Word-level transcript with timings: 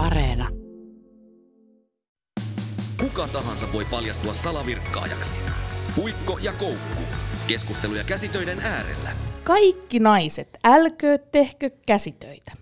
Areena. 0.00 0.48
Kuka 3.00 3.28
tahansa 3.28 3.72
voi 3.72 3.84
paljastua 3.84 4.34
salavirkkaajaksi. 4.34 5.34
Puikko 5.96 6.38
ja 6.38 6.52
koukku. 6.52 7.02
Keskusteluja 7.46 8.04
käsitöiden 8.04 8.60
äärellä. 8.60 9.10
Kaikki 9.44 9.98
naiset, 9.98 10.58
älköö 10.64 11.18
tehkö 11.18 11.70
käsitöitä. 11.86 12.52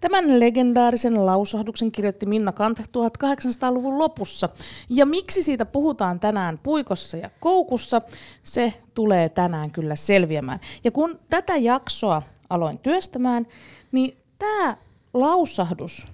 Tämän 0.00 0.40
legendaarisen 0.40 1.26
lausahduksen 1.26 1.92
kirjoitti 1.92 2.26
Minna 2.26 2.52
Kant 2.52 2.80
1800-luvun 2.80 3.98
lopussa. 3.98 4.48
Ja 4.88 5.06
miksi 5.06 5.42
siitä 5.42 5.66
puhutaan 5.66 6.20
tänään 6.20 6.58
puikossa 6.58 7.16
ja 7.16 7.30
koukussa, 7.40 8.02
se 8.42 8.72
tulee 8.94 9.28
tänään 9.28 9.70
kyllä 9.70 9.96
selviämään. 9.96 10.58
Ja 10.84 10.90
kun 10.90 11.20
tätä 11.30 11.56
jaksoa 11.56 12.22
aloin 12.50 12.78
työstämään, 12.78 13.46
niin 13.92 14.16
tämä 14.38 14.76
lausahdus 15.14 16.13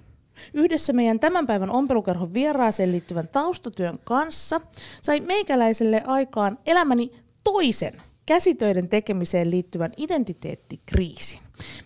yhdessä 0.53 0.93
meidän 0.93 1.19
tämän 1.19 1.47
päivän 1.47 1.69
ompelukerhon 1.69 2.33
vieraaseen 2.33 2.91
liittyvän 2.91 3.27
taustatyön 3.27 3.99
kanssa 4.03 4.61
sai 5.01 5.19
meikäläiselle 5.19 6.03
aikaan 6.05 6.59
elämäni 6.65 7.11
toisen 7.43 8.01
käsitöiden 8.25 8.89
tekemiseen 8.89 9.51
liittyvän 9.51 9.91
identiteettikriisin. 9.97 11.39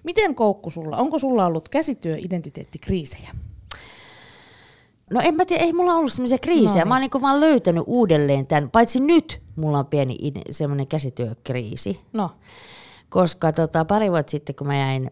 Miten 0.04 0.36
Koukku 0.36 0.70
sulla? 0.70 0.98
Onko 0.98 1.20
sulla 1.20 1.46
ollut 1.46 1.70
käsityöidentiteettikriisejä? 1.70 3.30
No 5.12 5.22
en 5.24 5.35
mä 5.35 5.46
tiedä, 5.46 5.63
ei 5.63 5.74
mulla 5.74 5.94
ollut 5.94 6.12
semmoisia 6.12 6.38
kriisejä. 6.38 6.85
No. 6.85 6.90
Mä 6.90 6.96
oon 6.96 7.02
niin 7.02 7.22
vaan 7.22 7.40
löytänyt 7.40 7.84
uudelleen 7.88 8.48
tämän, 8.48 8.72
paitsi 8.72 8.99
nyt 8.99 9.41
mulla 9.55 9.80
on 9.80 9.85
pieni 9.85 10.18
semmoinen 10.52 10.88
käsityökriisi. 10.88 11.99
No. 12.13 12.32
Koska 13.10 13.52
tota, 13.52 13.85
pari 13.85 14.12
vuotta 14.12 14.32
sitten, 14.32 14.55
kun 14.55 14.68
mä 14.68 14.77
jäin 14.77 15.12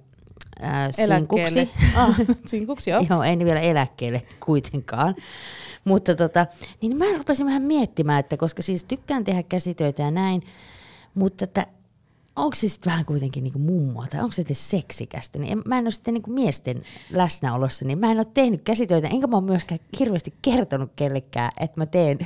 äh, 0.64 0.90
sinkuksi. 0.92 1.70
Ah, 1.96 2.16
sinkuksi, 2.46 2.90
joo. 2.90 3.06
joo, 3.10 3.24
en 3.24 3.40
vielä 3.40 3.60
eläkkeelle 3.60 4.22
kuitenkaan. 4.46 5.16
Mutta 5.86 6.16
tota, 6.16 6.48
niin 6.82 6.98
mä 6.98 7.06
rupesin 7.18 7.46
vähän 7.46 7.62
miettimään, 7.62 8.20
että 8.20 8.38
koska 8.38 8.62
siis 8.62 8.84
tykkään 8.84 9.24
tehdä 9.24 9.44
käsitöitä 9.44 10.04
ja 10.04 10.12
näin, 10.12 10.44
mutta 11.16 11.44
että 11.44 11.68
onko 12.36 12.56
se 12.56 12.70
sitten 12.70 12.92
vähän 12.92 13.06
kuitenkin 13.06 13.44
niinku 13.44 13.60
mummoa 13.60 14.08
tai 14.08 14.20
onko 14.20 14.32
se 14.32 14.36
sitten 14.36 14.56
seksikästä, 14.56 15.40
niin 15.40 15.52
en, 15.52 15.62
mä 15.66 15.78
en 15.78 15.86
ole 15.86 15.92
sitten 15.92 16.14
niinku 16.14 16.32
miesten 16.32 16.84
läsnäolossa, 17.12 17.86
niin 17.86 18.00
mä 18.00 18.12
en 18.12 18.18
ole 18.18 18.26
tehnyt 18.34 18.62
käsitöitä, 18.62 19.08
enkä 19.08 19.28
mä 19.28 19.38
ole 19.38 19.46
myöskään 19.46 19.80
hirveästi 20.00 20.34
kertonut 20.42 20.92
kellekään, 20.96 21.52
että 21.60 21.82
mä 21.82 21.86
teen 21.86 22.20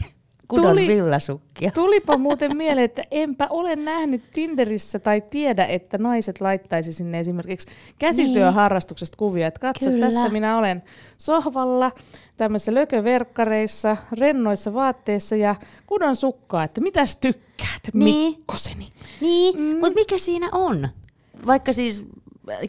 kudon 0.47 0.73
Tuli, 0.73 0.87
villasukkia. 0.87 1.71
Tulipa 1.71 2.17
muuten 2.17 2.57
mieleen, 2.57 2.85
että 2.85 3.03
enpä 3.11 3.47
ole 3.49 3.75
nähnyt 3.75 4.31
Tinderissä 4.31 4.99
tai 4.99 5.21
tiedä, 5.21 5.65
että 5.65 5.97
naiset 5.97 6.41
laittaisi 6.41 6.93
sinne 6.93 7.19
esimerkiksi 7.19 7.67
käsityöharrastuksesta 7.99 9.15
niin. 9.15 9.19
kuvia, 9.19 9.47
että 9.47 9.59
katso, 9.59 9.85
Kyllä. 9.85 10.05
tässä 10.05 10.29
minä 10.29 10.57
olen 10.57 10.83
sohvalla, 11.17 11.91
tämmöisissä 12.37 12.73
lököverkkareissa, 12.73 13.97
rennoissa 14.19 14.73
vaatteissa 14.73 15.35
ja 15.35 15.55
kudon 15.87 16.15
sukkaa, 16.15 16.63
että 16.63 16.81
mitäs 16.81 17.15
tykkäät, 17.15 17.81
niin. 17.93 18.15
Mikkoseni. 18.15 18.87
Niin, 19.21 19.59
mm. 19.59 19.79
mutta 19.79 19.95
mikä 19.95 20.17
siinä 20.17 20.49
on? 20.51 20.89
Vaikka 21.45 21.73
siis 21.73 22.05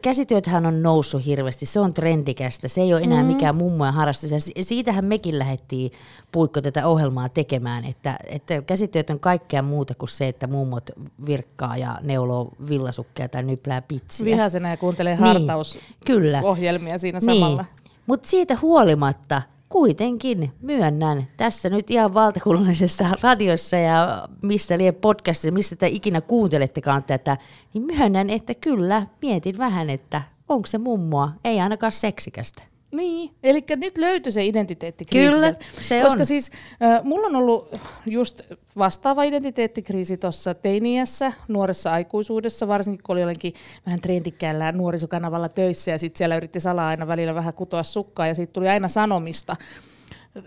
käsityöthän 0.03 0.67
on 0.67 0.83
noussut 0.83 1.27
hirveästi, 1.27 1.67
se 1.67 1.81
on 1.81 1.95
trendikästä, 1.95 2.69
se 2.69 2.81
ei 2.81 2.95
ole 2.95 3.03
enää 3.03 3.23
mm. 3.23 3.27
mikään 3.27 3.57
mummojen 3.57 3.95
harrastus. 3.95 4.31
Ja 4.31 4.65
siitähän 4.65 5.05
mekin 5.05 5.39
lähdettiin 5.39 5.93
puikko 6.33 6.61
tätä 6.61 6.87
ohjelmaa 6.87 7.29
tekemään, 7.29 7.85
että, 7.85 8.19
että 8.27 8.63
käsityöt 8.63 9.11
on 9.11 9.21
kaikkea 9.21 9.63
muuta 9.63 9.95
kuin 9.95 10.09
se, 10.09 10.29
että 10.29 10.47
mummot 10.47 10.91
virkkaa 11.27 11.77
ja 11.77 11.99
neuloo 12.03 12.49
villasukkeja 12.69 13.29
tai 13.29 13.43
nyplää 13.43 13.83
pitsiä. 13.83 14.25
Vihaisena 14.25 14.71
ja 14.71 14.77
kuuntelee 14.77 15.17
niin, 15.17 15.27
hartausohjelmia 15.27 16.93
niin, 16.93 17.01
siinä 17.01 17.21
samalla. 17.21 17.63
Niin. 17.63 17.93
Mutta 18.07 18.29
siitä 18.29 18.59
huolimatta– 18.63 19.43
kuitenkin 19.69 20.53
myönnän 20.61 21.27
tässä 21.37 21.71
nyt 21.71 21.91
ihan 21.91 22.15
valtakunnallisessa 22.15 23.05
radiossa 23.23 23.77
ja 23.77 24.29
missä 24.43 24.79
lie 24.79 24.93
podcastissa, 24.93 25.51
missä 25.51 25.77
te 25.77 25.87
ikinä 25.87 26.21
kuuntelettekaan 26.21 27.05
tätä, 27.05 27.37
niin 27.75 27.85
myönnän, 27.85 28.31
että 28.31 28.55
kyllä 28.55 29.07
mietin 29.23 29.59
vähän, 29.59 29.91
että 29.91 30.23
onko 30.49 30.67
se 30.67 30.79
mummoa, 30.79 31.33
ei 31.45 31.61
ainakaan 31.61 31.93
seksikästä. 31.93 32.63
Niin, 32.91 33.31
eli 33.43 33.65
nyt 33.77 33.99
löytyi 33.99 34.33
se 34.33 34.45
identiteettikriisi. 34.45 35.35
Kyllä, 35.35 35.55
se 35.81 36.03
Koska 36.03 36.21
on. 36.21 36.27
siis 36.27 36.51
äh, 36.83 37.05
mulla 37.05 37.27
on 37.27 37.37
ollut 37.37 37.75
just 38.07 38.43
vastaava 38.79 39.23
identiteettikriisi 39.23 40.17
tuossa 40.17 40.55
teiniässä, 40.55 41.33
nuoressa 41.49 41.93
aikuisuudessa, 41.93 42.69
varsinkin 42.69 43.03
kun 43.03 43.13
oli 43.13 43.21
jotenkin 43.21 43.55
vähän 43.87 44.01
trendikkäällä 44.01 44.73
nuorisokanavalla 44.73 45.49
töissä 45.49 45.91
ja 45.91 45.99
sitten 45.99 46.19
siellä 46.19 46.37
yritti 46.37 46.61
salaa 46.61 46.89
aina 46.89 47.07
välillä 47.07 47.35
vähän 47.35 47.55
kutoa 47.55 47.83
sukkaa 47.83 48.27
ja 48.27 48.35
siitä 48.35 48.53
tuli 48.53 48.69
aina 48.69 48.89
sanomista. 48.89 49.57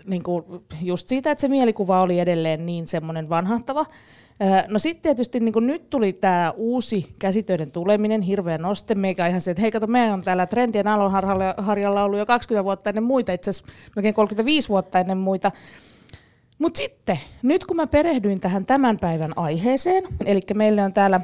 Niin 0.06 0.22
kuin 0.22 0.44
just 0.82 1.08
siitä, 1.08 1.30
että 1.30 1.40
se 1.40 1.48
mielikuva 1.48 2.02
oli 2.02 2.20
edelleen 2.20 2.66
niin 2.66 2.86
semmoinen 2.86 3.28
vanhahtava. 3.28 3.86
No 4.68 4.78
sitten 4.78 5.02
tietysti 5.02 5.40
niin 5.40 5.52
kun 5.52 5.66
nyt 5.66 5.90
tuli 5.90 6.12
tämä 6.12 6.52
uusi 6.56 7.14
käsitöiden 7.18 7.72
tuleminen, 7.72 8.22
hirveä 8.22 8.58
noste, 8.58 8.94
meikä 8.94 9.26
ihan 9.26 9.40
se, 9.40 9.50
että 9.50 9.60
hei 9.60 9.70
kato, 9.70 9.86
me 9.86 10.12
on 10.12 10.22
täällä 10.22 10.46
trendien 10.46 10.88
alonharjalla 10.88 12.04
ollut 12.04 12.18
jo 12.18 12.26
20 12.26 12.64
vuotta 12.64 12.90
ennen 12.90 13.04
muita, 13.04 13.32
itse 13.32 13.50
asiassa 13.50 13.72
melkein 13.96 14.14
35 14.14 14.68
vuotta 14.68 14.98
ennen 14.98 15.18
muita. 15.18 15.50
Mutta 16.58 16.78
sitten, 16.78 17.18
nyt 17.42 17.64
kun 17.64 17.76
mä 17.76 17.86
perehdyin 17.86 18.40
tähän 18.40 18.66
tämän 18.66 18.96
päivän 18.96 19.32
aiheeseen, 19.36 20.04
eli 20.24 20.40
meille 20.54 20.82
on 20.82 20.92
täällä 20.92 21.20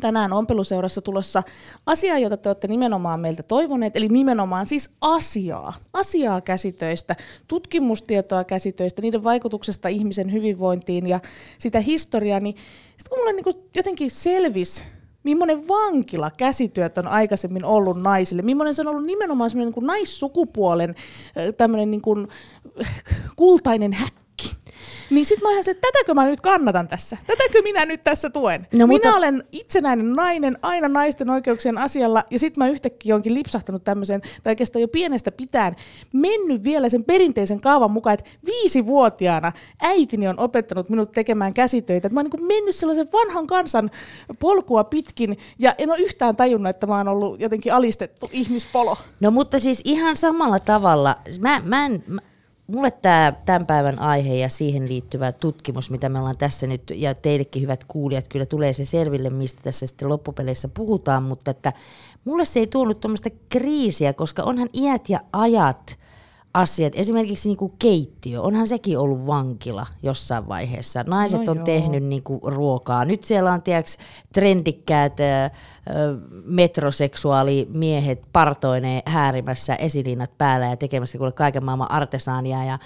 tänään 0.00 0.32
ompeluseurassa 0.32 1.00
tulossa 1.00 1.42
asiaa, 1.86 2.18
jota 2.18 2.36
te 2.36 2.48
olette 2.48 2.68
nimenomaan 2.68 3.20
meiltä 3.20 3.42
toivoneet, 3.42 3.96
eli 3.96 4.08
nimenomaan 4.08 4.66
siis 4.66 4.90
asiaa, 5.00 5.72
asiaa 5.92 6.40
käsitöistä, 6.40 7.16
tutkimustietoa 7.48 8.44
käsitöistä, 8.44 9.02
niiden 9.02 9.24
vaikutuksesta 9.24 9.88
ihmisen 9.88 10.32
hyvinvointiin 10.32 11.06
ja 11.06 11.20
sitä 11.58 11.80
historiaa, 11.80 12.40
niin 12.40 12.56
sitten 12.96 13.08
kun 13.08 13.18
mulle 13.18 13.32
niin 13.32 13.68
jotenkin 13.74 14.10
selvisi, 14.10 14.84
millainen 15.22 15.68
vankila 15.68 16.30
käsityöt 16.36 16.98
on 16.98 17.08
aikaisemmin 17.08 17.64
ollut 17.64 18.02
naisille, 18.02 18.42
millainen 18.42 18.74
se 18.74 18.82
on 18.82 18.88
ollut 18.88 19.06
nimenomaan 19.06 19.50
semmoinen 19.50 19.74
niin 19.76 19.86
naissukupuolen 19.86 20.94
tämmöinen 21.56 21.90
niin 21.90 22.02
kuin 22.02 22.28
kultainen 23.36 23.92
häkki, 23.92 24.23
niin 25.10 25.26
sit 25.26 25.42
mä 25.42 25.50
ihan 25.50 25.64
se, 25.64 25.70
että 25.70 25.88
tätäkö 25.92 26.14
mä 26.14 26.24
nyt 26.24 26.40
kannatan 26.40 26.88
tässä? 26.88 27.16
Tätäkö 27.26 27.62
minä 27.62 27.86
nyt 27.86 28.02
tässä 28.02 28.30
tuen? 28.30 28.66
No, 28.72 28.86
minä 28.86 28.86
mutta... 28.86 29.16
olen 29.16 29.44
itsenäinen 29.52 30.12
nainen, 30.12 30.58
aina 30.62 30.88
naisten 30.88 31.30
oikeuksien 31.30 31.78
asialla, 31.78 32.24
ja 32.30 32.38
sit 32.38 32.56
mä 32.56 32.68
yhtäkkiä 32.68 33.14
onkin 33.14 33.34
lipsahtanut 33.34 33.84
tämmöiseen, 33.84 34.20
tai 34.20 34.50
oikeastaan 34.50 34.80
jo 34.80 34.88
pienestä 34.88 35.32
pitään, 35.32 35.76
mennyt 36.14 36.64
vielä 36.64 36.88
sen 36.88 37.04
perinteisen 37.04 37.60
kaavan 37.60 37.90
mukaan, 37.90 38.14
että 38.14 38.30
viisivuotiaana 38.46 39.52
äitini 39.80 40.28
on 40.28 40.38
opettanut 40.38 40.88
minut 40.88 41.12
tekemään 41.12 41.54
käsitöitä. 41.54 42.06
Että 42.06 42.14
mä 42.14 42.20
oon 42.20 42.30
niin 42.32 42.46
mennyt 42.46 42.74
sellaisen 42.74 43.08
vanhan 43.12 43.46
kansan 43.46 43.90
polkua 44.38 44.84
pitkin, 44.84 45.38
ja 45.58 45.74
en 45.78 45.90
ole 45.90 45.98
yhtään 45.98 46.36
tajunnut, 46.36 46.70
että 46.70 46.86
mä 46.86 46.96
oon 46.96 47.08
ollut 47.08 47.40
jotenkin 47.40 47.72
alistettu 47.74 48.30
ihmispolo. 48.32 48.96
No 49.20 49.30
mutta 49.30 49.58
siis 49.58 49.80
ihan 49.84 50.16
samalla 50.16 50.58
tavalla, 50.58 51.16
mä, 51.40 51.62
mä 51.64 51.86
en, 51.86 52.04
mä 52.06 52.20
mulle 52.66 52.90
tämä 52.90 53.32
tämän 53.44 53.66
päivän 53.66 53.98
aihe 53.98 54.34
ja 54.34 54.48
siihen 54.48 54.88
liittyvä 54.88 55.32
tutkimus, 55.32 55.90
mitä 55.90 56.08
me 56.08 56.18
ollaan 56.18 56.38
tässä 56.38 56.66
nyt, 56.66 56.82
ja 56.94 57.14
teillekin 57.14 57.62
hyvät 57.62 57.84
kuulijat, 57.84 58.28
kyllä 58.28 58.46
tulee 58.46 58.72
se 58.72 58.84
selville, 58.84 59.30
mistä 59.30 59.60
tässä 59.62 59.86
sitten 59.86 60.08
loppupeleissä 60.08 60.68
puhutaan, 60.68 61.22
mutta 61.22 61.50
että 61.50 61.72
mulle 62.24 62.44
se 62.44 62.60
ei 62.60 62.66
tuonut 62.66 63.00
tuommoista 63.00 63.30
kriisiä, 63.48 64.12
koska 64.12 64.42
onhan 64.42 64.68
iät 64.74 65.08
ja 65.08 65.20
ajat 65.32 65.98
asiat, 66.54 66.92
esimerkiksi 66.96 67.48
niin 67.48 67.56
kuin 67.56 67.72
keittiö, 67.78 68.40
onhan 68.40 68.66
sekin 68.66 68.98
ollut 68.98 69.26
vankila 69.26 69.86
jossain 70.02 70.48
vaiheessa. 70.48 71.04
Naiset 71.06 71.44
no 71.44 71.50
on 71.50 71.56
joo. 71.56 71.66
tehnyt 71.66 72.02
niin 72.04 72.22
kuin 72.22 72.40
ruokaa. 72.42 73.04
Nyt 73.04 73.24
siellä 73.24 73.52
on 73.52 73.62
tiedäks, 73.62 73.98
trendikkäät 74.34 75.16
metroseksuaalimiehet 76.44 78.22
partoineen 78.32 79.02
häärimässä 79.06 79.74
esilinnat 79.74 80.38
päällä 80.38 80.66
ja 80.66 80.76
tekemässä 80.76 81.18
kuule 81.18 81.32
kaiken 81.32 81.64
maailman 81.64 81.90
artesaania 81.90 82.64
ja 82.64 82.78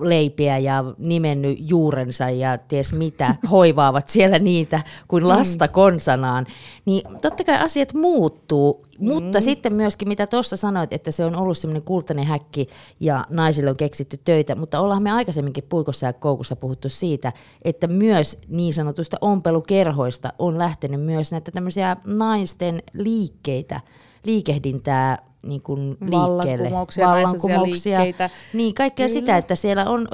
leipiä 0.00 0.58
ja 0.58 0.84
nimennyt 0.98 1.58
juurensa 1.60 2.30
ja 2.30 2.58
ties 2.58 2.92
mitä, 2.92 3.34
hoivaavat 3.50 4.08
siellä 4.08 4.38
niitä 4.38 4.80
kuin 5.08 5.28
lasta 5.28 5.66
mm. 5.66 5.72
konsanaan. 5.72 6.46
Niin 6.84 7.02
totta 7.22 7.44
kai 7.44 7.58
asiat 7.58 7.94
muuttuu, 7.94 8.86
mutta 9.00 9.38
mm. 9.38 9.42
sitten 9.42 9.74
myöskin 9.74 10.08
mitä 10.08 10.26
tuossa 10.26 10.56
sanoit, 10.56 10.92
että 10.92 11.10
se 11.10 11.24
on 11.24 11.36
ollut 11.36 11.58
semmoinen 11.58 11.82
kultainen 11.82 12.24
häkki 12.24 12.68
ja 13.00 13.26
naisille 13.30 13.70
on 13.70 13.76
keksitty 13.76 14.16
töitä, 14.24 14.54
mutta 14.54 14.80
ollaan 14.80 15.02
me 15.02 15.10
aikaisemminkin 15.10 15.64
puikossa 15.68 16.06
ja 16.06 16.12
koukussa 16.12 16.56
puhuttu 16.56 16.88
siitä, 16.88 17.32
että 17.62 17.86
myös 17.86 18.38
niin 18.48 18.74
sanotusta 18.74 19.16
ompelukerhoista 19.20 20.32
on 20.38 20.58
lähtenyt 20.58 21.00
myös 21.00 21.32
näitä 21.32 21.50
tämmöisiä 21.50 21.96
naisten 22.04 22.82
liikkeitä, 22.94 23.80
liikehdintää 24.24 25.30
niin 25.42 25.62
kuin 25.62 25.88
liikkeelle. 25.88 26.64
Vallankumouksia, 26.64 27.06
Vallankumouksia. 27.06 28.02
liikkeitä. 28.02 28.30
Niin, 28.54 28.74
kaikkea 28.74 29.06
Kyllä. 29.06 29.20
sitä, 29.20 29.36
että 29.36 29.54
siellä 29.54 29.90
on 29.90 30.08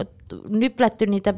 nyplätty 0.49 1.07
niitä 1.07 1.35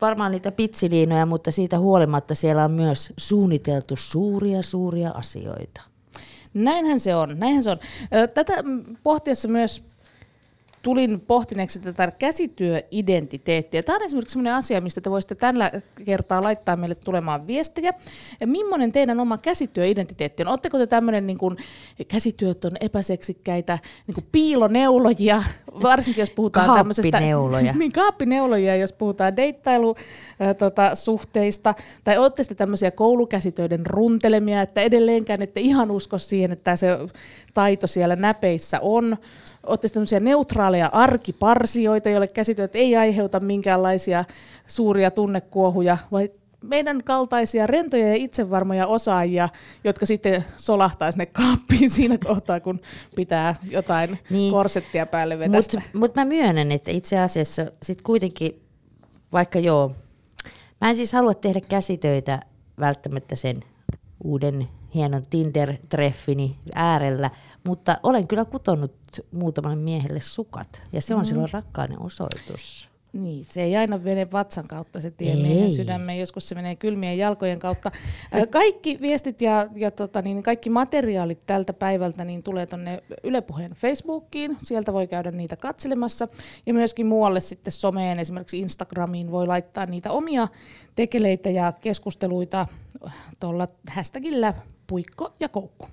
varmaan 0.00 0.32
niitä 0.32 0.52
pitsiliinoja, 0.52 1.26
mutta 1.26 1.50
siitä 1.50 1.78
huolimatta 1.78 2.34
siellä 2.34 2.64
on 2.64 2.70
myös 2.70 3.12
suunniteltu 3.16 3.94
suuria, 3.96 4.62
suuria 4.62 5.10
asioita. 5.10 5.82
Näinhän 6.54 7.00
se 7.00 7.14
on, 7.14 7.38
näinhän 7.38 7.62
se 7.62 7.70
on. 7.70 7.78
Tätä 8.34 8.52
pohtiessa 9.02 9.48
myös 9.48 9.84
tulin 10.82 11.20
pohtineeksi 11.20 11.78
tätä 11.78 12.10
käsityöidentiteettiä. 12.10 13.82
Tämä 13.82 13.96
on 13.96 14.02
esimerkiksi 14.02 14.32
sellainen 14.32 14.54
asia, 14.54 14.80
mistä 14.80 15.00
te 15.00 15.10
voisitte 15.10 15.34
tällä 15.34 15.70
kertaa 16.04 16.42
laittaa 16.42 16.76
meille 16.76 16.94
tulemaan 16.94 17.46
viestejä. 17.46 17.92
Ja 18.40 18.46
millainen 18.46 18.92
teidän 18.92 19.20
oma 19.20 19.38
käsityöidentiteetti 19.38 20.42
on? 20.42 20.48
Oletteko 20.48 20.78
te 20.78 20.86
tämmöinen 20.86 21.26
niin 21.26 21.38
kuin, 21.38 21.56
käsityöt 22.08 22.64
on 22.64 22.72
epäseksikkäitä 22.80 23.78
niin 24.06 24.14
kuin 24.14 24.26
piiloneulojia, 24.32 25.42
varsinkin 25.82 26.22
jos 26.22 26.30
puhutaan 26.30 26.78
tämmöisestä... 26.78 27.02
Niin, 27.78 27.92
kaappineuloja, 27.92 28.76
jos 28.76 28.92
puhutaan 28.92 29.36
deittailusuhteista. 29.36 31.74
Tota, 31.74 31.88
tai 32.04 32.18
olette 32.18 32.42
sitten 32.42 32.56
tämmöisiä 32.56 32.90
koulukäsitöiden 32.90 33.86
runtelemia, 33.86 34.62
että 34.62 34.80
edelleenkään 34.80 35.42
ette 35.42 35.60
ihan 35.60 35.90
usko 35.90 36.18
siihen, 36.18 36.52
että 36.52 36.76
se 36.76 36.88
taito 37.54 37.86
siellä 37.86 38.16
näpeissä 38.16 38.80
on 38.80 39.16
olette 39.68 39.88
tämmöisiä 39.88 40.20
neutraaleja 40.20 40.90
arkiparsioita, 40.92 42.08
joille 42.08 42.28
käsityöt 42.28 42.70
ei 42.74 42.96
aiheuta 42.96 43.40
minkäänlaisia 43.40 44.24
suuria 44.66 45.10
tunnekuohuja, 45.10 45.98
vai 46.12 46.30
meidän 46.64 47.04
kaltaisia 47.04 47.66
rentoja 47.66 48.08
ja 48.08 48.14
itsevarmoja 48.14 48.86
osaajia, 48.86 49.48
jotka 49.84 50.06
sitten 50.06 50.44
solahtaa 50.56 51.12
sinne 51.12 51.26
kaappiin 51.26 51.90
siinä 51.90 52.18
kohtaa, 52.18 52.60
kun 52.60 52.80
pitää 53.16 53.54
jotain 53.70 54.18
niin, 54.30 54.52
korsettia 54.52 55.06
päälle 55.06 55.38
vetästä. 55.38 55.76
Mutta 55.76 55.98
mut 55.98 56.14
mä 56.14 56.24
myönnän, 56.24 56.72
että 56.72 56.90
itse 56.90 57.18
asiassa 57.18 57.66
sitten 57.82 58.04
kuitenkin, 58.04 58.62
vaikka 59.32 59.58
joo, 59.58 59.92
mä 60.80 60.88
en 60.88 60.96
siis 60.96 61.12
halua 61.12 61.34
tehdä 61.34 61.60
käsitöitä 61.60 62.40
välttämättä 62.80 63.36
sen 63.36 63.60
uuden 64.24 64.68
hienon 64.94 65.22
Tinder-treffini 65.22 66.54
äärellä, 66.74 67.30
mutta 67.64 67.98
olen 68.02 68.28
kyllä 68.28 68.44
kutonut 68.44 68.94
muutamalle 69.32 69.76
miehelle 69.76 70.20
sukat, 70.20 70.82
ja 70.92 71.02
se 71.02 71.14
on 71.14 71.20
mm. 71.20 71.24
silloin 71.24 71.52
rakkainen 71.52 72.02
osoitus. 72.02 72.88
Niin, 73.12 73.44
se 73.44 73.62
ei 73.62 73.76
aina 73.76 73.98
mene 73.98 74.30
vatsan 74.32 74.68
kautta 74.68 75.00
se 75.00 75.10
tie 75.10 75.36
meidän 75.36 75.72
sydämeen, 75.72 76.18
joskus 76.18 76.48
se 76.48 76.54
menee 76.54 76.76
kylmien 76.76 77.18
jalkojen 77.18 77.58
kautta. 77.58 77.90
Kaikki 78.50 78.98
viestit 79.00 79.40
ja, 79.40 79.66
ja 79.74 79.90
tota, 79.90 80.22
niin 80.22 80.42
kaikki 80.42 80.70
materiaalit 80.70 81.46
tältä 81.46 81.72
päivältä 81.72 82.24
niin 82.24 82.42
tulee 82.42 82.66
tuonne 82.66 83.02
Yle 83.24 83.40
Puheen 83.40 83.70
Facebookiin, 83.70 84.56
sieltä 84.62 84.92
voi 84.92 85.06
käydä 85.06 85.30
niitä 85.30 85.56
katselemassa. 85.56 86.28
Ja 86.66 86.74
myöskin 86.74 87.06
muualle 87.06 87.40
sitten 87.40 87.72
someen, 87.72 88.18
esimerkiksi 88.18 88.58
Instagramiin 88.58 89.30
voi 89.30 89.46
laittaa 89.46 89.86
niitä 89.86 90.10
omia 90.10 90.48
tekeleitä 90.94 91.50
ja 91.50 91.72
keskusteluita 91.72 92.66
tuolla 93.40 93.66
hashtagillä 93.90 94.54
puikko 94.88 95.34
ja 95.40 95.48
koukku. 95.48 95.88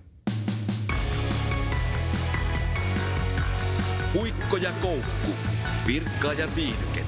Puikko 4.13 4.57
ja 4.57 4.71
koukku. 4.81 5.31
Virkkaa 5.87 6.33
ja 6.33 6.47
viihdykettä. 6.55 7.04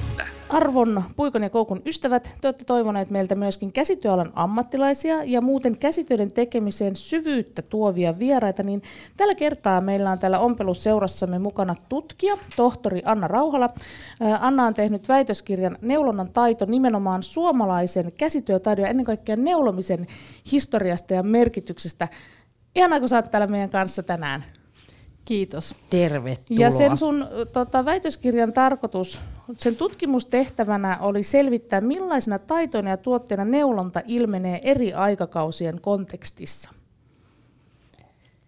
Arvon 0.48 1.04
Puikon 1.16 1.42
ja 1.42 1.50
Koukun 1.50 1.82
ystävät, 1.86 2.36
te 2.40 2.48
olette 2.48 2.64
toivoneet 2.64 3.10
meiltä 3.10 3.34
myöskin 3.34 3.72
käsityöalan 3.72 4.32
ammattilaisia 4.34 5.24
ja 5.24 5.40
muuten 5.40 5.78
käsityöiden 5.78 6.32
tekemiseen 6.32 6.96
syvyyttä 6.96 7.62
tuovia 7.62 8.18
vieraita, 8.18 8.62
niin 8.62 8.82
tällä 9.16 9.34
kertaa 9.34 9.80
meillä 9.80 10.10
on 10.10 10.18
täällä 10.18 10.38
ompelusseurassamme 10.38 11.38
mukana 11.38 11.74
tutkija, 11.88 12.38
tohtori 12.56 13.02
Anna 13.04 13.28
Rauhala. 13.28 13.70
Anna 14.40 14.66
on 14.66 14.74
tehnyt 14.74 15.08
väitöskirjan 15.08 15.78
Neulonnan 15.80 16.30
taito 16.32 16.64
nimenomaan 16.64 17.22
suomalaisen 17.22 18.12
käsityötaidon 18.16 18.82
ja 18.82 18.90
ennen 18.90 19.06
kaikkea 19.06 19.36
neulomisen 19.36 20.06
historiasta 20.52 21.14
ja 21.14 21.22
merkityksestä. 21.22 22.08
Ihanaa, 22.76 23.00
kun 23.00 23.08
sä 23.08 23.16
oot 23.16 23.30
täällä 23.30 23.46
meidän 23.46 23.70
kanssa 23.70 24.02
tänään. 24.02 24.44
Kiitos. 25.28 25.74
Tervetuloa. 25.90 26.60
Ja 26.64 26.70
sen 26.70 26.96
sun 26.96 27.26
tota, 27.52 27.84
väitöskirjan 27.84 28.52
tarkoitus, 28.52 29.20
sen 29.52 29.76
tutkimustehtävänä 29.76 30.98
oli 31.00 31.22
selvittää, 31.22 31.80
millaisena 31.80 32.38
taitoina 32.38 32.90
ja 32.90 32.96
tuotteena 32.96 33.44
neulonta 33.44 34.02
ilmenee 34.06 34.60
eri 34.62 34.92
aikakausien 34.92 35.80
kontekstissa. 35.80 36.70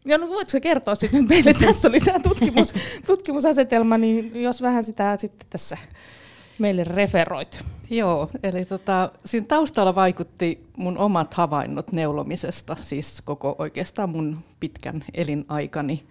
Ja 0.05 0.19
no 0.19 0.29
voitko 0.29 0.59
kertoa 0.63 0.95
sitten 0.95 1.29
meille, 1.29 1.55
tässä 1.65 1.89
oli 1.89 2.01
tämä 2.01 2.21
tutkimus, 2.21 2.75
tutkimusasetelma, 3.07 3.99
niin 3.99 4.43
jos 4.43 4.63
vähän 4.63 4.85
sitä 4.85 5.17
sitten 5.17 5.47
tässä 5.51 5.79
meille 6.59 6.85
referoit. 6.85 7.65
Joo, 7.91 8.31
eli 8.43 8.65
tota, 8.65 9.13
siinä 9.25 9.47
taustalla 9.47 9.95
vaikutti 9.95 10.67
mun 10.77 10.99
omat 10.99 11.35
havainnot 11.35 11.93
neulomisesta, 11.93 12.77
siis 12.81 13.23
koko 13.25 13.57
oikeastaan 13.59 14.11
mun 14.11 14.39
pitkän 14.61 15.05
elinaikani 15.15 16.05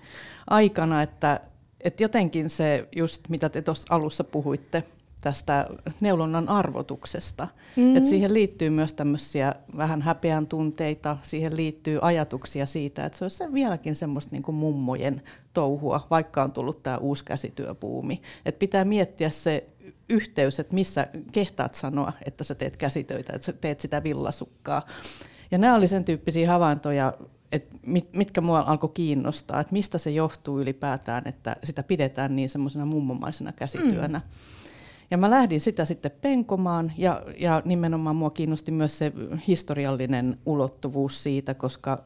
aikana, 0.49 1.01
että, 1.01 1.39
että 1.81 2.03
jotenkin 2.03 2.49
se 2.49 2.87
just 2.95 3.29
mitä 3.29 3.49
te 3.49 3.61
tuossa 3.61 3.95
alussa 3.95 4.23
puhuitte, 4.23 4.83
tästä 5.21 5.67
neulonnan 6.01 6.49
arvotuksesta. 6.49 7.47
Mm. 7.75 7.97
Et 7.97 8.05
siihen 8.05 8.33
liittyy 8.33 8.69
myös 8.69 8.93
tämmöisiä 8.93 9.55
vähän 9.77 10.01
häpeän 10.01 10.47
tunteita, 10.47 11.17
siihen 11.23 11.57
liittyy 11.57 11.99
ajatuksia 12.01 12.65
siitä, 12.65 13.05
että 13.05 13.17
se 13.17 13.25
olisi 13.25 13.43
vieläkin 13.53 13.95
semmoista 13.95 14.31
niin 14.31 14.43
kuin 14.43 14.55
mummojen 14.55 15.21
touhua, 15.53 16.07
vaikka 16.09 16.43
on 16.43 16.51
tullut 16.51 16.83
tämä 16.83 16.97
uusi 16.97 17.25
käsityöpuumi. 17.25 18.21
Et 18.45 18.59
pitää 18.59 18.85
miettiä 18.85 19.29
se 19.29 19.67
yhteys, 20.09 20.59
että 20.59 20.75
missä 20.75 21.07
kehtaat 21.31 21.73
sanoa, 21.73 22.13
että 22.25 22.43
sä 22.43 22.55
teet 22.55 22.77
käsitöitä, 22.77 23.33
että 23.35 23.45
sä 23.45 23.53
teet 23.53 23.79
sitä 23.79 24.03
villasukkaa. 24.03 24.85
Ja 25.51 25.57
nämä 25.57 25.75
oli 25.75 25.87
sen 25.87 26.05
tyyppisiä 26.05 26.51
havaintoja, 26.51 27.13
että 27.51 27.75
mit, 27.85 28.15
mitkä 28.15 28.41
mua 28.41 28.59
alkoi 28.59 28.89
kiinnostaa, 28.93 29.59
että 29.59 29.73
mistä 29.73 29.97
se 29.97 30.11
johtuu 30.11 30.59
ylipäätään, 30.61 31.23
että 31.25 31.55
sitä 31.63 31.83
pidetään 31.83 32.35
niin 32.35 32.49
semmoisena 32.49 32.85
mummomaisena 32.85 33.51
käsityönä. 33.51 34.19
Mm. 34.19 34.29
Ja 35.11 35.17
mä 35.17 35.29
lähdin 35.29 35.61
sitä 35.61 35.85
sitten 35.85 36.11
penkomaan 36.21 36.91
ja, 36.97 37.23
ja 37.39 37.61
nimenomaan 37.65 38.15
mua 38.15 38.29
kiinnosti 38.29 38.71
myös 38.71 38.97
se 38.97 39.11
historiallinen 39.47 40.37
ulottuvuus 40.45 41.23
siitä, 41.23 41.53
koska 41.53 42.03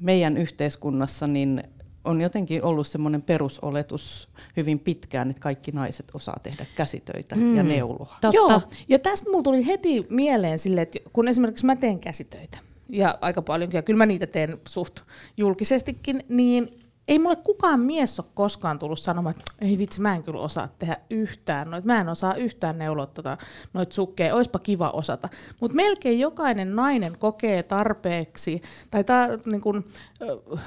meidän 0.00 0.36
yhteiskunnassa 0.36 1.26
niin 1.26 1.62
on 2.04 2.20
jotenkin 2.20 2.64
ollut 2.64 2.86
semmoinen 2.86 3.22
perusoletus 3.22 4.28
hyvin 4.56 4.78
pitkään, 4.78 5.30
että 5.30 5.40
kaikki 5.40 5.72
naiset 5.72 6.06
osaa 6.14 6.36
tehdä 6.42 6.66
käsitöitä 6.76 7.36
mm. 7.36 7.56
ja 7.56 7.62
neuloa. 7.62 8.16
Totta. 8.20 8.36
Joo, 8.36 8.62
ja 8.88 8.98
tästä 8.98 9.30
mulla 9.30 9.42
tuli 9.42 9.66
heti 9.66 10.02
mieleen 10.10 10.58
sille, 10.58 10.82
että 10.82 10.98
kun 11.12 11.28
esimerkiksi 11.28 11.66
mä 11.66 11.76
teen 11.76 11.98
käsitöitä, 11.98 12.58
ja 12.92 13.18
aika 13.20 13.42
paljonkin, 13.42 13.78
ja 13.78 13.82
kyllä 13.82 13.98
mä 13.98 14.06
niitä 14.06 14.26
teen 14.26 14.58
suht 14.68 15.00
julkisestikin, 15.36 16.22
niin 16.28 16.68
ei 17.10 17.18
mulle 17.18 17.36
kukaan 17.36 17.80
mies 17.80 18.20
ole 18.20 18.28
koskaan 18.34 18.78
tullut 18.78 18.98
sanomaan, 18.98 19.34
että 19.38 19.52
ei 19.60 19.78
vitsi, 19.78 20.00
mä 20.00 20.16
en 20.16 20.22
kyllä 20.22 20.40
osaa 20.40 20.68
tehdä 20.78 20.96
yhtään 21.10 21.70
noita, 21.70 21.86
mä 21.86 22.00
en 22.00 22.08
osaa 22.08 22.34
yhtään 22.34 22.78
neuloa 22.78 23.06
tota, 23.06 23.38
noita 23.72 23.94
sukkeja, 23.94 24.34
oispa 24.34 24.58
kiva 24.58 24.90
osata. 24.90 25.28
Mutta 25.60 25.76
melkein 25.76 26.20
jokainen 26.20 26.76
nainen 26.76 27.18
kokee 27.18 27.62
tarpeeksi, 27.62 28.62
tai 28.90 29.04
ta, 29.04 29.26
niin 29.46 29.60
kun, 29.60 29.84
äh, 30.56 30.64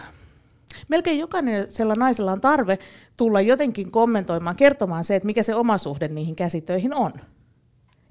melkein 0.87 1.19
jokainen 1.19 1.71
sellainen 1.71 1.99
naisella 1.99 2.31
on 2.31 2.41
tarve 2.41 2.79
tulla 3.17 3.41
jotenkin 3.41 3.91
kommentoimaan, 3.91 4.55
kertomaan 4.55 5.03
se, 5.03 5.15
että 5.15 5.25
mikä 5.25 5.43
se 5.43 5.55
oma 5.55 5.77
suhde 5.77 6.07
niihin 6.07 6.35
käsitöihin 6.35 6.93
on. 6.93 7.13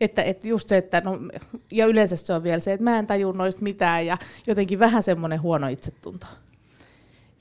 Että, 0.04 0.22
että 0.22 0.48
just 0.48 0.68
se, 0.68 0.76
että 0.76 1.00
no, 1.00 1.18
ja 1.70 1.86
yleensä 1.86 2.16
se 2.16 2.32
on 2.32 2.42
vielä 2.42 2.60
se, 2.60 2.72
että 2.72 2.84
mä 2.84 2.98
en 2.98 3.06
tajua 3.06 3.32
noista 3.32 3.62
mitään 3.62 4.06
ja 4.06 4.18
jotenkin 4.46 4.78
vähän 4.78 5.02
semmoinen 5.02 5.42
huono 5.42 5.68
itsetunto. 5.68 6.26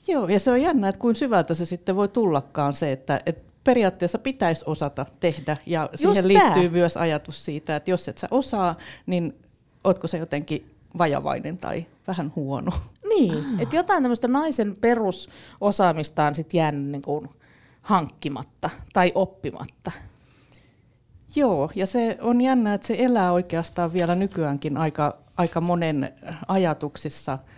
Joo, 0.08 0.28
ja 0.28 0.40
se 0.40 0.50
on 0.50 0.62
jännä, 0.62 0.88
että 0.88 0.98
kuin 0.98 1.16
syvältä 1.16 1.54
se 1.54 1.66
sitten 1.66 1.96
voi 1.96 2.08
tullakaan 2.08 2.72
se, 2.72 2.92
että, 2.92 3.20
että 3.26 3.52
periaatteessa 3.64 4.18
pitäisi 4.18 4.64
osata 4.66 5.06
tehdä, 5.20 5.56
ja 5.66 5.88
siihen 5.94 6.16
Just 6.16 6.24
liittyy 6.24 6.62
tää. 6.62 6.72
myös 6.72 6.96
ajatus 6.96 7.44
siitä, 7.44 7.76
että 7.76 7.90
jos 7.90 8.08
et 8.08 8.18
sä 8.18 8.28
osaa, 8.30 8.76
niin 9.06 9.34
ootko 9.84 10.06
se 10.06 10.18
jotenkin 10.18 10.70
vajavainen 10.98 11.58
tai 11.58 11.86
vähän 12.06 12.32
huono. 12.36 12.70
Niin, 13.08 13.44
että 13.58 13.76
jotain 13.76 14.02
tämmöistä 14.02 14.28
naisen 14.28 14.76
perusosaamista 14.80 16.26
on 16.26 16.34
sitten 16.34 16.58
jäänyt 16.58 16.90
niin 16.90 17.02
kuin 17.02 17.28
hankkimatta 17.82 18.70
tai 18.92 19.12
oppimatta. 19.14 19.92
Joo, 21.36 21.70
ja 21.74 21.86
se 21.86 22.18
on 22.20 22.40
jännä, 22.40 22.74
että 22.74 22.86
se 22.86 22.96
elää 22.98 23.32
oikeastaan 23.32 23.92
vielä 23.92 24.14
nykyäänkin 24.14 24.76
aika, 24.76 25.16
aika 25.36 25.60
monen 25.60 26.14
ajatuksissa– 26.48 27.38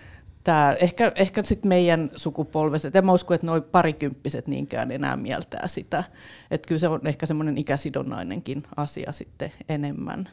tämä, 0.44 0.76
ehkä, 0.80 1.12
ehkä 1.14 1.42
sitten 1.42 1.68
meidän 1.68 2.10
sukupolveset, 2.16 2.96
en 2.96 3.06
mä 3.06 3.12
usko, 3.12 3.34
että 3.34 3.46
noin 3.46 3.62
parikymppiset 3.62 4.46
niinkään 4.46 4.90
enää 4.90 5.16
mieltää 5.16 5.68
sitä. 5.68 6.04
Että 6.50 6.68
kyllä 6.68 6.78
se 6.78 6.88
on 6.88 7.06
ehkä 7.06 7.26
semmoinen 7.26 7.58
ikäsidonnainenkin 7.58 8.62
asia 8.76 9.12
sitten 9.12 9.52
enemmän. 9.68 10.28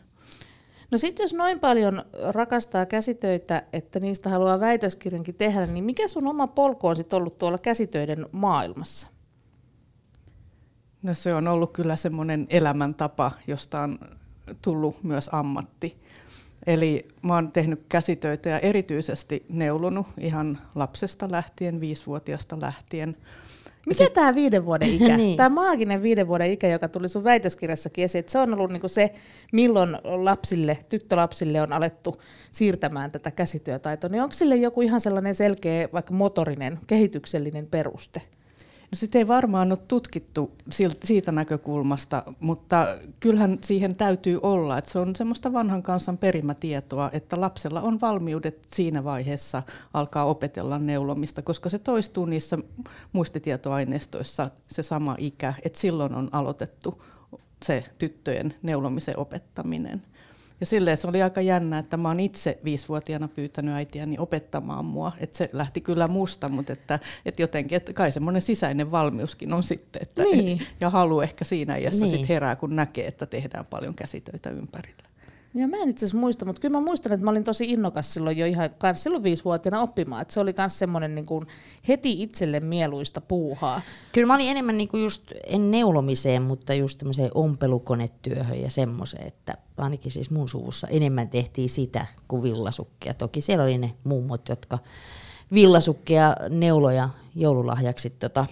No 0.91 0.97
sitten 0.97 1.23
jos 1.23 1.33
noin 1.33 1.59
paljon 1.59 2.03
rakastaa 2.29 2.85
käsitöitä, 2.85 3.63
että 3.73 3.99
niistä 3.99 4.29
haluaa 4.29 4.59
väitöskirjankin 4.59 5.35
tehdä, 5.35 5.65
niin 5.65 5.83
mikä 5.83 6.07
sun 6.07 6.27
oma 6.27 6.47
polku 6.47 6.87
on 6.87 6.95
sitten 6.95 7.17
ollut 7.17 7.37
tuolla 7.37 7.57
käsitöiden 7.57 8.25
maailmassa? 8.31 9.07
No 11.03 11.13
se 11.13 11.33
on 11.33 11.47
ollut 11.47 11.73
kyllä 11.73 11.95
semmoinen 11.95 12.47
elämäntapa, 12.49 13.31
josta 13.47 13.81
on 13.81 13.99
tullut 14.61 15.03
myös 15.03 15.29
ammatti. 15.31 15.97
Eli 16.67 17.07
mä 17.21 17.33
oon 17.33 17.51
tehnyt 17.51 17.85
käsitöitä 17.89 18.49
ja 18.49 18.59
erityisesti 18.59 19.45
neulonut 19.49 20.07
ihan 20.19 20.57
lapsesta 20.75 21.31
lähtien, 21.31 21.81
viisivuotiaasta 21.81 22.61
lähtien. 22.61 23.17
Mikä 23.85 24.03
sit... 24.03 24.13
tämä 24.13 24.35
viiden 24.35 24.65
vuoden 24.65 24.89
ikä, 24.95 25.17
Niin. 25.17 25.37
tämä 25.37 25.49
maaginen 25.49 26.03
viiden 26.03 26.27
vuoden 26.27 26.51
ikä, 26.51 26.67
joka 26.67 26.87
tuli 26.87 27.09
sun 27.09 27.23
väitöskirjassakin 27.23 28.03
esiin, 28.03 28.19
että 28.19 28.31
se 28.31 28.39
on 28.39 28.53
ollut 28.53 28.71
niinku 28.71 28.87
se, 28.87 29.13
milloin 29.51 29.97
lapsille, 30.03 30.77
tyttölapsille 30.89 31.61
on 31.61 31.73
alettu 31.73 32.21
siirtämään 32.51 33.11
tätä 33.11 33.31
käsityötaitoa, 33.31 34.09
niin 34.09 34.23
onko 34.23 34.33
sille 34.33 34.55
joku 34.55 34.81
ihan 34.81 35.01
sellainen 35.01 35.35
selkeä, 35.35 35.89
vaikka 35.93 36.13
motorinen, 36.13 36.79
kehityksellinen 36.87 37.67
peruste? 37.67 38.21
No 38.91 38.95
sitä 38.95 39.17
ei 39.17 39.27
varmaan 39.27 39.71
ole 39.71 39.79
tutkittu 39.87 40.51
siitä 41.03 41.31
näkökulmasta, 41.31 42.23
mutta 42.39 42.87
kyllähän 43.19 43.57
siihen 43.61 43.95
täytyy 43.95 44.39
olla, 44.43 44.77
että 44.77 44.91
se 44.91 44.99
on 44.99 45.15
semmoista 45.15 45.53
vanhan 45.53 45.83
kansan 45.83 46.17
perimätietoa, 46.17 47.09
että 47.13 47.41
lapsella 47.41 47.81
on 47.81 48.01
valmiudet 48.01 48.67
siinä 48.67 49.03
vaiheessa 49.03 49.63
alkaa 49.93 50.25
opetella 50.25 50.79
neulomista, 50.79 51.41
koska 51.41 51.69
se 51.69 51.79
toistuu 51.79 52.25
niissä 52.25 52.57
muistitietoaineistoissa 53.13 54.49
se 54.67 54.83
sama 54.83 55.15
ikä, 55.17 55.53
että 55.63 55.79
silloin 55.79 56.15
on 56.15 56.29
aloitettu 56.31 57.03
se 57.65 57.83
tyttöjen 57.97 58.53
neulomisen 58.61 59.19
opettaminen. 59.19 60.01
Ja 60.61 60.65
silleen 60.65 60.97
se 60.97 61.07
oli 61.07 61.21
aika 61.21 61.41
jännä, 61.41 61.77
että 61.79 61.97
mä 61.97 62.07
oon 62.07 62.19
itse 62.19 62.59
viisivuotiaana 62.63 63.27
pyytänyt 63.27 63.75
äitiäni 63.75 64.15
opettamaan 64.19 64.85
mua. 64.85 65.11
Että 65.19 65.37
se 65.37 65.49
lähti 65.53 65.81
kyllä 65.81 66.07
musta, 66.07 66.49
mutta 66.49 66.73
että, 66.73 66.99
että 67.25 67.41
jotenkin, 67.41 67.75
että 67.75 67.93
kai 67.93 68.11
semmoinen 68.11 68.41
sisäinen 68.41 68.91
valmiuskin 68.91 69.53
on 69.53 69.63
sitten. 69.63 70.01
Että, 70.01 70.23
Niin. 70.23 70.61
Ja 70.81 70.89
halu 70.89 71.21
ehkä 71.21 71.45
siinä 71.45 71.75
iässä 71.75 72.05
Niin. 72.05 72.17
sit 72.19 72.29
herää, 72.29 72.55
kun 72.55 72.75
näkee, 72.75 73.07
että 73.07 73.25
tehdään 73.25 73.65
paljon 73.65 73.95
käsitöitä 73.95 74.49
ympärillä. 74.49 75.03
Ja 75.53 75.67
mä 75.67 75.77
en 75.77 75.89
itse 75.89 76.05
asiassa 76.05 76.19
muista, 76.19 76.45
mutta 76.45 76.61
kyllä 76.61 76.77
mä 76.77 76.85
muistan, 76.85 77.11
että 77.11 77.25
mä 77.25 77.31
olin 77.31 77.43
tosi 77.43 77.65
innokas 77.65 78.13
silloin 78.13 78.37
jo 78.37 78.45
ihan 78.45 78.69
silloin 78.93 79.23
viisivuotiaana 79.23 79.81
oppimaan. 79.81 80.21
Että 80.21 80.33
se 80.33 80.39
oli 80.39 80.53
myös 80.57 80.79
semmoinen 80.79 81.15
niin 81.15 81.25
kuin 81.25 81.47
heti 81.87 82.23
itselle 82.23 82.59
mieluista 82.59 83.21
puuhaa. 83.21 83.81
Kyllä 84.11 84.27
mä 84.27 84.35
olin 84.35 84.49
enemmän 84.49 84.77
niinku 84.77 84.97
just, 84.97 85.31
en 85.45 85.71
neulomiseen, 85.71 86.41
mutta 86.41 86.73
just 86.73 86.97
tämmöiseen 86.97 87.31
ompelukonetyöhön 87.33 88.61
ja 88.61 88.69
semmoiseen, 88.69 89.27
että 89.27 89.57
ainakin 89.77 90.11
siis 90.11 90.31
mun 90.31 90.49
suvussa 90.49 90.87
enemmän 90.87 91.29
tehtiin 91.29 91.69
sitä 91.69 92.05
kuin 92.27 92.43
villasukkia. 92.43 93.13
Toki 93.13 93.41
siellä 93.41 93.63
oli 93.63 93.77
ne 93.77 93.93
mummot, 94.03 94.49
jotka 94.49 94.79
villasukkia 95.53 96.35
neuloja 96.49 97.09
joululahjaksi 97.35 98.09
tota, 98.09 98.45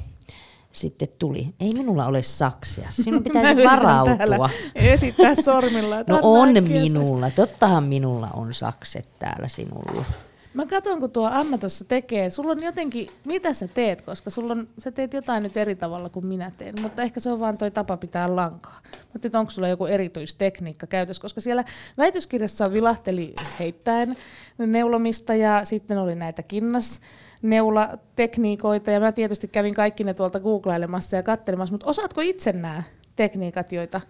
sitten 0.71 1.07
tuli. 1.19 1.53
Ei 1.59 1.71
minulla 1.73 2.05
ole 2.05 2.21
saksia, 2.21 2.87
sinun 3.03 3.23
pitää 3.23 3.51
yritän 3.51 3.71
varautua. 3.71 4.49
Esittää 4.75 5.35
sormilla. 5.35 5.95
No 6.07 6.19
on 6.23 6.49
minulla, 6.63 7.31
tottahan 7.31 7.83
minulla 7.83 8.29
on 8.33 8.53
sakset 8.53 9.07
täällä 9.19 9.47
sinulla. 9.47 10.05
Mä 10.53 10.65
katson, 10.65 10.99
kun 10.99 11.11
tuo 11.11 11.29
Anna 11.33 11.57
tuossa 11.57 11.85
tekee. 11.85 12.29
Sulla 12.29 12.51
on 12.51 12.63
jotenkin, 12.63 13.07
mitä 13.25 13.53
sä 13.53 13.67
teet, 13.67 14.01
koska 14.01 14.29
sulla 14.29 14.51
on, 14.53 14.67
sä 14.77 14.91
teet 14.91 15.13
jotain 15.13 15.43
nyt 15.43 15.57
eri 15.57 15.75
tavalla 15.75 16.09
kuin 16.09 16.27
minä 16.27 16.51
teen, 16.57 16.73
mutta 16.81 17.01
ehkä 17.03 17.19
se 17.19 17.31
on 17.31 17.39
vaan 17.39 17.57
toi 17.57 17.71
tapa 17.71 17.97
pitää 17.97 18.35
lankaa. 18.35 18.79
Mä 18.83 19.19
että 19.25 19.39
onko 19.39 19.51
sulla 19.51 19.67
joku 19.67 19.85
erityistekniikka 19.85 20.87
käytössä, 20.87 21.21
koska 21.21 21.41
siellä 21.41 21.63
väitöskirjassa 21.97 22.71
vilahteli 22.71 23.33
heittäen 23.59 24.15
neulomista 24.57 25.35
ja 25.35 25.65
sitten 25.65 25.97
oli 25.97 26.15
näitä 26.15 26.43
kinnas 26.43 27.01
neulatekniikoita 27.41 28.91
ja 28.91 28.99
mä 28.99 29.11
tietysti 29.11 29.47
kävin 29.47 29.73
kaikki 29.73 30.03
ne 30.03 30.13
tuolta 30.13 30.39
googlailemassa 30.39 31.15
ja 31.15 31.23
katselemassa, 31.23 31.73
mutta 31.73 31.87
osaatko 31.87 32.21
itse 32.21 32.51
nämä 32.51 32.83
tekniikat, 33.15 33.71
joita 33.71 34.01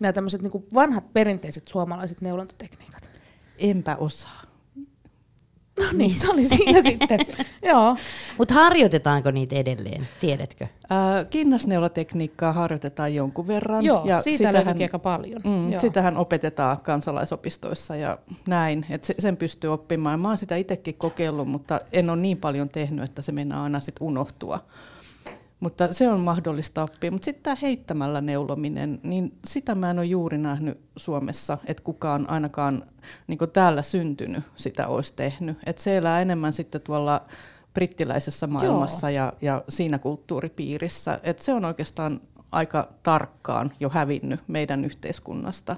nämä 0.00 0.12
tämmöiset 0.12 0.42
niin 0.42 0.64
vanhat 0.74 1.12
perinteiset 1.12 1.68
suomalaiset 1.68 2.20
neulontatekniikat? 2.20 3.10
Enpä 3.58 3.96
osaa. 3.96 4.49
No 5.80 5.86
niin, 5.98 6.14
se 6.14 6.30
oli 6.30 6.48
siinä 6.48 6.82
sitten. 6.90 7.18
Joo. 7.62 7.96
Mutta 8.38 8.54
harjoitetaanko 8.54 9.30
niitä 9.30 9.56
edelleen, 9.56 10.08
tiedätkö? 10.20 10.66
Ää, 10.90 11.24
Kinnasneulatekniikkaa 11.24 12.52
harjoitetaan 12.52 13.14
jonkun 13.14 13.46
verran. 13.46 13.84
Joo, 13.84 14.02
ja 14.04 14.22
siitä 14.22 14.38
sitähän- 14.38 14.82
aika 14.82 14.98
paljon. 14.98 15.40
Mm, 15.44 15.72
Joo. 15.72 15.80
sitähän 15.80 16.16
opetetaan 16.16 16.80
kansalaisopistoissa 16.80 17.96
ja 17.96 18.18
näin, 18.46 18.86
että 18.90 19.06
se, 19.06 19.14
sen 19.18 19.36
pystyy 19.36 19.72
oppimaan. 19.72 20.20
Mä 20.20 20.28
oon 20.28 20.38
sitä 20.38 20.56
itsekin 20.56 20.94
kokeillut, 20.94 21.48
mutta 21.48 21.80
en 21.92 22.10
ole 22.10 22.20
niin 22.20 22.36
paljon 22.38 22.68
tehnyt, 22.68 23.04
että 23.04 23.22
se 23.22 23.32
mennään 23.32 23.62
aina 23.62 23.80
sit 23.80 23.94
unohtua. 24.00 24.60
Mutta 25.60 25.92
se 25.92 26.08
on 26.08 26.20
mahdollista 26.20 26.82
oppia. 26.82 27.10
Mutta 27.10 27.24
sitten 27.24 27.42
tämä 27.42 27.56
heittämällä 27.62 28.20
neulominen, 28.20 29.00
niin 29.02 29.38
sitä 29.44 29.74
mä 29.74 29.90
en 29.90 29.98
ole 29.98 30.06
juuri 30.06 30.38
nähnyt 30.38 30.80
Suomessa, 30.96 31.58
että 31.66 31.82
kukaan 31.82 32.30
ainakaan 32.30 32.84
niin 33.26 33.38
täällä 33.52 33.82
syntynyt 33.82 34.44
sitä 34.56 34.86
olisi 34.86 35.14
tehnyt. 35.16 35.58
Että 35.66 35.82
se 35.82 35.96
elää 35.96 36.20
enemmän 36.20 36.52
sitten 36.52 36.80
tuolla 36.80 37.24
brittiläisessä 37.74 38.46
maailmassa 38.46 39.10
ja, 39.10 39.32
ja 39.42 39.64
siinä 39.68 39.98
kulttuuripiirissä. 39.98 41.20
Että 41.22 41.42
se 41.42 41.52
on 41.52 41.64
oikeastaan 41.64 42.20
aika 42.52 42.88
tarkkaan 43.02 43.72
jo 43.80 43.88
hävinnyt 43.88 44.40
meidän 44.48 44.84
yhteiskunnasta. 44.84 45.76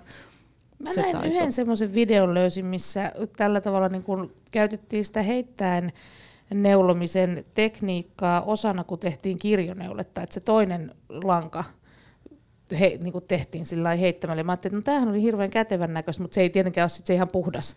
Mä 0.79 0.93
se 0.93 1.01
näin 1.01 1.13
taito. 1.13 1.29
yhden 1.29 1.53
semmoisen 1.53 1.95
videon 1.95 2.35
löysin, 2.35 2.67
missä 2.67 3.13
tällä 3.37 3.61
tavalla 3.61 3.89
niin 3.89 4.03
kun 4.03 4.33
käytettiin 4.51 5.05
sitä 5.05 5.23
heittäen 5.23 5.93
neulomisen 6.51 7.45
tekniikkaa 7.55 8.43
osana, 8.43 8.85
kun 8.85 8.99
tehtiin 8.99 9.39
kirjoneuletta, 9.39 10.23
että 10.23 10.35
se 10.35 10.41
toinen 10.41 10.95
lanka 11.09 11.65
he, 12.81 12.99
niin 13.03 13.13
kuin 13.13 13.25
tehtiin 13.29 13.67
sillä 13.67 13.95
heittämällä. 13.95 14.43
Mä 14.43 14.53
ajattelin, 14.53 14.79
että 14.79 14.91
no 14.91 14.95
tämähän 14.95 15.09
oli 15.09 15.23
hirveän 15.23 15.51
kätevän 15.51 15.95
näköistä, 15.95 16.23
mutta 16.23 16.35
se 16.35 16.41
ei 16.41 16.51
tietenkään 16.51 16.83
ole 16.83 16.89
sit 16.89 17.07
se 17.07 17.15
ihan 17.15 17.29
puhdas 17.33 17.77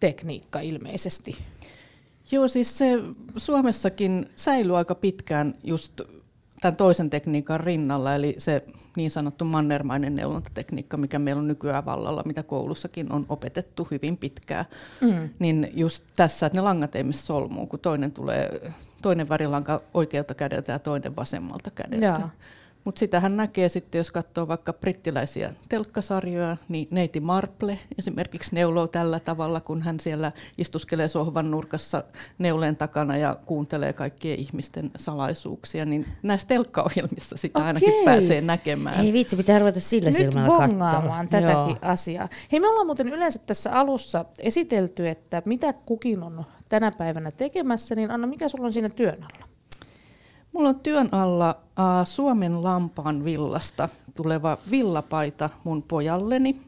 tekniikka 0.00 0.60
ilmeisesti. 0.60 1.32
Joo, 2.30 2.48
siis 2.48 2.78
se 2.78 2.98
Suomessakin 3.36 4.28
säilyy 4.36 4.76
aika 4.76 4.94
pitkään 4.94 5.54
just 5.64 6.00
tämän 6.62 6.76
toisen 6.76 7.10
tekniikan 7.10 7.60
rinnalla, 7.60 8.14
eli 8.14 8.34
se 8.38 8.64
niin 8.96 9.10
sanottu 9.10 9.44
mannermainen 9.44 10.16
neulontatekniikka, 10.16 10.96
mikä 10.96 11.18
meillä 11.18 11.40
on 11.40 11.48
nykyään 11.48 11.84
vallalla, 11.84 12.22
mitä 12.26 12.42
koulussakin 12.42 13.12
on 13.12 13.26
opetettu 13.28 13.88
hyvin 13.90 14.16
pitkään. 14.16 14.64
Mm. 15.00 15.28
Niin 15.38 15.70
just 15.74 16.04
tässä, 16.16 16.46
että 16.46 16.58
ne 16.58 16.62
langat 16.62 16.96
ei 16.96 17.02
mene 17.02 17.12
solmuun, 17.12 17.68
kun 17.68 17.80
toinen 17.80 18.12
tulee, 18.12 18.72
toinen 19.02 19.28
värilanka 19.28 19.80
oikealta 19.94 20.34
kädeltä 20.34 20.72
ja 20.72 20.78
toinen 20.78 21.16
vasemmalta 21.16 21.70
kädeltä. 21.70 22.06
Jaa. 22.06 22.30
Mutta 22.84 22.98
sitähän 22.98 23.36
näkee 23.36 23.68
sitten, 23.68 23.98
jos 23.98 24.10
katsoo 24.10 24.48
vaikka 24.48 24.72
brittiläisiä 24.72 25.54
telkkasarjoja, 25.68 26.56
niin 26.68 26.88
neiti 26.90 27.20
Marple 27.20 27.78
esimerkiksi 27.98 28.54
neuloo 28.54 28.86
tällä 28.86 29.20
tavalla, 29.20 29.60
kun 29.60 29.82
hän 29.82 30.00
siellä 30.00 30.32
istuskelee 30.58 31.08
sohvan 31.08 31.50
nurkassa 31.50 32.04
neuleen 32.38 32.76
takana 32.76 33.16
ja 33.16 33.36
kuuntelee 33.46 33.92
kaikkien 33.92 34.38
ihmisten 34.38 34.90
salaisuuksia, 34.98 35.84
niin 35.84 36.06
näissä 36.22 36.48
telkkaohjelmissa 36.48 37.36
sitä 37.36 37.64
ainakin 37.64 37.88
Okei. 37.88 38.04
pääsee 38.04 38.40
näkemään. 38.40 39.00
Ei 39.04 39.12
vitsi, 39.12 39.36
pitää 39.36 39.58
ruveta 39.58 39.80
sillä 39.80 40.08
Nyt 40.10 40.16
silmällä 40.16 40.58
katsomaan. 40.58 41.28
tätäkin 41.28 41.50
Joo. 41.52 41.76
asiaa. 41.82 42.28
Hei, 42.52 42.60
me 42.60 42.68
ollaan 42.68 42.86
muuten 42.86 43.08
yleensä 43.08 43.38
tässä 43.38 43.72
alussa 43.72 44.24
esitelty, 44.38 45.08
että 45.08 45.42
mitä 45.46 45.72
kukin 45.72 46.22
on 46.22 46.44
tänä 46.68 46.90
päivänä 46.90 47.30
tekemässä, 47.30 47.94
niin 47.94 48.10
Anna, 48.10 48.26
mikä 48.26 48.48
sulla 48.48 48.66
on 48.66 48.72
siinä 48.72 48.88
työn 48.88 49.18
alla? 49.22 49.51
Mulla 50.52 50.68
on 50.68 50.80
työn 50.80 51.08
alla 51.12 51.50
uh, 51.50 52.06
Suomen 52.06 52.62
lampaan 52.62 53.24
villasta 53.24 53.88
tuleva 54.16 54.58
villapaita 54.70 55.50
mun 55.64 55.82
pojalleni. 55.82 56.60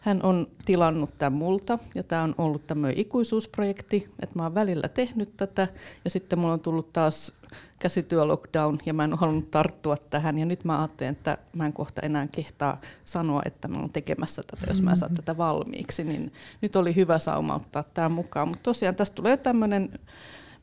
Hän 0.00 0.22
on 0.22 0.46
tilannut 0.64 1.18
tämän 1.18 1.32
multa 1.32 1.78
ja 1.94 2.02
tämä 2.02 2.22
on 2.22 2.34
ollut 2.38 2.66
tämmöinen 2.66 2.98
ikuisuusprojekti, 2.98 4.08
että 4.22 4.38
mä 4.38 4.42
oon 4.42 4.54
välillä 4.54 4.88
tehnyt 4.88 5.36
tätä 5.36 5.68
ja 6.04 6.10
sitten 6.10 6.38
mulla 6.38 6.52
on 6.52 6.60
tullut 6.60 6.92
taas 6.92 7.32
käsityölockdown 7.78 8.78
ja 8.86 8.94
mä 8.94 9.04
en 9.04 9.12
ole 9.12 9.20
halunnut 9.20 9.50
tarttua 9.50 9.96
tähän. 9.96 10.38
Ja 10.38 10.46
nyt 10.46 10.64
mä 10.64 10.78
ajattelen, 10.78 11.12
että 11.12 11.38
mä 11.56 11.66
en 11.66 11.72
kohta 11.72 12.00
enää 12.00 12.26
kehtaa 12.26 12.80
sanoa, 13.04 13.42
että 13.44 13.68
mä 13.68 13.78
oon 13.78 13.92
tekemässä 13.92 14.42
tätä, 14.50 14.66
jos 14.68 14.82
mä 14.82 14.90
en 14.90 14.96
saa 14.96 15.08
tätä 15.08 15.36
valmiiksi, 15.36 16.04
niin 16.04 16.32
nyt 16.60 16.76
oli 16.76 16.94
hyvä 16.96 17.18
sauma 17.18 17.54
ottaa 17.54 17.82
tämä 17.82 18.08
mukaan, 18.08 18.48
mutta 18.48 18.62
tosiaan 18.62 18.96
tästä 18.96 19.14
tulee 19.14 19.36
tämmöinen 19.36 20.00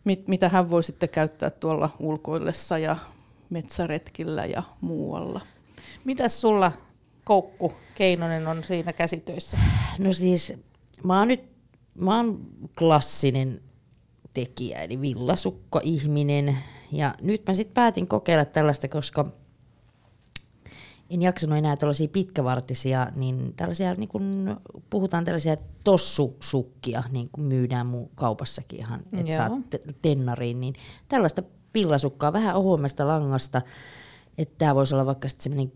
mit, 0.03 0.27
mitä 0.27 0.50
hän 0.50 0.70
voi 0.70 0.84
sitten 0.84 1.10
käyttää 1.10 1.50
tuolla 1.50 1.89
ulkoillessa 2.00 2.77
ja 2.77 2.98
metsäretkillä 3.50 4.46
ja 4.46 4.63
muualla. 4.82 5.41
Mitäs 6.03 6.41
sulla, 6.41 6.72
Koukku 7.24 7.74
Keinonen, 7.96 8.48
on 8.48 8.63
siinä 8.63 8.94
käsitöissä? 8.94 9.58
No 10.00 10.13
siis, 10.13 10.53
mä 11.03 11.20
oon 11.20 11.27
nyt, 11.27 11.44
mä 11.96 12.15
oon 12.18 12.39
klassinen 12.77 13.62
tekijä, 14.34 14.82
eli 14.82 15.01
villasukko-ihminen. 15.01 16.58
Ja 16.91 17.15
nyt 17.22 17.41
mä 17.48 17.53
sitten 17.53 17.74
päätin 17.74 18.08
kokeilla 18.08 18.46
tällaista, 18.46 18.88
koska 18.88 19.25
en 21.10 21.22
jaksanut 21.22 21.58
enää 21.58 21.78
tällaisia 21.78 22.08
pitkävartisia, 22.08 23.08
niin 23.16 23.54
tällaisia, 23.56 23.94
niin 23.94 24.10
kun 24.10 24.58
puhutaan 24.89 25.25
tällaisia 25.25 25.56
tossusukkia, 25.84 27.04
niin 27.12 27.30
kuin 27.32 27.46
myydään 27.46 27.88
mun 27.88 28.10
kaupassakin 28.16 28.80
ihan, 28.80 29.01
että 29.13 29.36
saat 29.36 29.70
te- 29.70 29.80
tennariin, 30.01 30.60
niin 30.60 30.74
tällaista 31.08 31.44
villasukkaa 31.74 32.34
vähän 32.34 32.56
ohuemmasta 32.56 33.08
langasta, 33.08 33.62
että 34.38 34.56
tämä 34.58 34.75
voisi 34.75 34.96
olla 34.96 35.06
vaikka 35.06 35.28
sitten 35.28 35.44
semmoinen 35.44 35.72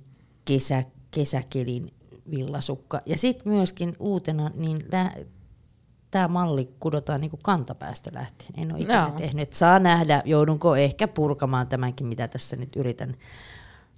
kesä, 0.45 0.83
kesäkelin 1.11 1.89
villasukka. 2.31 3.01
Ja 3.05 3.17
sitten 3.17 3.53
myöskin 3.53 3.93
uutena, 3.99 4.51
niin 4.55 4.79
tämä 6.11 6.27
malli 6.27 6.69
kudotaan 6.79 7.21
niin 7.21 7.31
kantapäästä 7.43 8.11
lähtien. 8.13 8.59
En 8.59 8.71
ole 8.71 8.79
ikinä 8.79 9.07
Joo. 9.07 9.11
tehnyt. 9.11 9.43
Et 9.43 9.53
saa 9.53 9.79
nähdä, 9.79 10.21
joudunko 10.25 10.75
ehkä 10.75 11.07
purkamaan 11.07 11.67
tämänkin, 11.67 12.07
mitä 12.07 12.27
tässä 12.27 12.55
nyt 12.55 12.75
yritän 12.75 13.15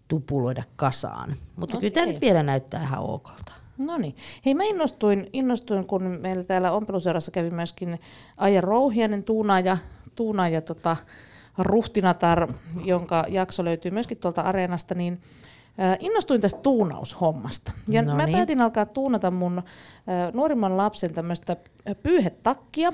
tupuloida 0.07 0.63
kasaan. 0.75 1.35
Mutta 1.55 1.77
okay. 1.77 1.79
kyllä 1.89 1.93
tämä 1.93 2.05
nyt 2.05 2.21
vielä 2.21 2.43
näyttää 2.43 2.83
ihan 2.83 3.00
okolta. 3.00 3.51
No 3.77 3.97
niin. 3.97 4.15
Hei, 4.45 4.53
mä 4.53 4.63
innostuin, 4.63 5.29
innostuin, 5.33 5.85
kun 5.85 6.03
meillä 6.03 6.43
täällä 6.43 6.71
ompeluseurassa 6.71 7.31
kävi 7.31 7.50
myöskin 7.50 8.00
Aija 8.38 8.62
Rouhianen, 8.62 9.24
tuunaaja, 9.24 9.77
tuunaaja 10.15 10.62
tota, 10.62 10.97
Ruhtinatar, 11.57 12.53
jonka 12.83 13.25
jakso 13.29 13.65
löytyy 13.65 13.91
myöskin 13.91 14.17
tuolta 14.17 14.41
Areenasta, 14.41 14.95
niin 14.95 15.21
äh, 15.79 15.97
innostuin 16.00 16.41
tästä 16.41 16.59
tuunaushommasta. 16.59 17.71
Ja 17.89 18.01
No 18.01 18.15
mä 18.15 18.25
niin. 18.25 18.38
päätin 18.38 18.62
alkaa 18.62 18.85
tuunata 18.85 19.31
mun 19.31 19.57
äh, 19.57 20.33
nuorimman 20.33 20.77
lapsen 20.77 21.13
tämmöistä 21.13 21.57
äh, 21.89 21.95
pyyhetakkia, 22.03 22.93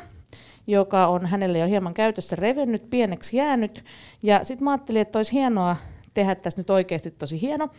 joka 0.67 1.07
on 1.07 1.25
hänelle 1.25 1.57
jo 1.57 1.67
hieman 1.67 1.93
käytössä 1.93 2.35
revennyt, 2.35 2.89
pieneksi 2.89 3.37
jäänyt. 3.37 3.85
Ja 4.23 4.45
sitten 4.45 4.63
mä 4.63 4.71
ajattelin, 4.71 5.01
että 5.01 5.19
olisi 5.19 5.33
hienoa 5.33 5.75
tehdä 6.13 6.35
tässä 6.35 6.59
nyt 6.59 6.69
oikeasti 6.69 7.11
tosi 7.11 7.41
hieno. 7.41 7.69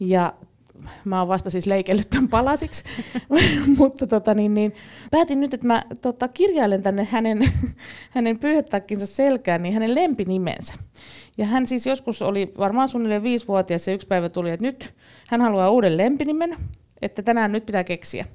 Ja 0.00 0.34
mä 1.04 1.18
oon 1.18 1.28
vasta 1.28 1.50
siis 1.50 1.66
leikellyt 1.66 2.10
tämän 2.10 2.28
palasiksi, 2.28 2.84
mutta 3.78 4.06
tota, 4.06 4.34
niin, 4.34 4.54
niin, 4.54 4.74
päätin 5.10 5.40
nyt, 5.40 5.54
että 5.54 5.66
mä 5.66 5.82
tota, 6.00 6.28
kirjailen 6.28 6.82
tänne 6.82 7.08
hänen, 7.10 7.52
hänen 8.10 8.38
pyyhetakkinsa 8.38 9.06
selkään 9.06 9.62
niin 9.62 9.74
hänen 9.74 9.94
lempinimensä. 9.94 10.74
Ja 11.38 11.46
hän 11.46 11.66
siis 11.66 11.86
joskus 11.86 12.22
oli 12.22 12.52
varmaan 12.58 12.88
suunnilleen 12.88 13.22
viisivuotias 13.22 13.88
ja 13.88 13.94
yksi 13.94 14.06
päivä 14.06 14.28
tuli, 14.28 14.50
että 14.50 14.66
nyt 14.66 14.94
hän 15.28 15.40
haluaa 15.40 15.70
uuden 15.70 15.96
lempinimen, 15.96 16.56
että 17.02 17.22
tänään 17.22 17.52
nyt 17.52 17.66
pitää 17.66 17.84
keksiä. 17.84 18.26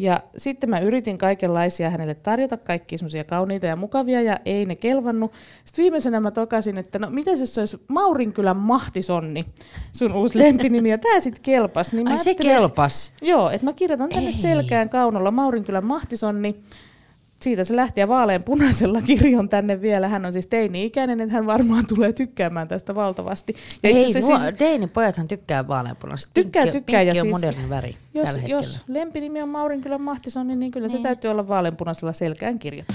Ja 0.00 0.20
sitten 0.36 0.70
mä 0.70 0.78
yritin 0.78 1.18
kaikenlaisia 1.18 1.90
hänelle 1.90 2.14
tarjota, 2.14 2.56
kaikki 2.56 2.98
semmoisia 2.98 3.24
kauniita 3.24 3.66
ja 3.66 3.76
mukavia, 3.76 4.22
ja 4.22 4.36
ei 4.44 4.66
ne 4.66 4.76
kelvannut. 4.76 5.32
Sitten 5.64 5.82
viimeisenä 5.82 6.20
mä 6.20 6.30
tokasin, 6.30 6.78
että 6.78 6.98
no 6.98 7.10
mitä 7.10 7.30
se 7.36 7.60
olisi 7.60 7.80
Maurinkylän 7.88 8.56
Mahtisonni, 8.56 9.44
sun 9.92 10.12
uusi 10.12 10.38
lempinimi, 10.38 10.90
ja 10.90 10.98
tää 10.98 11.20
sitten 11.20 11.42
kelpas. 11.42 11.92
Niin 11.92 12.08
Ai 12.08 12.18
se 12.18 12.34
kelpas. 12.34 13.12
Joo, 13.22 13.50
että 13.50 13.64
mä 13.64 13.72
kirjoitan 13.72 14.08
tänne 14.08 14.26
Ei. 14.26 14.32
selkään 14.32 14.88
kaunolla 14.88 15.30
Maurinkylän 15.30 15.86
Mahtisonni. 15.86 16.62
Siitä 17.42 17.64
se 17.64 17.76
lähti 17.76 18.00
ja 18.00 18.08
vaaleanpunaisella 18.08 19.02
kirjon 19.06 19.48
tänne 19.48 19.80
vielä. 19.80 20.08
Hän 20.08 20.26
on 20.26 20.32
siis 20.32 20.46
teini-ikäinen, 20.46 21.20
että 21.20 21.32
hän 21.34 21.46
varmaan 21.46 21.86
tulee 21.86 22.12
tykkäämään 22.12 22.68
tästä 22.68 22.94
valtavasti. 22.94 23.54
Ja 23.82 23.90
itse 23.90 24.02
Ei, 24.02 24.10
asiassa 24.10 24.38
siis... 24.38 24.54
Teinin 24.58 24.88
pojathan 24.90 25.28
tykkää 25.28 25.68
vaaleanpunaisesta. 25.68 26.30
Tykkää, 26.34 26.62
Pinkki 26.62 26.78
tykkää, 26.80 27.02
ja 27.02 27.12
pinkki 27.12 27.20
on 27.20 27.40
siis 27.40 27.52
moderni 27.52 27.68
väri 27.68 27.96
jos, 28.14 28.24
tällä 28.24 28.40
hetkellä. 28.40 28.62
jos 28.62 28.84
lempinimi 28.88 29.42
on 29.42 29.48
Maurinkylän 29.48 30.02
Mahtisonni, 30.02 30.56
niin 30.56 30.72
kyllä 30.72 30.88
se 30.88 30.94
Niin. 30.94 31.02
täytyy 31.02 31.30
olla 31.30 31.48
vaaleanpunaisella 31.48 32.12
selkään 32.12 32.58
kirjattu. 32.58 32.94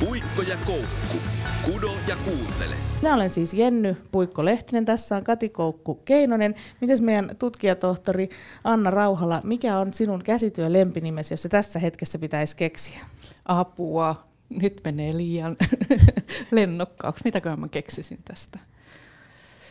Puikko 0.00 0.42
ja 0.42 0.56
koukku. 0.66 1.37
Kudo 1.64 1.90
ja 2.08 2.16
kuuntele. 2.24 2.74
Minä 3.02 3.14
olen 3.14 3.30
siis 3.30 3.54
Jenny 3.54 3.96
Puikko-Lehtinen, 4.10 4.84
tässä 4.84 5.16
on 5.16 5.24
Kati 5.24 5.48
Koukku 5.48 5.94
Keinonen. 5.94 6.54
Mites 6.80 7.00
meidän 7.00 7.30
tutkijatohtori 7.38 8.30
Anna 8.64 8.90
Rauhala, 8.90 9.40
mikä 9.44 9.78
on 9.78 9.94
sinun 9.94 10.22
käsityön 10.22 10.72
lempinimesi, 10.72 11.34
jos 11.34 11.42
se 11.42 11.48
tässä 11.48 11.78
hetkessä 11.78 12.18
pitäisi 12.18 12.56
keksiä? 12.56 12.98
Apua, 13.44 14.24
nyt 14.60 14.80
menee 14.84 15.16
liian 15.16 15.56
lennokkaaksi. 16.50 17.24
Mitäköhän 17.24 17.60
mä 17.60 17.68
keksisin 17.68 18.18
tästä? 18.24 18.58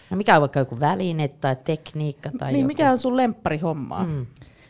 No 0.10 0.18
mikä 0.18 0.36
on 0.36 0.42
vaikka 0.42 0.60
joku 0.60 0.80
väline 0.80 1.28
tai 1.28 1.56
tekniikka 1.56 2.30
tai 2.38 2.52
niin, 2.52 2.60
joku? 2.60 2.68
mikä 2.68 2.92
on 2.92 2.98
sun 2.98 3.18
lemppari-hommaa? 3.18 4.04
Mm. 4.04 4.26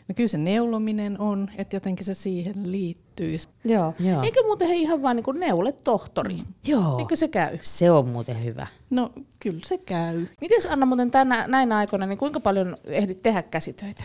No 0.08 0.14
kyllä 0.14 0.28
se 0.28 0.38
neulominen 0.38 1.20
on, 1.20 1.50
että 1.58 1.76
jotenkin 1.76 2.06
se 2.06 2.14
siihen 2.14 2.72
liittyy. 2.72 3.36
Joo. 3.64 3.94
Joo. 4.00 4.22
Eikö 4.22 4.42
muuten 4.42 4.68
he 4.68 4.74
ihan 4.74 5.02
vaan 5.02 5.16
niin 5.16 5.40
neule 5.40 5.72
tohtori? 5.72 6.34
Mm. 6.34 6.44
Joo, 6.66 6.98
Eikö 6.98 7.16
se 7.16 7.28
käy? 7.28 7.58
se 7.60 7.90
on 7.90 8.08
muuten 8.08 8.44
hyvä. 8.44 8.66
No 8.90 9.12
kyllä 9.38 9.60
se 9.64 9.78
käy. 9.78 10.26
Miten 10.40 10.72
Anna 10.72 10.86
muuten 10.86 11.10
tänä, 11.10 11.44
näinä 11.48 11.76
aikoina, 11.76 12.06
niin 12.06 12.18
kuinka 12.18 12.40
paljon 12.40 12.76
ehdit 12.84 13.22
tehdä 13.22 13.42
käsitöitä? 13.42 14.04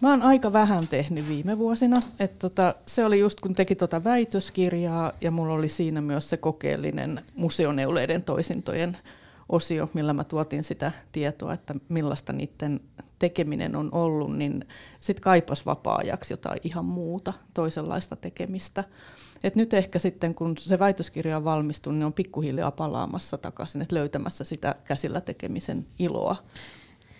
Mä 0.00 0.10
oon 0.10 0.22
aika 0.22 0.52
vähän 0.52 0.88
tehnyt 0.88 1.28
viime 1.28 1.58
vuosina. 1.58 2.00
Et 2.20 2.38
tota, 2.38 2.74
se 2.86 3.04
oli 3.04 3.20
just 3.20 3.40
kun 3.40 3.54
teki 3.54 3.74
tota 3.74 4.04
väitöskirjaa 4.04 5.12
ja 5.20 5.30
mulla 5.30 5.54
oli 5.54 5.68
siinä 5.68 6.00
myös 6.00 6.28
se 6.28 6.36
kokeellinen 6.36 7.20
museoneuleiden 7.36 8.22
toisintojen 8.22 8.96
osio, 9.48 9.90
millä 9.94 10.12
mä 10.12 10.24
tuotin 10.24 10.64
sitä 10.64 10.92
tietoa, 11.12 11.52
että 11.52 11.74
millaista 11.88 12.32
niiden 12.32 12.80
tekeminen 13.20 13.76
on 13.76 13.88
ollut, 13.92 14.36
niin 14.36 14.64
sitten 15.00 15.22
kaipas 15.22 15.66
vapaa-ajaksi 15.66 16.32
jotain 16.32 16.60
ihan 16.64 16.84
muuta, 16.84 17.32
toisenlaista 17.54 18.16
tekemistä. 18.16 18.84
Et 19.44 19.56
nyt 19.56 19.74
ehkä 19.74 19.98
sitten, 19.98 20.34
kun 20.34 20.58
se 20.58 20.78
väitöskirja 20.78 21.36
on 21.36 21.44
valmistunut, 21.44 21.98
niin 21.98 22.06
on 22.06 22.12
pikkuhiljaa 22.12 22.70
palaamassa 22.70 23.38
takaisin, 23.38 23.82
että 23.82 23.94
löytämässä 23.94 24.44
sitä 24.44 24.74
käsillä 24.84 25.20
tekemisen 25.20 25.86
iloa. 25.98 26.36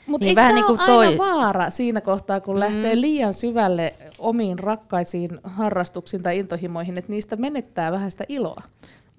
Mutta 0.06 0.24
Niin, 0.24 0.28
eikö 0.28 0.40
vähän 0.40 0.54
tämä 0.54 0.68
niin 0.68 0.78
kuin 0.78 0.80
aina 0.80 0.92
toi- 0.92 1.18
vaara 1.18 1.70
siinä 1.70 2.00
kohtaa, 2.00 2.40
kun 2.40 2.54
mm. 2.54 2.60
lähtee 2.60 3.00
liian 3.00 3.34
syvälle 3.34 3.94
omiin 4.18 4.58
rakkaisiin 4.58 5.30
harrastuksiin 5.44 6.22
tai 6.22 6.38
intohimoihin, 6.38 6.98
että 6.98 7.12
niistä 7.12 7.36
menettää 7.36 7.92
vähän 7.92 8.10
sitä 8.10 8.24
iloa? 8.28 8.62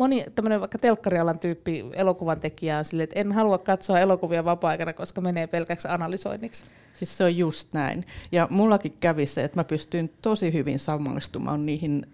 Moni 0.01 0.25
tämmöinen 0.35 0.59
vaikka 0.59 0.77
telkkarialan 0.77 1.39
tyyppi 1.39 1.85
elokuvan 1.93 2.39
tekijä 2.39 2.77
on 2.77 2.85
silleen, 2.85 3.03
että 3.03 3.19
en 3.19 3.31
halua 3.31 3.57
katsoa 3.57 3.99
elokuvia 3.99 4.45
vapaa-aikana, 4.45 4.93
koska 4.93 5.21
menee 5.21 5.47
pelkäksi 5.47 5.87
analysoinniksi. 5.87 6.65
Siis 6.93 7.17
se 7.17 7.23
on 7.23 7.37
just 7.37 7.73
näin. 7.73 8.05
Ja 8.31 8.47
mullakin 8.49 8.93
kävi 8.99 9.25
se, 9.25 9.43
että 9.43 9.59
mä 9.59 9.63
pystyin 9.63 10.13
tosi 10.21 10.53
hyvin 10.53 10.79
samaistumaan 10.79 11.65
niihin 11.65 12.05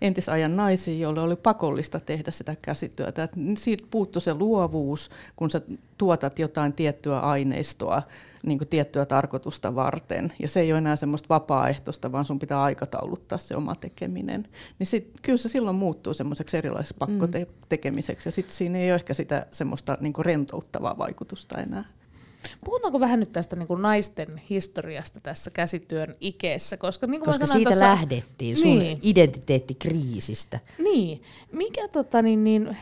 entisajan 0.00 0.56
naisiin, 0.56 1.00
joille 1.00 1.20
oli 1.20 1.36
pakollista 1.36 2.00
tehdä 2.00 2.30
sitä 2.30 2.56
käsityötä. 2.62 3.22
Et 3.22 3.32
siitä 3.56 3.84
puuttui 3.90 4.22
se 4.22 4.34
luovuus, 4.34 5.10
kun 5.36 5.50
sä 5.50 5.60
tuotat 5.98 6.38
jotain 6.38 6.72
tiettyä 6.72 7.20
aineistoa 7.20 8.02
niin 8.42 8.58
kuin 8.58 8.68
tiettyä 8.68 9.06
tarkoitusta 9.06 9.74
varten. 9.74 10.32
Ja 10.38 10.48
se 10.48 10.60
ei 10.60 10.72
ole 10.72 10.78
enää 10.78 10.96
semmoista 10.96 11.28
vapaaehtoista, 11.28 12.12
vaan 12.12 12.24
sun 12.24 12.38
pitää 12.38 12.62
aikatauluttaa 12.62 13.38
se 13.38 13.56
oma 13.56 13.74
tekeminen. 13.74 14.48
Niin 14.78 14.86
sit, 14.86 15.10
kyllä 15.22 15.38
se 15.38 15.48
silloin 15.48 15.76
muuttuu 15.76 16.14
semmoiseksi 16.14 16.56
erilaiseksi 16.56 16.94
pakkotekemiseksi. 16.98 18.28
Ja 18.28 18.32
sitten 18.32 18.54
siinä 18.54 18.78
ei 18.78 18.88
ole 18.90 18.94
ehkä 18.94 19.14
sitä 19.14 19.46
semmoista 19.52 19.98
niin 20.00 20.12
kuin 20.12 20.24
rentouttavaa 20.24 20.98
vaikutusta 20.98 21.58
enää. 21.60 21.84
Puhutaanko 22.64 23.00
vähän 23.00 23.20
nyt 23.20 23.32
tästä 23.32 23.56
niin 23.56 23.66
kuin 23.66 23.82
naisten 23.82 24.42
historiasta 24.50 25.20
tässä 25.20 25.50
käsityön 25.50 26.14
ikeessä? 26.20 26.76
Koska, 26.76 27.06
niin 27.06 27.20
kuin 27.20 27.26
Koska 27.26 27.46
sanoin 27.46 27.58
siitä 27.58 27.70
tuossa- 27.70 27.84
lähdettiin 27.84 28.56
sun 28.56 28.78
Niin. 28.78 28.98
identiteettikriisistä. 29.02 30.60
Niin. 30.78 31.22
Mikä 31.52 31.88
tota 31.88 32.22
niin, 32.22 32.44
niin 32.44 32.76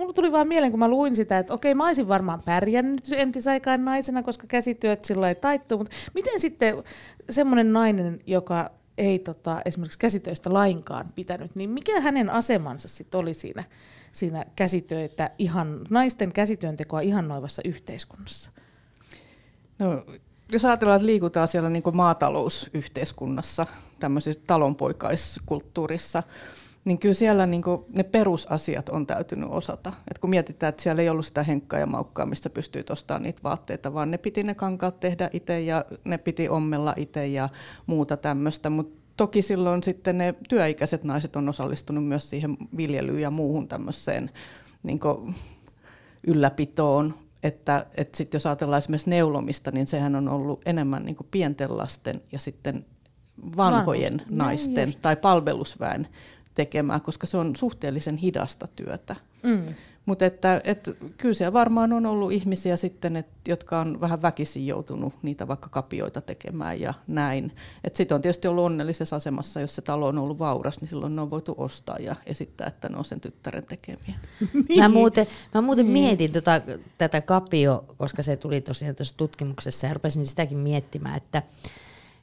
Mulla 0.00 0.12
tuli 0.12 0.32
vaan 0.32 0.48
mieleen, 0.48 0.72
kun 0.72 0.78
mä 0.78 0.88
luin 0.88 1.16
sitä, 1.16 1.38
että 1.38 1.54
okei, 1.54 1.74
mä 1.74 1.86
olisin 1.86 2.08
varmaan 2.08 2.42
pärjännyt 2.44 3.04
entisaikaan 3.12 3.84
naisena, 3.84 4.22
koska 4.22 4.46
käsityöt 4.46 5.04
sillä 5.04 5.28
ei 5.28 5.34
taittuu, 5.34 5.78
mutta 5.78 5.96
miten 6.14 6.40
sitten 6.40 6.82
semmoinen 7.30 7.72
nainen, 7.72 8.20
joka 8.26 8.70
ei 8.98 9.18
tota, 9.18 9.62
esimerkiksi 9.64 9.98
käsitöistä 9.98 10.52
lainkaan 10.52 11.06
pitänyt, 11.14 11.54
niin 11.54 11.70
mikä 11.70 12.00
hänen 12.00 12.30
asemansa 12.30 12.88
sitten 12.88 13.20
oli 13.20 13.34
siinä, 13.34 13.64
siinä 14.12 14.44
käsitöitä, 14.56 15.30
ihan, 15.38 15.80
naisten 15.90 16.32
käsityöntekoa 16.32 17.00
ihannoivassa 17.00 17.62
yhteiskunnassa? 17.64 18.50
No, 19.78 20.04
jos 20.52 20.64
ajatellaan, 20.64 20.96
että 20.96 21.06
liikutaan 21.06 21.48
siellä 21.48 21.70
niin 21.70 21.82
maatalousyhteiskunnassa, 21.92 23.66
tämmöisessä 23.98 24.40
talonpoikaiskulttuurissa, 24.46 26.22
niin 26.84 26.98
kyllä 26.98 27.14
siellä 27.14 27.46
niin 27.46 27.62
ne 27.96 28.02
perusasiat 28.02 28.88
on 28.88 29.06
täytynyt 29.06 29.48
osata. 29.50 29.92
Et 30.10 30.18
kun 30.18 30.30
mietitään, 30.30 30.68
että 30.68 30.82
siellä 30.82 31.02
ei 31.02 31.08
ollut 31.08 31.26
sitä 31.26 31.42
henkkaa 31.42 31.80
ja 31.80 31.86
maukkaa, 31.86 32.26
mistä 32.26 32.50
pystyy 32.50 32.84
ostamaan 32.90 33.22
niitä 33.22 33.42
vaatteita, 33.42 33.94
vaan 33.94 34.10
ne 34.10 34.18
piti 34.18 34.42
ne 34.42 34.54
kankaat 34.54 35.00
tehdä 35.00 35.30
itse 35.32 35.60
ja 35.60 35.84
ne 36.04 36.18
piti 36.18 36.48
ommella 36.48 36.94
itse 36.96 37.26
ja 37.26 37.48
muuta 37.86 38.16
tämmöistä. 38.16 38.70
Mutta 38.70 39.00
toki 39.16 39.42
silloin 39.42 39.82
sitten 39.82 40.18
ne 40.18 40.34
työikäiset 40.48 41.04
naiset 41.04 41.36
on 41.36 41.48
osallistunut 41.48 42.06
myös 42.06 42.30
siihen 42.30 42.56
viljelyyn 42.76 43.22
ja 43.22 43.30
muuhun 43.30 43.68
tämmöiseen 43.68 44.30
niin 44.82 45.00
ylläpitoon, 46.26 47.14
että, 47.42 47.86
että 47.96 48.16
sit 48.16 48.34
jos 48.34 48.46
ajatellaan 48.46 48.78
esimerkiksi 48.78 49.10
neulomista, 49.10 49.70
niin 49.70 49.86
sehän 49.86 50.16
on 50.16 50.28
ollut 50.28 50.60
enemmän 50.66 51.04
niin 51.04 51.16
pienten 51.30 51.76
lasten 51.76 52.20
ja 52.32 52.38
sitten 52.38 52.86
vanhojen 53.56 54.20
Vanhus- 54.20 54.36
naisten 54.36 54.88
Näin 54.88 55.00
tai 55.02 55.16
palvelusväen 55.16 56.08
tekemää, 56.54 57.00
koska 57.00 57.26
se 57.26 57.36
on 57.36 57.56
suhteellisen 57.56 58.16
hidasta 58.16 58.68
työtä. 58.76 59.16
Mm. 59.42 59.66
Mutta 60.06 60.26
että, 60.26 60.60
et, 60.64 60.90
kyllä 61.16 61.34
siellä 61.34 61.52
varmaan 61.52 61.92
on 61.92 62.06
ollut 62.06 62.32
ihmisiä 62.32 62.76
sitten, 62.76 63.16
et, 63.16 63.26
jotka 63.48 63.80
on 63.80 64.00
vähän 64.00 64.22
väkisin 64.22 64.66
joutunut 64.66 65.14
niitä 65.22 65.48
vaikka 65.48 65.68
kapioita 65.68 66.20
tekemään 66.20 66.80
ja 66.80 66.94
näin. 67.06 67.52
Sitten 67.92 68.14
on 68.14 68.22
tietysti 68.22 68.48
ollut 68.48 68.64
onnellisessa 68.64 69.16
asemassa, 69.16 69.60
jos 69.60 69.74
se 69.74 69.82
talo 69.82 70.06
on 70.06 70.18
ollut 70.18 70.38
vauras, 70.38 70.80
niin 70.80 70.88
silloin 70.88 71.16
ne 71.16 71.22
on 71.22 71.30
voitu 71.30 71.54
ostaa 71.58 71.96
ja 71.98 72.16
esittää, 72.26 72.66
että 72.66 72.88
ne 72.88 72.96
on 72.96 73.04
sen 73.04 73.20
tyttären 73.20 73.64
tekemiä. 73.64 74.14
Mä 74.76 74.88
muuten, 74.88 75.26
mä 75.54 75.60
muuten 75.60 75.84
niin. 75.84 75.92
mietin 75.92 76.32
tota, 76.32 76.60
tätä 76.98 77.20
kapio, 77.20 77.84
koska 77.98 78.22
se 78.22 78.36
tuli 78.36 78.60
tosiaan 78.60 78.96
tuossa 78.96 79.16
tutkimuksessa 79.16 79.86
ja 79.86 79.94
rupesin 79.94 80.26
sitäkin 80.26 80.58
miettimään, 80.58 81.16
että 81.16 81.42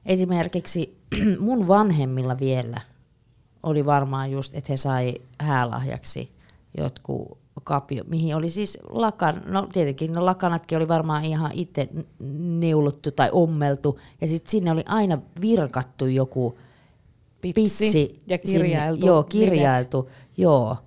esimerkiksi 0.06 0.98
mun 1.40 1.68
vanhemmilla 1.68 2.40
vielä 2.40 2.82
oli 3.64 3.86
varmaan 3.86 4.32
just, 4.32 4.56
että 4.56 4.74
he 4.74 4.78
sai 4.78 5.14
häälahjaksi 5.40 6.32
jotkut 6.78 7.38
kapio, 7.64 8.04
mihin 8.08 8.36
oli 8.36 8.50
siis 8.50 8.78
lakan, 8.90 9.42
no 9.46 9.68
tietenkin 9.74 10.14
no 10.14 10.26
lakanatkin 10.26 10.78
oli 10.78 10.88
varmaan 10.88 11.26
ihan 11.26 11.52
itse 11.54 11.90
neulottu 12.60 13.12
tai 13.12 13.30
ommeltu, 13.32 14.00
ja 14.22 14.28
sitten 14.28 14.52
sinne 14.52 14.72
oli 14.72 14.84
aina 14.88 15.18
virkattu 15.42 16.06
joku 16.06 16.58
Pitsi 17.42 17.84
pitsi. 17.84 18.22
ja 18.28 18.38
kirjailtu 18.38 19.00
Sinne, 19.02 19.08
joo, 19.08 19.22
nimet. 19.22 19.30
kirjailtu, 19.30 20.10
joo. 20.38 20.78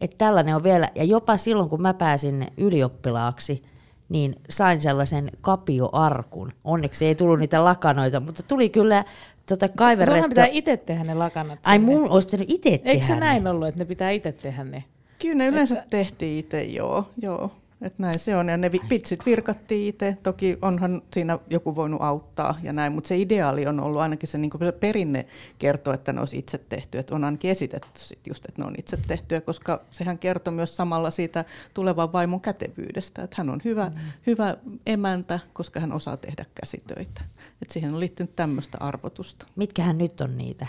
Että 0.00 0.18
tällainen 0.18 0.56
on 0.56 0.62
vielä, 0.62 0.88
ja 0.94 1.04
jopa 1.04 1.36
silloin 1.36 1.68
kun 1.68 1.82
mä 1.82 1.94
pääsin 1.94 2.46
ylioppilaaksi, 2.56 3.62
niin 4.08 4.36
sain 4.50 4.80
sellaisen 4.80 5.30
kapioarkun. 5.40 6.52
Onneksi 6.64 7.06
ei 7.06 7.14
tullut 7.14 7.38
niitä 7.38 7.64
lakanoita, 7.64 8.20
mutta 8.20 8.42
tuli 8.42 8.68
kyllä 8.68 9.04
tota 9.48 9.66
Sunhan 9.66 9.76
kaiverrettua. 9.76 10.28
pitää 10.28 10.46
itse 10.46 10.76
tehdä 10.76 11.04
ne 11.04 11.14
lakanat 11.14 11.58
Ai 11.66 11.78
sinne. 11.78 11.92
mun 11.92 12.10
olisi 12.10 12.26
pitänyt 12.28 12.50
itse 12.50 12.70
tehdä 12.70 12.90
Eikö 12.90 13.06
se 13.06 13.14
ne. 13.14 13.20
näin 13.20 13.46
ollut, 13.46 13.68
että 13.68 13.78
ne 13.80 13.84
pitää 13.84 14.10
itse 14.10 14.32
tehdä 14.32 14.64
ne? 14.64 14.84
Kyllä 15.18 15.34
ne 15.34 15.46
yleensä 15.46 15.84
tehtiin 15.90 16.38
itse, 16.38 16.62
joo. 16.62 17.08
joo. 17.22 17.50
Et 17.80 17.98
näin 17.98 18.18
se 18.18 18.36
on, 18.36 18.48
ja 18.48 18.56
ne 18.56 18.70
pitsit 18.88 19.26
virkattiin 19.26 19.88
itse. 19.88 20.16
Toki 20.22 20.58
onhan 20.62 21.02
siinä 21.12 21.38
joku 21.50 21.76
voinut 21.76 22.02
auttaa 22.02 22.58
ja 22.62 22.72
näin, 22.72 22.92
mutta 22.92 23.08
se 23.08 23.16
ideaali 23.16 23.66
on 23.66 23.80
ollut 23.80 24.00
ainakin 24.00 24.28
se, 24.28 24.38
niin 24.38 24.50
se 24.58 24.72
perinne 24.72 25.26
kertoo, 25.58 25.94
että 25.94 26.12
ne 26.12 26.20
olisi 26.20 26.38
itse 26.38 26.58
tehty. 26.58 26.98
Et 26.98 27.10
on 27.10 27.24
ainakin 27.24 27.50
esitetty 27.50 28.00
sit 28.00 28.26
just, 28.26 28.44
että 28.44 28.62
ne 28.62 28.66
on 28.66 28.74
itse 28.78 28.96
tehtyjä, 29.08 29.40
koska 29.40 29.80
sehän 29.90 30.18
kertoo 30.18 30.54
myös 30.54 30.76
samalla 30.76 31.10
siitä 31.10 31.44
tulevan 31.74 32.12
vaimon 32.12 32.40
kätevyydestä, 32.40 33.22
että 33.22 33.34
hän 33.38 33.50
on 33.50 33.60
hyvä, 33.64 33.88
mm. 33.88 34.00
hyvä 34.26 34.56
emäntä, 34.86 35.40
koska 35.52 35.80
hän 35.80 35.92
osaa 35.92 36.16
tehdä 36.16 36.44
käsitöitä. 36.60 37.22
Et 37.62 37.70
siihen 37.70 37.94
on 37.94 38.00
liittynyt 38.00 38.36
tämmöistä 38.36 38.78
arvotusta. 38.80 39.46
Mitkähän 39.56 39.98
nyt 39.98 40.20
on 40.20 40.38
niitä, 40.38 40.66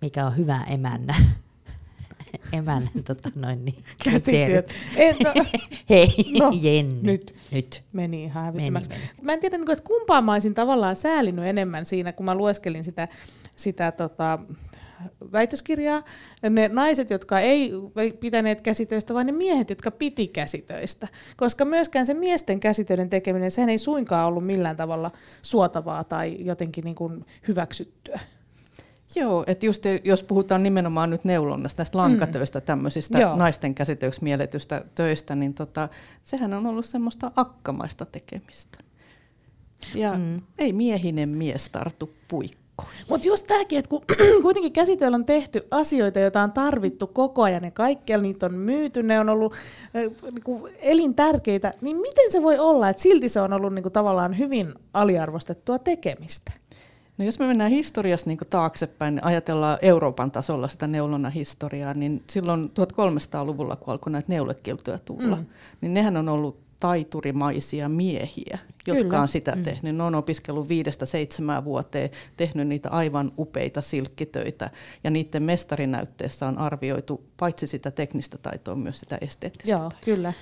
mikä 0.00 0.26
on 0.26 0.36
hyvä 0.36 0.64
emännä? 0.64 1.14
Emännän 2.58 3.04
tota 3.06 3.30
noin 3.34 3.64
niin. 3.64 3.84
Käsityöt. 4.04 4.74
Ei, 4.96 5.12
no, 5.12 5.32
Hei, 5.90 6.08
No, 6.38 6.52
Jenni. 6.60 7.02
nyt. 7.02 7.34
Nyt. 7.52 7.82
meni 7.92 8.24
ihan 8.24 8.44
hävyttömäksi. 8.44 8.90
Meni, 8.90 9.02
Mä 9.22 9.32
en 9.32 9.40
tiedä, 9.40 9.56
niin 9.56 9.66
kuin, 9.66 9.72
että 9.78 9.86
kumpaa 9.88 10.22
mä 10.22 10.32
olisin 10.32 10.54
tavallaan 10.54 10.96
säälinyt 10.96 11.44
enemmän 11.44 11.86
siinä, 11.86 12.12
kun 12.12 12.26
mä 12.26 12.34
lueskelin 12.34 12.84
sitä, 12.84 13.08
sitä 13.56 13.92
tota, 13.92 14.38
väitöskirjaa. 15.32 16.02
Ne 16.50 16.68
naiset, 16.68 17.10
jotka 17.10 17.40
ei 17.40 17.72
pitäneet 18.20 18.60
käsitöistä, 18.60 19.14
vaan 19.14 19.26
ne 19.26 19.32
miehet, 19.32 19.70
jotka 19.70 19.90
piti 19.90 20.26
käsitöistä. 20.26 21.08
Koska 21.36 21.64
myöskään 21.64 22.06
se 22.06 22.14
miesten 22.14 22.60
käsitöiden 22.60 23.10
tekeminen, 23.10 23.50
sehän 23.50 23.70
ei 23.70 23.78
suinkaan 23.78 24.26
ollut 24.26 24.46
millään 24.46 24.76
tavalla 24.76 25.10
suotavaa 25.42 26.04
tai 26.04 26.36
jotenkin 26.38 26.84
niin 26.84 26.94
kuin 26.94 27.24
hyväksyttyä. 27.48 28.20
Joo, 29.14 29.44
että 29.46 29.66
just 29.66 29.84
jos 30.04 30.24
puhutaan 30.24 30.62
nimenomaan 30.62 31.10
nyt 31.10 31.24
neulonnasta, 31.24 31.80
näistä 31.80 31.98
lankatöistä, 31.98 32.60
tämmöisistä 32.60 33.18
Joo. 33.18 33.36
naisten 33.36 33.74
mielletystä 34.20 34.84
töistä, 34.94 35.34
niin 35.34 35.54
tota, 35.54 35.88
sehän 36.22 36.54
on 36.54 36.66
ollut 36.66 36.86
semmoista 36.86 37.32
akkamaista 37.36 38.06
tekemistä. 38.06 38.78
Ja 39.94 40.12
mm. 40.12 40.40
ei 40.58 40.72
miehinen 40.72 41.28
mies 41.28 41.68
tartu 41.68 42.10
puikkoon. 42.28 42.62
Mutta 43.08 43.28
just 43.28 43.46
tämäkin, 43.46 43.78
että 43.78 43.88
kun 43.88 44.02
kuitenkin 44.42 44.72
käsitöillä 44.72 45.14
on 45.14 45.24
tehty 45.24 45.66
asioita, 45.70 46.18
joita 46.18 46.42
on 46.42 46.52
tarvittu 46.52 47.06
koko 47.06 47.42
ajan 47.42 47.64
ja 47.64 47.70
kaikkialla 47.70 48.22
niitä 48.22 48.46
on 48.46 48.54
myyty, 48.54 49.02
ne 49.02 49.20
on 49.20 49.28
ollut 49.28 49.52
äh, 49.52 50.30
niinku 50.32 50.68
elintärkeitä, 50.78 51.74
niin 51.80 51.96
miten 51.96 52.30
se 52.30 52.42
voi 52.42 52.58
olla, 52.58 52.88
että 52.88 53.02
silti 53.02 53.28
se 53.28 53.40
on 53.40 53.52
ollut 53.52 53.74
niinku 53.74 53.90
tavallaan 53.90 54.38
hyvin 54.38 54.74
aliarvostettua 54.94 55.78
tekemistä? 55.78 56.52
No 57.22 57.26
jos 57.26 57.38
me 57.38 57.46
mennään 57.46 57.70
historiassa 57.70 58.26
niin 58.30 58.38
taaksepäin, 58.50 59.14
niin 59.14 59.24
ajatellaan 59.24 59.78
Euroopan 59.82 60.30
tasolla 60.30 60.68
sitä 60.68 60.86
neulonnan 60.86 61.32
historiaa, 61.32 61.94
niin 61.94 62.22
silloin 62.30 62.70
1300-luvulla, 62.70 63.76
kun 63.76 63.92
alkoi 63.92 64.12
näitä 64.12 64.28
neulekiltoja 64.28 64.98
tulla, 64.98 65.36
mm. 65.36 65.46
niin 65.80 65.94
nehän 65.94 66.16
on 66.16 66.28
ollut 66.28 66.58
taiturimaisia 66.80 67.88
miehiä, 67.88 68.58
jotka 68.86 69.02
Kyllä. 69.02 69.20
on 69.20 69.28
sitä 69.28 69.52
mm. 69.56 69.62
tehnyt. 69.62 69.96
Ne 69.96 70.02
on 70.02 70.14
opiskellut 70.14 70.68
viidestä 70.68 71.06
seitsemään 71.06 71.64
vuoteen, 71.64 72.10
tehnyt 72.36 72.68
niitä 72.68 72.90
aivan 72.90 73.32
upeita 73.38 73.80
silkkitöitä, 73.80 74.70
ja 75.04 75.10
niiden 75.10 75.42
mestarinäytteessä 75.42 76.48
on 76.48 76.58
arvioitu 76.58 77.24
paitsi 77.36 77.66
sitä 77.66 77.90
teknistä 77.90 78.38
taitoa, 78.38 78.76
myös 78.76 79.00
sitä 79.00 79.18
esteettistä 79.20 79.72
Joo, 79.72 79.80
taitoa. 79.80 79.98
kyllä. 80.04 80.32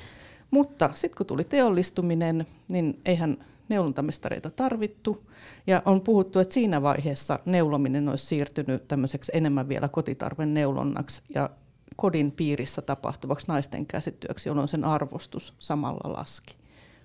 Mutta 0.50 0.90
sitten 0.94 1.16
kun 1.16 1.26
tuli 1.26 1.44
teollistuminen, 1.44 2.46
niin 2.68 3.00
eihän 3.04 3.36
neulontamestareita 3.70 4.50
tarvittu. 4.50 5.30
Ja 5.66 5.82
on 5.84 6.00
puhuttu, 6.00 6.38
että 6.38 6.54
siinä 6.54 6.82
vaiheessa 6.82 7.38
neulominen 7.44 8.08
olisi 8.08 8.26
siirtynyt 8.26 8.88
tämmöiseksi 8.88 9.32
enemmän 9.34 9.68
vielä 9.68 9.88
kotitarven 9.88 10.54
neulonnaksi 10.54 11.22
ja 11.34 11.50
kodin 11.96 12.32
piirissä 12.32 12.82
tapahtuvaksi 12.82 13.46
naisten 13.48 13.86
käsityöksi, 13.86 14.48
jolloin 14.48 14.68
sen 14.68 14.84
arvostus 14.84 15.54
samalla 15.58 16.12
laski. 16.16 16.54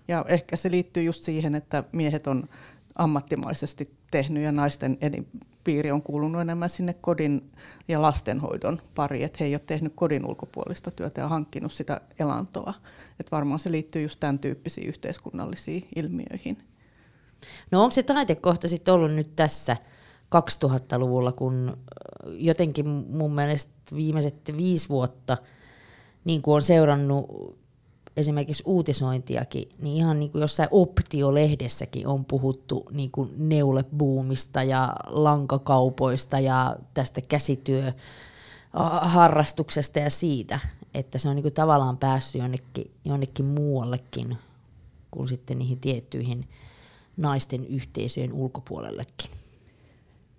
Ja 0.07 0.25
ehkä 0.27 0.57
se 0.57 0.71
liittyy 0.71 1.03
just 1.03 1.23
siihen, 1.23 1.55
että 1.55 1.83
miehet 1.91 2.27
on 2.27 2.49
ammattimaisesti 2.95 3.91
tehnyt 4.11 4.43
ja 4.43 4.51
naisten 4.51 4.97
elinpiiri 5.65 5.91
on 5.91 6.01
kuulunut 6.01 6.41
enemmän 6.41 6.69
sinne 6.69 6.93
kodin 6.93 7.51
ja 7.87 8.01
lastenhoidon 8.01 8.81
pariin, 8.95 9.25
että 9.25 9.37
he 9.39 9.45
ei 9.45 9.53
ole 9.53 9.61
tehnyt 9.65 9.93
kodin 9.95 10.25
ulkopuolista 10.25 10.91
työtä 10.91 11.21
ja 11.21 11.27
hankkinut 11.27 11.73
sitä 11.73 12.01
elantoa. 12.19 12.73
Että 13.19 13.31
varmaan 13.31 13.59
se 13.59 13.71
liittyy 13.71 14.01
just 14.01 14.19
tämän 14.19 14.39
tyyppisiin 14.39 14.87
yhteiskunnallisiin 14.87 15.87
ilmiöihin. 15.95 16.57
No 17.71 17.81
onko 17.83 17.91
se 17.91 18.03
taitekohta 18.03 18.67
sitten 18.67 18.93
ollut 18.93 19.11
nyt 19.11 19.35
tässä 19.35 19.77
2000-luvulla, 20.35 21.31
kun 21.31 21.77
jotenkin 22.25 22.87
mun 22.87 23.35
mielestä 23.35 23.73
viimeiset 23.95 24.51
viisi 24.57 24.89
vuotta 24.89 25.37
niin 26.25 26.41
kuin 26.41 26.55
on 26.55 26.61
seurannut 26.61 27.57
esimerkiksi 28.17 28.63
uutisointiakin, 28.65 29.69
niin 29.79 29.97
ihan 29.97 30.19
niin 30.19 30.31
kuin 30.31 30.41
jossain 30.41 30.69
Optio-lehdessäkin 30.71 32.07
on 32.07 32.25
puhuttu 32.25 32.85
niin 32.91 33.11
kuin 33.11 33.33
neulebuumista 33.37 34.63
ja 34.63 34.95
lankakaupoista 35.07 36.39
ja 36.39 36.75
tästä 36.93 37.21
käsityöharrastuksesta 37.29 39.99
ja 39.99 40.09
siitä, 40.09 40.59
että 40.93 41.17
se 41.17 41.29
on 41.29 41.35
niin 41.35 41.43
kuin 41.43 41.53
tavallaan 41.53 41.97
päässyt 41.97 42.41
jonnekin, 42.41 42.91
jonnekin 43.05 43.45
muuallekin 43.45 44.37
kuin 45.11 45.27
sitten 45.27 45.59
niihin 45.59 45.79
tiettyihin 45.79 46.47
naisten 47.17 47.65
yhteisöjen 47.65 48.33
ulkopuolellekin. 48.33 49.29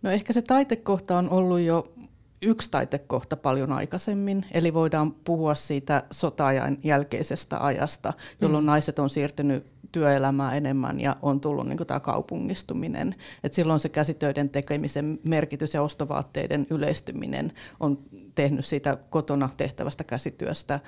No 0.02 0.10
ehkä 0.10 0.32
se 0.32 0.42
taitekohta 0.42 1.18
on 1.18 1.30
ollut 1.30 1.60
jo 1.60 1.92
yksi 2.42 2.70
taitekohta 2.70 3.36
paljon 3.36 3.72
aikaisemmin, 3.72 4.44
eli 4.52 4.74
voidaan 4.74 5.12
puhua 5.12 5.54
siitä 5.54 6.02
sota-ajan 6.10 6.78
jälkeisestä 6.84 7.64
ajasta, 7.64 8.12
jolloin 8.40 8.64
mm. 8.64 8.66
naiset 8.66 8.98
on 8.98 9.10
siirtynyt 9.10 9.66
työelämään 9.92 10.56
enemmän 10.56 11.00
ja 11.00 11.16
on 11.22 11.40
tullut 11.40 11.68
niin 11.68 11.86
tämä 11.86 12.00
kaupungistuminen. 12.00 13.14
Et 13.44 13.52
silloin 13.52 13.80
se 13.80 13.88
käsitöiden 13.88 14.50
tekemisen 14.50 15.18
merkitys 15.24 15.74
ja 15.74 15.82
ostovaatteiden 15.82 16.66
yleistyminen 16.70 17.52
on 17.80 17.98
tehnyt 18.34 18.66
siitä 18.66 18.98
kotona 19.10 19.48
tehtävästä 19.56 20.04
käsityöstä 20.04 20.80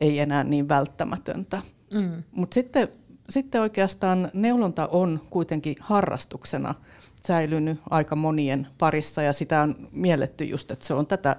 ei 0.00 0.18
enää 0.18 0.44
niin 0.44 0.68
välttämätöntä. 0.68 1.62
Mm. 1.94 2.22
Mutta 2.32 2.54
sitten, 2.54 2.88
sitten 3.28 3.60
oikeastaan 3.60 4.30
neulonta 4.34 4.86
on 4.86 5.20
kuitenkin 5.30 5.76
harrastuksena 5.80 6.74
säilynyt 7.26 7.80
aika 7.90 8.16
monien 8.16 8.66
parissa 8.78 9.22
ja 9.22 9.32
sitä 9.32 9.62
on 9.62 9.88
mielletty 9.92 10.44
just, 10.44 10.70
että 10.70 10.86
se 10.86 10.94
on 10.94 11.06
tätä 11.06 11.36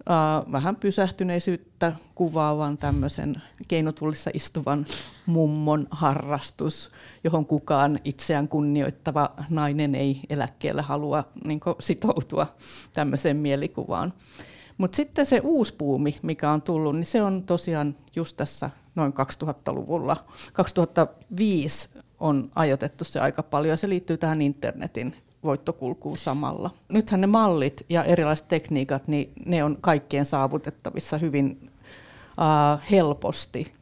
uh, 0.00 0.52
vähän 0.52 0.76
pysähtyneisyyttä 0.76 1.92
kuvaavan 2.14 2.78
tämmöisen 2.78 3.42
keinotullissa 3.68 4.30
istuvan 4.34 4.86
mummon 5.26 5.86
harrastus, 5.90 6.90
johon 7.24 7.46
kukaan 7.46 8.00
itseään 8.04 8.48
kunnioittava 8.48 9.30
nainen 9.50 9.94
ei 9.94 10.20
eläkkeelle 10.30 10.82
halua 10.82 11.24
niin 11.44 11.60
sitoutua 11.80 12.46
tämmöiseen 12.92 13.36
mielikuvaan. 13.36 14.12
Mutta 14.78 14.96
sitten 14.96 15.26
se 15.26 15.40
uusi 15.44 15.74
puumi, 15.74 16.18
mikä 16.22 16.50
on 16.50 16.62
tullut, 16.62 16.94
niin 16.94 17.04
se 17.04 17.22
on 17.22 17.42
tosiaan 17.42 17.96
just 18.16 18.36
tässä 18.36 18.70
noin 18.94 19.12
2000-luvulla. 19.12 20.16
2005 20.52 21.88
on 22.20 22.50
ajoitettu 22.54 23.04
se 23.04 23.20
aika 23.20 23.42
paljon 23.42 23.70
ja 23.70 23.76
se 23.76 23.88
liittyy 23.88 24.16
tähän 24.16 24.42
internetin 24.42 25.14
voittokulkuun 25.44 26.16
samalla. 26.16 26.70
Nythän 26.88 27.20
ne 27.20 27.26
mallit 27.26 27.86
ja 27.88 28.04
erilaiset 28.04 28.48
tekniikat, 28.48 29.08
niin 29.08 29.32
ne 29.46 29.64
on 29.64 29.78
kaikkien 29.80 30.24
saavutettavissa 30.24 31.18
hyvin 31.18 31.70
uh, 32.38 32.80
helposti. 32.90 33.72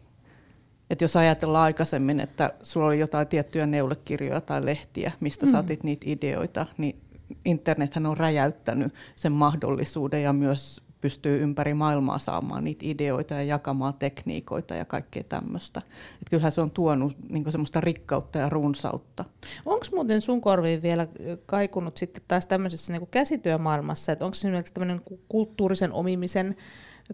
Et 0.90 1.00
jos 1.00 1.16
ajatellaan 1.16 1.64
aikaisemmin, 1.64 2.20
että 2.20 2.52
sulla 2.62 2.86
oli 2.86 2.98
jotain 2.98 3.26
tiettyjä 3.28 3.66
neulekirjoja 3.66 4.40
tai 4.40 4.64
lehtiä, 4.64 5.12
mistä 5.20 5.46
mm. 5.46 5.52
saatit 5.52 5.84
niitä 5.84 6.04
ideoita, 6.08 6.66
niin 6.78 7.00
internethän 7.44 8.06
on 8.06 8.16
räjäyttänyt 8.16 8.94
sen 9.16 9.32
mahdollisuuden 9.32 10.22
ja 10.22 10.32
myös 10.32 10.82
pystyy 11.00 11.42
ympäri 11.42 11.74
maailmaa 11.74 12.18
saamaan 12.18 12.64
niitä 12.64 12.84
ideoita 12.86 13.34
ja 13.34 13.42
jakamaan 13.42 13.94
tekniikoita 13.94 14.74
ja 14.74 14.84
kaikkea 14.84 15.24
tämmöistä. 15.24 15.82
Et 16.22 16.30
kyllähän 16.30 16.52
se 16.52 16.60
on 16.60 16.70
tuonut 16.70 17.16
niin 17.28 17.52
semmoista 17.52 17.80
rikkautta 17.80 18.38
ja 18.38 18.48
runsautta. 18.48 19.24
Onko 19.66 19.86
muuten 19.94 20.20
sun 20.20 20.40
korviin 20.40 20.82
vielä 20.82 21.06
kaikunut 21.46 21.96
sitten 21.96 22.22
taas 22.28 22.46
tämmöisessä 22.46 22.92
niin 22.92 23.06
käsityömaailmassa, 23.10 24.12
että 24.12 24.24
onko 24.24 24.34
esimerkiksi 24.34 24.74
tämmöinen 24.74 25.00
kulttuurisen 25.28 25.92
omimisen 25.92 26.56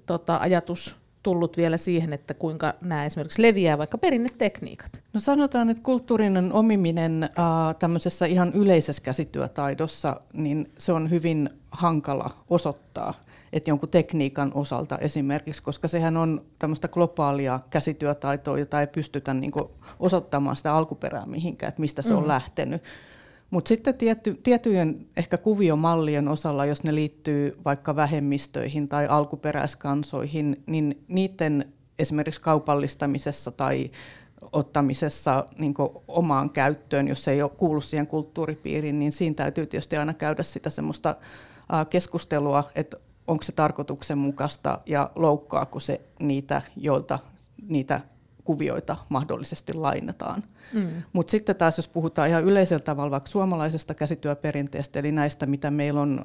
tota, 0.06 0.36
ajatus 0.36 0.96
tullut 1.22 1.56
vielä 1.56 1.76
siihen, 1.76 2.12
että 2.12 2.34
kuinka 2.34 2.74
nämä 2.80 3.04
esimerkiksi 3.04 3.42
leviää 3.42 3.78
vaikka 3.78 3.98
perinnetekniikat? 3.98 5.02
No 5.12 5.20
sanotaan, 5.20 5.70
että 5.70 5.82
kulttuurinen 5.82 6.52
omiminen 6.52 7.22
äh, 7.22 7.30
tämmöisessä 7.78 8.26
ihan 8.26 8.52
yleisessä 8.54 9.02
käsityötaidossa, 9.02 10.20
niin 10.32 10.72
se 10.78 10.92
on 10.92 11.10
hyvin 11.10 11.50
hankala 11.70 12.44
osoittaa, 12.50 13.14
että 13.52 13.70
jonkun 13.70 13.88
tekniikan 13.88 14.52
osalta 14.54 14.98
esimerkiksi, 14.98 15.62
koska 15.62 15.88
sehän 15.88 16.16
on 16.16 16.44
tämmöistä 16.58 16.88
globaalia 16.88 17.60
käsityötaitoa, 17.70 18.58
jota 18.58 18.80
ei 18.80 18.86
pystytä 18.86 19.34
niin 19.34 19.52
osoittamaan 20.00 20.56
sitä 20.56 20.74
alkuperää 20.74 21.26
mihinkään, 21.26 21.68
että 21.68 21.80
mistä 21.80 22.02
se 22.02 22.10
mm. 22.10 22.16
on 22.16 22.28
lähtenyt. 22.28 22.82
Mutta 23.50 23.68
sitten 23.68 23.94
tietty, 23.94 24.40
tiettyjen 24.42 25.06
ehkä 25.16 25.38
kuviomallien 25.38 26.28
osalla, 26.28 26.66
jos 26.66 26.84
ne 26.84 26.94
liittyy 26.94 27.58
vaikka 27.64 27.96
vähemmistöihin 27.96 28.88
tai 28.88 29.06
alkuperäiskansoihin, 29.06 30.62
niin 30.66 31.04
niiden 31.08 31.72
esimerkiksi 31.98 32.40
kaupallistamisessa 32.40 33.50
tai 33.50 33.90
ottamisessa 34.52 35.46
niin 35.58 35.74
omaan 36.08 36.50
käyttöön, 36.50 37.08
jos 37.08 37.28
ei 37.28 37.42
ole 37.42 37.50
kuulu 37.50 37.80
siihen 37.80 38.06
kulttuuripiiriin, 38.06 38.98
niin 38.98 39.12
siinä 39.12 39.34
täytyy 39.34 39.66
tietysti 39.66 39.96
aina 39.96 40.14
käydä 40.14 40.42
sitä 40.42 40.70
semmoista 40.70 41.16
keskustelua, 41.90 42.70
että 42.74 42.96
onko 43.26 43.42
se 43.42 43.52
tarkoituksenmukaista 43.52 44.78
ja 44.86 45.10
loukkaako 45.16 45.80
se 45.80 46.00
niitä, 46.20 46.62
joilta 46.76 47.18
niitä 47.68 48.00
kuvioita 48.44 48.96
mahdollisesti 49.08 49.74
lainataan. 49.74 50.42
Mm. 50.72 51.02
Mutta 51.12 51.30
sitten 51.30 51.56
taas, 51.56 51.76
jos 51.76 51.88
puhutaan 51.88 52.28
ihan 52.28 52.44
yleisellä 52.44 52.82
tavalla 52.82 53.10
vaikka 53.10 53.30
suomalaisesta 53.30 53.94
käsityöperinteestä, 53.94 54.98
eli 54.98 55.12
näistä, 55.12 55.46
mitä 55.46 55.70
meillä 55.70 56.00
on 56.00 56.24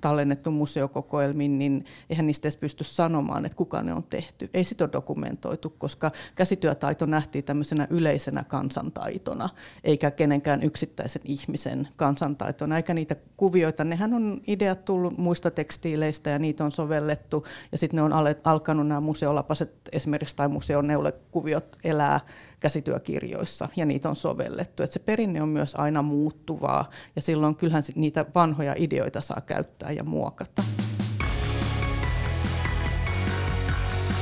tallennettu 0.00 0.50
museokokoelmiin, 0.50 1.58
niin 1.58 1.84
eihän 2.10 2.26
niistä 2.26 2.48
edes 2.48 2.56
pysty 2.56 2.84
sanomaan, 2.84 3.44
että 3.44 3.56
kuka 3.56 3.82
ne 3.82 3.94
on 3.94 4.02
tehty. 4.02 4.50
Ei 4.54 4.64
sitä 4.64 4.84
ole 4.84 4.92
dokumentoitu, 4.92 5.74
koska 5.78 6.10
käsityötaito 6.34 7.06
nähtiin 7.06 7.44
tämmöisenä 7.44 7.86
yleisenä 7.90 8.44
kansantaitona, 8.44 9.48
eikä 9.84 10.10
kenenkään 10.10 10.62
yksittäisen 10.62 11.22
ihmisen 11.24 11.88
kansantaitona, 11.96 12.76
eikä 12.76 12.94
niitä 12.94 13.16
kuvioita. 13.36 13.84
Nehän 13.84 14.14
on 14.14 14.40
ideat 14.46 14.84
tullut 14.84 15.18
muista 15.18 15.50
tekstiileistä 15.50 16.30
ja 16.30 16.38
niitä 16.38 16.64
on 16.64 16.72
sovellettu, 16.72 17.46
ja 17.72 17.78
sitten 17.78 17.96
ne 17.96 18.02
on 18.02 18.12
alkanut 18.44 18.86
nämä 18.86 19.00
museolapaset 19.00 19.72
esimerkiksi 19.92 20.36
tai 20.36 20.48
museoneulekuviot 20.48 21.76
elää 21.84 22.20
käsityökirjoissa 22.64 23.68
ja 23.76 23.86
niitä 23.86 24.08
on 24.08 24.16
sovellettu. 24.16 24.82
Et 24.82 24.90
se 24.90 24.98
perinne 24.98 25.42
on 25.42 25.48
myös 25.48 25.74
aina 25.74 26.02
muuttuvaa 26.02 26.90
ja 27.16 27.22
silloin 27.22 27.56
kyllähän 27.56 27.82
niitä 27.94 28.26
vanhoja 28.34 28.74
ideoita 28.76 29.20
saa 29.20 29.40
käyttää 29.40 29.90
ja 29.90 30.04
muokata. 30.04 30.62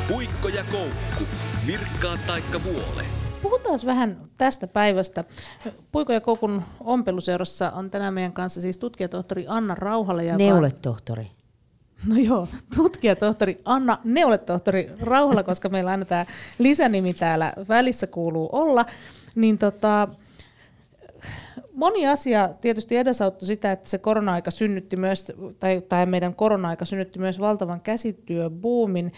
Puikko 0.08 0.48
ja 0.48 0.64
koukku, 0.64 1.24
virkkaa 1.66 2.16
taikka 2.26 2.64
vuole. 2.64 3.04
Puhutaan 3.42 3.80
vähän 3.86 4.20
tästä 4.38 4.66
päivästä. 4.66 5.24
Puiko 5.92 6.12
ja 6.12 6.20
Koukun 6.20 6.62
ompeluseurassa 6.80 7.70
on 7.70 7.90
tänään 7.90 8.14
meidän 8.14 8.32
kanssa 8.32 8.60
siis 8.60 8.76
tutkijatohtori 8.76 9.44
Anna 9.48 9.74
Rauhala. 9.74 10.22
Joka... 10.22 10.36
Neuletohtori. 10.36 11.30
No 12.06 12.16
joo, 12.16 12.48
tutkijatohtori 12.76 13.56
Anna 13.64 13.98
Neuletohtori 14.04 14.88
Rauhala, 15.00 15.42
koska 15.42 15.68
meillä 15.68 15.90
aina 15.90 16.04
tämä 16.04 16.26
lisänimi 16.58 17.14
täällä 17.14 17.52
välissä 17.68 18.06
kuuluu 18.06 18.48
olla. 18.52 18.86
Niin 19.34 19.58
tota, 19.58 20.08
moni 21.72 22.08
asia 22.08 22.48
tietysti 22.60 22.96
edesauttoi 22.96 23.46
sitä, 23.46 23.72
että 23.72 23.88
se 23.88 23.98
korona-aika 23.98 24.50
synnytti 24.50 24.96
myös, 24.96 25.32
tai, 25.60 25.82
tai 25.88 26.06
meidän 26.06 26.34
korona-aika 26.34 26.84
synnytti 26.84 27.18
myös 27.18 27.40
valtavan 27.40 27.80
käsityöbuumin. 27.80 29.12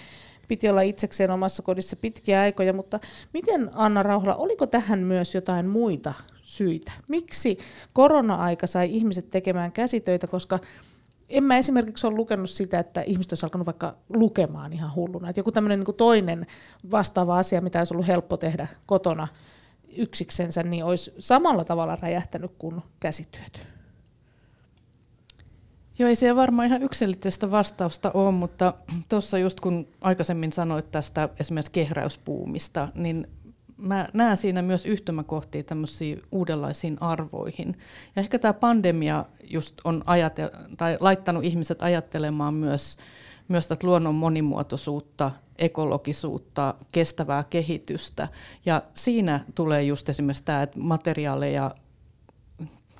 Piti 0.48 0.68
olla 0.68 0.80
itsekseen 0.80 1.30
omassa 1.30 1.62
kodissa 1.62 1.96
pitkiä 1.96 2.40
aikoja, 2.40 2.72
mutta 2.72 3.00
miten 3.32 3.70
Anna 3.72 4.02
Rauhala, 4.02 4.34
oliko 4.34 4.66
tähän 4.66 4.98
myös 4.98 5.34
jotain 5.34 5.66
muita 5.66 6.14
syitä? 6.42 6.92
Miksi 7.08 7.58
korona-aika 7.92 8.66
sai 8.66 8.90
ihmiset 8.90 9.30
tekemään 9.30 9.72
käsitöitä, 9.72 10.26
koska 10.26 10.58
en 11.28 11.44
mä 11.44 11.56
esimerkiksi 11.56 12.06
ole 12.06 12.16
lukenut 12.16 12.50
sitä, 12.50 12.78
että 12.78 13.02
ihmiset 13.02 13.32
olisi 13.32 13.46
alkanut 13.46 13.66
vaikka 13.66 13.96
lukemaan 14.08 14.72
ihan 14.72 14.94
hulluna. 14.94 15.28
Että 15.28 15.40
joku 15.40 15.52
tämmöinen 15.52 15.80
niin 15.80 15.96
toinen 15.96 16.46
vastaava 16.90 17.38
asia, 17.38 17.60
mitä 17.60 17.78
olisi 17.78 17.94
ollut 17.94 18.06
helppo 18.06 18.36
tehdä 18.36 18.66
kotona 18.86 19.28
yksiksensä, 19.96 20.62
niin 20.62 20.84
olisi 20.84 21.14
samalla 21.18 21.64
tavalla 21.64 21.96
räjähtänyt 21.96 22.52
kuin 22.58 22.80
käsityöt. 23.00 23.66
Joo, 25.98 26.08
ei 26.08 26.16
siellä 26.16 26.40
varmaan 26.40 26.68
ihan 26.68 26.82
yksilitteistä 26.82 27.50
vastausta 27.50 28.10
ole, 28.14 28.32
mutta 28.32 28.74
tuossa 29.08 29.38
just 29.38 29.60
kun 29.60 29.88
aikaisemmin 30.00 30.52
sanoit 30.52 30.90
tästä 30.90 31.28
esimerkiksi 31.40 31.72
kehräyspuumista, 31.72 32.88
niin 32.94 33.26
mä 33.76 34.08
näen 34.12 34.36
siinä 34.36 34.62
myös 34.62 34.86
yhtymäkohtia 34.86 35.62
tämmöisiin 35.62 36.22
uudenlaisiin 36.32 37.02
arvoihin. 37.02 37.78
Ja 38.16 38.20
ehkä 38.20 38.38
tämä 38.38 38.52
pandemia 38.52 39.24
just 39.50 39.74
on 39.84 40.04
ajate- 40.06 40.76
tai 40.76 40.96
laittanut 41.00 41.44
ihmiset 41.44 41.82
ajattelemaan 41.82 42.54
myös, 42.54 42.96
myös 43.48 43.66
tätä 43.66 43.86
luonnon 43.86 44.14
monimuotoisuutta, 44.14 45.30
ekologisuutta, 45.58 46.74
kestävää 46.92 47.44
kehitystä. 47.50 48.28
Ja 48.66 48.82
siinä 48.94 49.40
tulee 49.54 49.82
just 49.82 50.08
esimerkiksi 50.08 50.44
tämä, 50.44 50.62
että 50.62 50.78
materiaaleja 50.78 51.74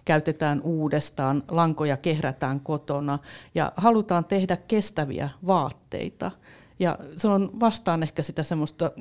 käytetään 0.05 0.61
uudestaan, 0.63 1.43
lankoja 1.49 1.97
kehrätään 1.97 2.61
kotona 2.61 3.19
ja 3.55 3.73
halutaan 3.77 4.25
tehdä 4.25 4.57
kestäviä 4.57 5.29
vaatteita. 5.47 6.31
Ja 6.79 6.99
se 7.17 7.29
on 7.29 7.51
vastaan 7.61 8.03
ehkä 8.03 8.23
sitä 8.23 8.43
semmoista... 8.43 8.93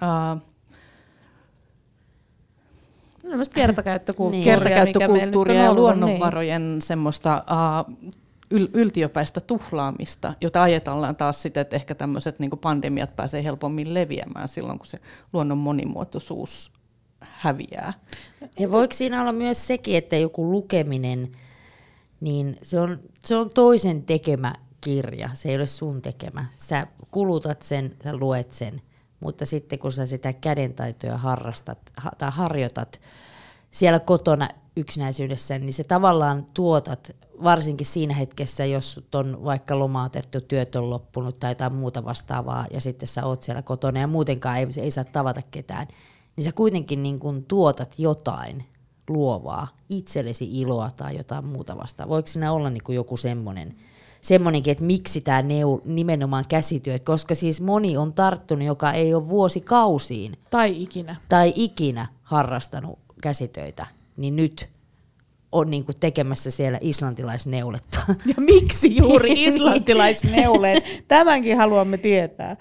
Ää, 0.00 0.36
No, 3.24 3.44
kertakäyttökulttuuria, 3.54 4.56
niin. 4.56 4.60
kertakäyttökulttuuria 4.64 5.64
ja 5.64 5.74
luonnonvarojen 5.74 6.70
niin. 6.70 6.82
semmoista 6.82 7.44
uh, 7.50 7.94
yl- 8.54 8.70
yltiöpäistä 8.72 9.40
tuhlaamista, 9.40 10.34
jota 10.40 10.62
ajatellaan 10.62 11.16
taas 11.16 11.42
sitten, 11.42 11.60
että 11.60 11.76
ehkä 11.76 11.94
tämmöiset 11.94 12.38
niin 12.38 12.50
pandemiat 12.50 13.16
pääsee 13.16 13.44
helpommin 13.44 13.94
leviämään 13.94 14.48
silloin, 14.48 14.78
kun 14.78 14.86
se 14.86 14.98
luonnon 15.32 15.58
monimuotoisuus 15.58 16.72
häviää. 17.20 17.92
Ja 18.58 18.70
voiko 18.70 18.94
siinä 18.94 19.20
olla 19.20 19.32
myös 19.32 19.66
sekin, 19.66 19.96
että 19.96 20.16
joku 20.16 20.50
lukeminen, 20.50 21.32
niin 22.20 22.58
se 22.62 22.80
on, 22.80 22.98
se 23.20 23.36
on 23.36 23.50
toisen 23.54 24.02
tekemä 24.02 24.54
kirja, 24.80 25.30
se 25.32 25.48
ei 25.48 25.56
ole 25.56 25.66
sun 25.66 26.02
tekemä. 26.02 26.44
Sä 26.56 26.86
kulutat 27.10 27.62
sen, 27.62 27.96
sä 28.04 28.16
luet 28.16 28.52
sen– 28.52 28.82
mutta 29.24 29.46
sitten 29.46 29.78
kun 29.78 29.92
sä 29.92 30.06
sitä 30.06 30.32
kädentaitoja 30.32 31.16
harrastat 31.16 31.78
ha, 31.96 32.10
tai 32.18 32.30
harjoitat 32.32 33.00
siellä 33.70 33.98
kotona 34.00 34.48
yksinäisyydessä, 34.76 35.58
niin 35.58 35.72
se 35.72 35.84
tavallaan 35.84 36.46
tuotat, 36.54 37.16
varsinkin 37.42 37.86
siinä 37.86 38.14
hetkessä, 38.14 38.64
jos 38.64 39.06
on 39.14 39.44
vaikka 39.44 39.78
lomautettu, 39.78 40.40
työt 40.40 40.76
on 40.76 40.90
loppunut 40.90 41.40
tai 41.40 41.50
jotain 41.50 41.74
muuta 41.74 42.04
vastaavaa, 42.04 42.66
ja 42.70 42.80
sitten 42.80 43.08
sä 43.08 43.26
oot 43.26 43.42
siellä 43.42 43.62
kotona 43.62 44.00
ja 44.00 44.06
muutenkaan 44.06 44.58
ei, 44.58 44.66
ei 44.80 44.90
saa 44.90 45.04
tavata 45.04 45.42
ketään, 45.50 45.86
niin 46.36 46.44
sä 46.44 46.52
kuitenkin 46.52 47.02
niin 47.02 47.18
kun 47.18 47.44
tuotat 47.44 47.94
jotain 47.98 48.64
luovaa, 49.08 49.68
itsellesi 49.88 50.60
iloa 50.60 50.90
tai 50.90 51.16
jotain 51.16 51.46
muuta 51.46 51.76
vastaavaa. 51.76 52.14
Voiko 52.14 52.28
siinä 52.28 52.52
olla 52.52 52.70
niin 52.70 52.84
kuin 52.84 52.96
joku 52.96 53.16
semmoinen, 53.16 53.76
semmoinenkin, 54.24 54.70
että 54.70 54.84
miksi 54.84 55.20
tämä 55.20 55.42
neu, 55.42 55.82
nimenomaan 55.84 56.44
käsityö, 56.48 56.98
koska 56.98 57.34
siis 57.34 57.60
moni 57.60 57.96
on 57.96 58.14
tarttunut, 58.14 58.66
joka 58.66 58.92
ei 58.92 59.14
ole 59.14 59.28
vuosikausiin. 59.28 60.38
Tai 60.50 60.82
ikinä. 60.82 61.16
Tai 61.28 61.52
ikinä 61.56 62.06
harrastanut 62.22 62.98
käsitöitä, 63.22 63.86
niin 64.16 64.36
nyt 64.36 64.68
on 65.52 65.70
niinku 65.70 65.92
tekemässä 66.00 66.50
siellä 66.50 66.78
islantilaisneuletta. 66.80 67.98
Ja 68.08 68.34
miksi 68.36 68.96
juuri 68.96 69.32
islantilaisneuleet? 69.44 70.84
Tämänkin 71.08 71.56
haluamme 71.56 71.96
tietää. 71.98 72.56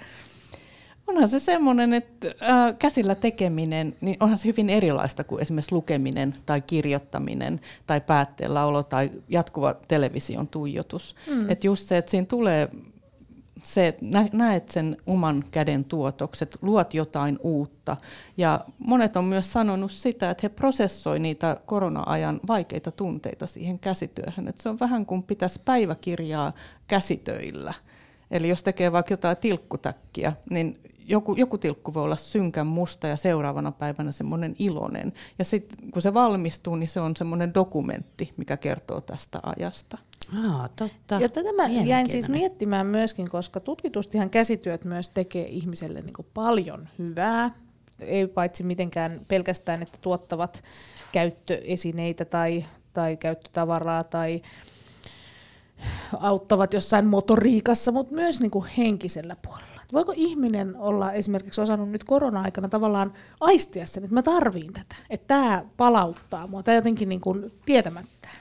Onhan 1.08 1.28
se 1.28 1.39
semmoinen, 1.39 1.94
että 1.94 2.28
äh, 2.28 2.76
käsillä 2.80 3.16
tekeminen, 3.16 3.96
niin 4.02 4.18
onhan 4.20 4.38
se 4.38 4.48
hyvin 4.48 4.70
erilaista 4.70 5.24
kuin 5.24 5.42
esimerkiksi 5.42 5.72
lukeminen 5.72 6.34
tai 6.46 6.62
kirjoittaminen 6.62 7.62
tai 7.88 8.02
päätteellä 8.02 8.66
olo 8.66 8.84
tai 8.84 9.12
jatkuva 9.30 9.76
television 9.88 10.48
tuijotus. 10.48 11.16
Mm. 11.28 11.50
Että 11.50 11.68
just 11.68 11.88
se, 11.88 11.98
että 11.98 12.12
siinä 12.12 12.26
tulee 12.26 12.70
se, 13.63 13.88
että 13.88 14.06
näet 14.34 14.70
sen 14.70 14.98
oman 15.06 15.44
käden 15.52 15.86
tuotokset, 15.86 16.58
luot 16.62 16.94
jotain 16.94 17.39
uutta. 17.44 17.98
Ja 18.38 18.66
monet 18.78 19.16
on 19.16 19.26
myös 19.26 19.52
sanonut 19.52 19.92
sitä, 19.92 20.30
että 20.30 20.42
he 20.44 20.50
prosessoi 20.50 21.20
niitä 21.20 21.58
korona-ajan 21.66 22.39
vaikeita 22.48 22.92
tunteita 22.92 23.48
siihen 23.48 23.80
käsityöhön. 23.80 24.48
Että 24.48 24.63
se 24.63 24.70
on 24.70 24.80
vähän 24.80 25.06
kuin 25.06 25.24
pitäisi 25.24 25.62
päiväkirjaa 25.66 26.54
käsitöillä– 26.88 27.74
Eli 28.34 28.50
jos 28.50 28.63
tekee 28.63 28.92
vaikka 28.92 29.13
jotain 29.13 29.38
tilkkutäkkiä, 29.38 30.34
niin 30.50 30.80
joku, 31.08 31.36
joku 31.36 31.58
tilkku 31.58 31.94
voi 31.94 32.04
olla 32.04 32.16
synkän 32.16 32.68
musta 32.68 33.08
ja 33.08 33.18
seuraavana 33.18 33.72
päivänä 33.72 34.12
semmoinen 34.12 34.56
iloinen. 34.60 35.13
Ja 35.39 35.46
sitten 35.46 35.92
kun 35.92 36.02
se 36.02 36.13
valmistuu, 36.13 36.76
niin 36.76 36.88
se 36.89 37.00
on 37.00 37.16
semmoinen 37.16 37.54
dokumentti, 37.54 38.34
mikä 38.38 38.58
kertoo 38.58 39.02
tästä 39.02 39.39
ajasta. 39.44 39.98
Aa, 40.50 40.70
totta. 40.76 41.16
Ja 41.20 41.30
tätä 41.30 41.54
mä 41.54 41.68
jäin 41.68 42.10
siis 42.10 42.30
miettimään 42.30 42.88
myöskin, 42.88 43.30
koska 43.30 43.60
tutkitustihan 43.60 44.30
käsityöt 44.30 44.86
myös 44.86 45.10
tekee 45.10 45.48
ihmiselle 45.48 46.02
niin 46.02 46.28
paljon 46.34 46.88
hyvää. 47.00 47.52
Ei 48.00 48.28
paitsi 48.28 48.63
mitenkään 48.63 49.22
pelkästään, 49.28 49.82
että 49.82 49.98
tuottavat 50.02 50.63
käyttöesineitä 51.12 52.26
tai, 52.26 52.66
tai 52.94 53.18
käyttötavaraa 53.18 54.04
tai 54.04 54.42
auttavat 56.20 56.74
jossain 56.74 57.06
motoriikassa, 57.06 57.92
mutta 57.92 58.16
myös 58.16 58.42
niin 58.42 58.52
kuin 58.52 58.66
henkisellä 58.78 59.36
puolella. 59.36 59.72
Voiko 59.93 60.13
ihminen 60.15 60.75
olla 60.75 61.12
esimerkiksi 61.12 61.62
osannut 61.62 61.89
nyt 61.89 62.03
korona-aikana 62.03 62.69
tavallaan 62.69 63.13
aistia 63.39 63.86
sen, 63.86 64.03
että 64.03 64.13
mä 64.13 64.21
tarviin 64.21 64.73
tätä, 64.73 64.95
että 65.10 65.27
tämä 65.27 65.65
palauttaa 65.77 66.47
mua, 66.47 66.63
tai 66.63 66.75
jotenkin 66.75 67.10
niin 67.10 67.21
kuin 67.21 67.53
tietämättään? 67.65 68.36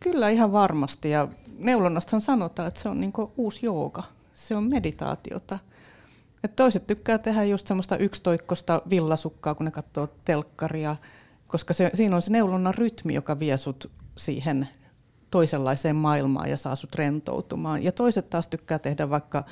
Kyllä 0.00 0.28
ihan 0.28 0.52
varmasti 0.52 1.10
ja 1.10 1.28
neulonnastahan 1.58 2.20
sanotaan, 2.20 2.68
että 2.68 2.80
se 2.80 2.88
on 2.88 3.00
niin 3.00 3.12
uusi 3.36 3.66
jooga, 3.66 4.02
se 4.34 4.56
on 4.56 4.68
meditaatiota. 4.68 5.58
Et 6.44 6.56
toiset 6.56 6.86
tykkää 6.86 7.18
tehdä 7.18 7.44
just 7.44 7.66
semmoista 7.66 7.96
yksitoikkosta 7.96 8.82
villasukkaa, 8.90 9.54
kun 9.54 9.64
ne 9.64 9.70
katsoo 9.70 10.08
telkkaria, 10.24 10.96
koska 11.46 11.74
se, 11.74 11.90
siinä 11.94 12.16
on 12.16 12.22
se 12.22 12.32
neulonnan 12.32 12.74
rytmi, 12.74 13.14
joka 13.14 13.38
vie 13.38 13.56
sut 13.56 13.90
siihen 14.16 14.68
toisenlaiseen 15.30 15.96
maailmaan 15.96 16.50
ja 16.50 16.56
saa 16.56 16.76
sut 16.76 16.94
rentoutumaan. 16.94 17.82
Ja 17.82 17.92
toiset 17.92 18.30
taas 18.30 18.48
tykkää 18.48 18.78
tehdä 18.78 19.10
vaikka 19.10 19.44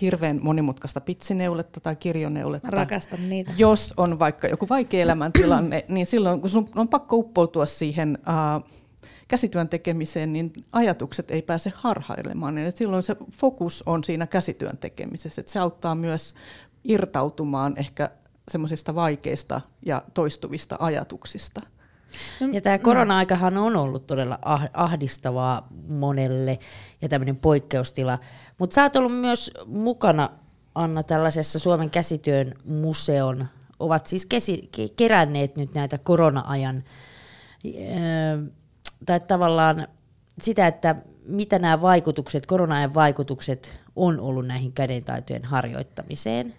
hirveän 0.00 0.40
monimutkaista 0.42 1.00
pitsineuletta 1.00 1.80
tai 1.80 1.96
kirjoneuletta. 1.96 2.70
Rakastan 2.70 3.28
niitä. 3.28 3.52
Jos 3.56 3.94
on 3.96 4.18
vaikka 4.18 4.48
joku 4.48 4.66
vaikea 4.68 5.02
elämäntilanne, 5.02 5.84
niin 5.88 6.06
silloin 6.06 6.40
kun 6.40 6.50
sun 6.50 6.70
on 6.74 6.88
pakko 6.88 7.16
uppoutua 7.16 7.66
siihen 7.66 8.18
uh, 8.18 8.70
käsityön 9.28 9.68
tekemiseen, 9.68 10.32
niin 10.32 10.52
ajatukset 10.72 11.30
ei 11.30 11.42
pääse 11.42 11.72
harhailemaan. 11.76 12.58
Eli 12.58 12.72
silloin 12.72 13.02
se 13.02 13.16
fokus 13.30 13.82
on 13.86 14.04
siinä 14.04 14.26
käsityön 14.26 14.78
tekemisessä. 14.78 15.40
Että 15.40 15.52
se 15.52 15.58
auttaa 15.58 15.94
myös 15.94 16.34
irtautumaan 16.84 17.74
ehkä 17.76 18.10
semmoisista 18.48 18.94
vaikeista 18.94 19.60
ja 19.86 20.02
toistuvista 20.14 20.76
ajatuksista. 20.78 21.60
Ja 22.52 22.60
tämä 22.60 22.78
korona-aikahan 22.78 23.58
on 23.58 23.76
ollut 23.76 24.06
todella 24.06 24.38
ah-, 24.42 24.70
ahdistavaa 24.72 25.68
monelle 25.88 26.58
ja 27.02 27.08
tämmöinen 27.08 27.38
poikkeustila. 27.38 28.18
Mutta 28.58 28.74
sä 28.74 28.82
oot 28.82 28.96
ollut 28.96 29.20
myös 29.20 29.50
mukana, 29.66 30.30
Anna, 30.74 31.02
tällaisessa 31.02 31.58
Suomen 31.58 31.90
käsityön 31.90 32.54
museon, 32.68 33.46
ovat 33.78 34.06
siis 34.06 34.26
kesi- 34.26 34.70
keränneet 34.96 35.56
nyt 35.56 35.74
näitä 35.74 35.98
korona-ajan, 35.98 36.84
tai 39.06 39.20
tavallaan 39.20 39.88
sitä, 40.42 40.66
että 40.66 40.96
mitä 41.26 41.58
nämä 41.58 41.80
vaikutukset, 41.80 42.46
korona-ajan 42.46 42.94
vaikutukset 42.94 43.80
on 43.96 44.20
ollut 44.20 44.46
näihin 44.46 44.72
kädentaitojen 44.72 45.44
harjoittamiseen. 45.44 46.54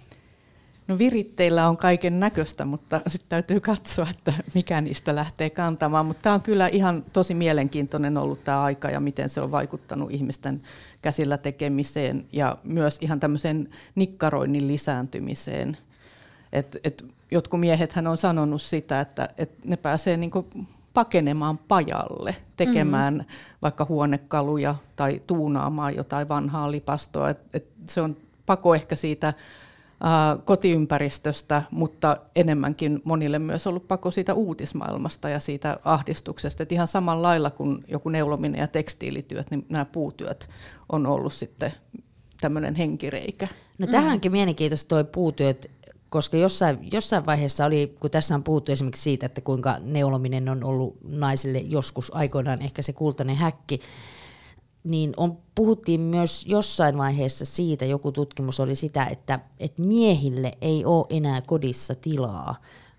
No 0.88 0.98
viritteillä 0.98 1.70
on 1.70 1.78
kaiken 1.78 2.20
näköistä, 2.20 2.66
mutta 2.66 3.02
sitten 3.08 3.30
täytyy 3.30 3.60
katsoa, 3.60 4.08
että 4.12 4.34
mikä 4.54 4.82
niistä 4.82 5.16
lähtee 5.16 5.50
kantamaan. 5.50 6.06
Mutta 6.06 6.22
tämä 6.22 6.36
on 6.36 6.42
kyllä 6.42 6.68
ihan 6.68 7.04
tosi 7.14 7.34
mielenkiintoinen 7.34 8.18
ollut 8.18 8.44
tämä 8.44 8.62
aika 8.62 8.90
ja 8.90 9.00
miten 9.00 9.30
se 9.30 9.42
on 9.42 9.52
vaikuttanut 9.52 10.12
ihmisten 10.12 10.62
käsillä 11.02 11.38
tekemiseen 11.38 12.26
ja 12.32 12.58
myös 12.64 12.98
ihan 13.02 13.20
tämmöiseen 13.20 13.70
nikkaroinnin 13.96 14.68
lisääntymiseen. 14.68 15.78
Et, 16.54 16.78
et 16.84 17.06
jotkut 17.32 17.60
miehethän 17.60 18.08
on 18.08 18.18
sanonut 18.18 18.62
sitä, 18.62 19.02
että 19.02 19.30
et 19.38 19.66
ne 19.66 19.78
pääsee 19.78 20.18
niinku 20.18 20.48
pakenemaan 20.94 21.58
pajalle, 21.58 22.36
tekemään 22.58 23.14
mm-hmm. 23.14 23.36
vaikka 23.62 23.86
huonekaluja 23.90 24.76
tai 24.96 25.22
tuunaamaan 25.28 25.96
jotain 25.96 26.30
vanhaa 26.30 26.72
lipastoa. 26.72 27.30
Et, 27.30 27.40
et 27.54 27.68
se 27.90 28.02
on 28.02 28.18
pako 28.46 28.76
ehkä 28.76 28.96
siitä 28.96 29.34
kotiympäristöstä, 30.46 31.64
mutta 31.72 32.18
enemmänkin 32.36 33.02
monille 33.04 33.40
myös 33.40 33.68
ollut 33.68 33.88
pako 33.88 34.12
siitä 34.12 34.34
uutismaailmasta 34.34 35.30
ja 35.30 35.40
siitä 35.40 35.80
ahdistuksesta. 35.84 36.64
Et 36.64 36.72
ihan 36.72 36.88
samalla 36.88 37.28
lailla 37.28 37.50
kuin 37.50 37.84
joku 37.88 38.10
neulominen 38.10 38.60
ja 38.60 38.68
tekstiilityöt, 38.68 39.52
niin 39.52 39.66
nämä 39.70 39.86
puutyöt 39.86 40.50
on 40.90 41.08
ollut 41.08 41.34
sitten 41.34 41.72
tämmöinen 42.42 42.76
henkireikä. 42.76 43.48
No 43.78 43.88
tähänkin 43.88 44.32
mm. 44.32 44.34
mielenkiintoista 44.34 44.90
tuo 44.90 45.04
puutyöt, 45.04 45.72
koska 46.10 46.38
jossain, 46.38 46.80
jossain 46.92 47.26
vaiheessa 47.26 47.66
oli, 47.66 47.96
kun 48.00 48.12
tässä 48.12 48.36
on 48.36 48.44
puhuttu 48.44 48.72
esimerkiksi 48.72 49.04
siitä, 49.04 49.26
että 49.26 49.42
kuinka 49.42 49.78
neulominen 49.80 50.50
on 50.50 50.64
ollut 50.64 50.98
naisille 51.04 51.60
joskus 51.60 52.16
aikoinaan 52.16 52.62
ehkä 52.62 52.82
se 52.82 52.94
kultainen 52.94 53.36
häkki, 53.36 53.80
niin 54.86 55.14
on, 55.18 55.38
puhuttiin 55.56 56.02
myös 56.02 56.46
jossain 56.46 56.98
vaiheessa 56.98 57.46
siitä, 57.46 57.86
joku 57.86 58.12
tutkimus 58.12 58.60
oli 58.60 58.76
sitä, 58.76 59.06
että, 59.06 59.40
että 59.60 59.82
miehille 59.82 60.52
ei 60.62 60.86
ole 60.86 61.06
enää 61.10 61.42
kodissa 61.42 61.96
tilaa, 61.96 62.56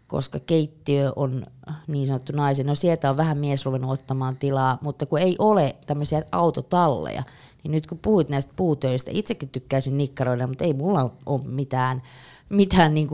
koska 0.07 0.41
keittiö 0.41 1.13
on 1.17 1.47
niin 1.87 2.07
sanottu 2.07 2.33
naisen. 2.33 2.67
No 2.67 2.75
sieltä 2.75 3.11
on 3.11 3.17
vähän 3.17 3.39
mies 3.39 3.65
ruvennut 3.65 3.91
ottamaan 3.91 4.37
tilaa, 4.37 4.79
mutta 4.81 5.07
kun 5.07 5.19
ei 5.19 5.37
ole 5.39 5.77
tämmöisiä 5.87 6.23
autotalleja, 6.33 7.23
niin 7.63 7.73
nyt 7.73 7.87
kun 7.87 7.99
puhuit 7.99 8.31
näistä 8.31 8.53
puutöistä, 8.57 9.11
itsekin 9.15 9.49
tykkäisin 9.49 9.99
nikkaroida, 9.99 10.47
mutta 10.47 10.65
ei 10.65 10.75
mulla 10.75 11.11
ole 11.27 11.41
mitään, 11.47 12.03
mitään 12.49 12.95
niin 12.95 13.09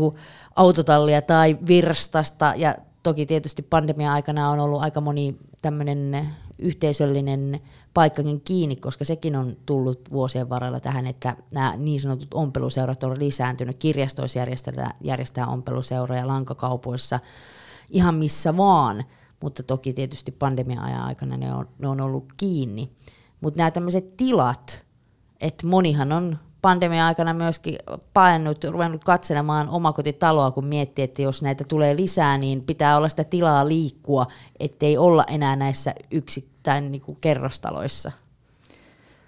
autotallia 0.56 1.22
tai 1.22 1.58
virstasta. 1.66 2.54
Ja 2.56 2.74
toki 3.02 3.26
tietysti 3.26 3.62
pandemia-aikana 3.62 4.50
on 4.50 4.60
ollut 4.60 4.82
aika 4.82 5.00
moni 5.00 5.36
tämmöinen 5.62 6.26
yhteisöllinen 6.62 7.60
paikkakin 7.94 8.40
kiinni, 8.40 8.76
koska 8.76 9.04
sekin 9.04 9.36
on 9.36 9.56
tullut 9.66 10.12
vuosien 10.12 10.48
varrella 10.48 10.80
tähän, 10.80 11.06
että 11.06 11.36
nämä 11.50 11.76
niin 11.76 12.00
sanotut 12.00 12.34
ompeluseurat 12.34 13.02
on 13.02 13.18
lisääntynyt. 13.18 13.78
Kirjastoissa 13.78 14.38
järjestetään, 14.38 14.90
järjestetään 15.00 15.48
ompeluseuroja 15.48 16.26
lankakaupoissa 16.26 17.20
ihan 17.90 18.14
missä 18.14 18.56
vaan, 18.56 19.04
mutta 19.40 19.62
toki 19.62 19.92
tietysti 19.92 20.32
pandemia-ajan 20.32 21.02
aikana 21.02 21.36
ne 21.36 21.54
on, 21.54 21.68
ne 21.78 21.88
on 21.88 22.00
ollut 22.00 22.32
kiinni. 22.36 22.92
Mutta 23.40 23.58
nämä 23.58 23.70
tämmöiset 23.70 24.16
tilat, 24.16 24.86
että 25.40 25.66
monihan 25.66 26.12
on 26.12 26.38
pandemia-aikana 26.62 27.34
myöskin 27.34 27.78
paennut, 28.14 28.64
ruvennut 28.64 29.04
katselemaan 29.04 29.68
omakotitaloa, 29.68 30.50
kun 30.50 30.66
miettii, 30.66 31.04
että 31.04 31.22
jos 31.22 31.42
näitä 31.42 31.64
tulee 31.64 31.96
lisää, 31.96 32.38
niin 32.38 32.62
pitää 32.62 32.96
olla 32.96 33.08
sitä 33.08 33.24
tilaa 33.24 33.68
liikkua, 33.68 34.26
ettei 34.60 34.98
olla 34.98 35.24
enää 35.28 35.56
näissä 35.56 35.94
yksittäin 36.10 36.92
niin 36.92 37.02
kuin 37.02 37.18
kerrostaloissa. 37.20 38.12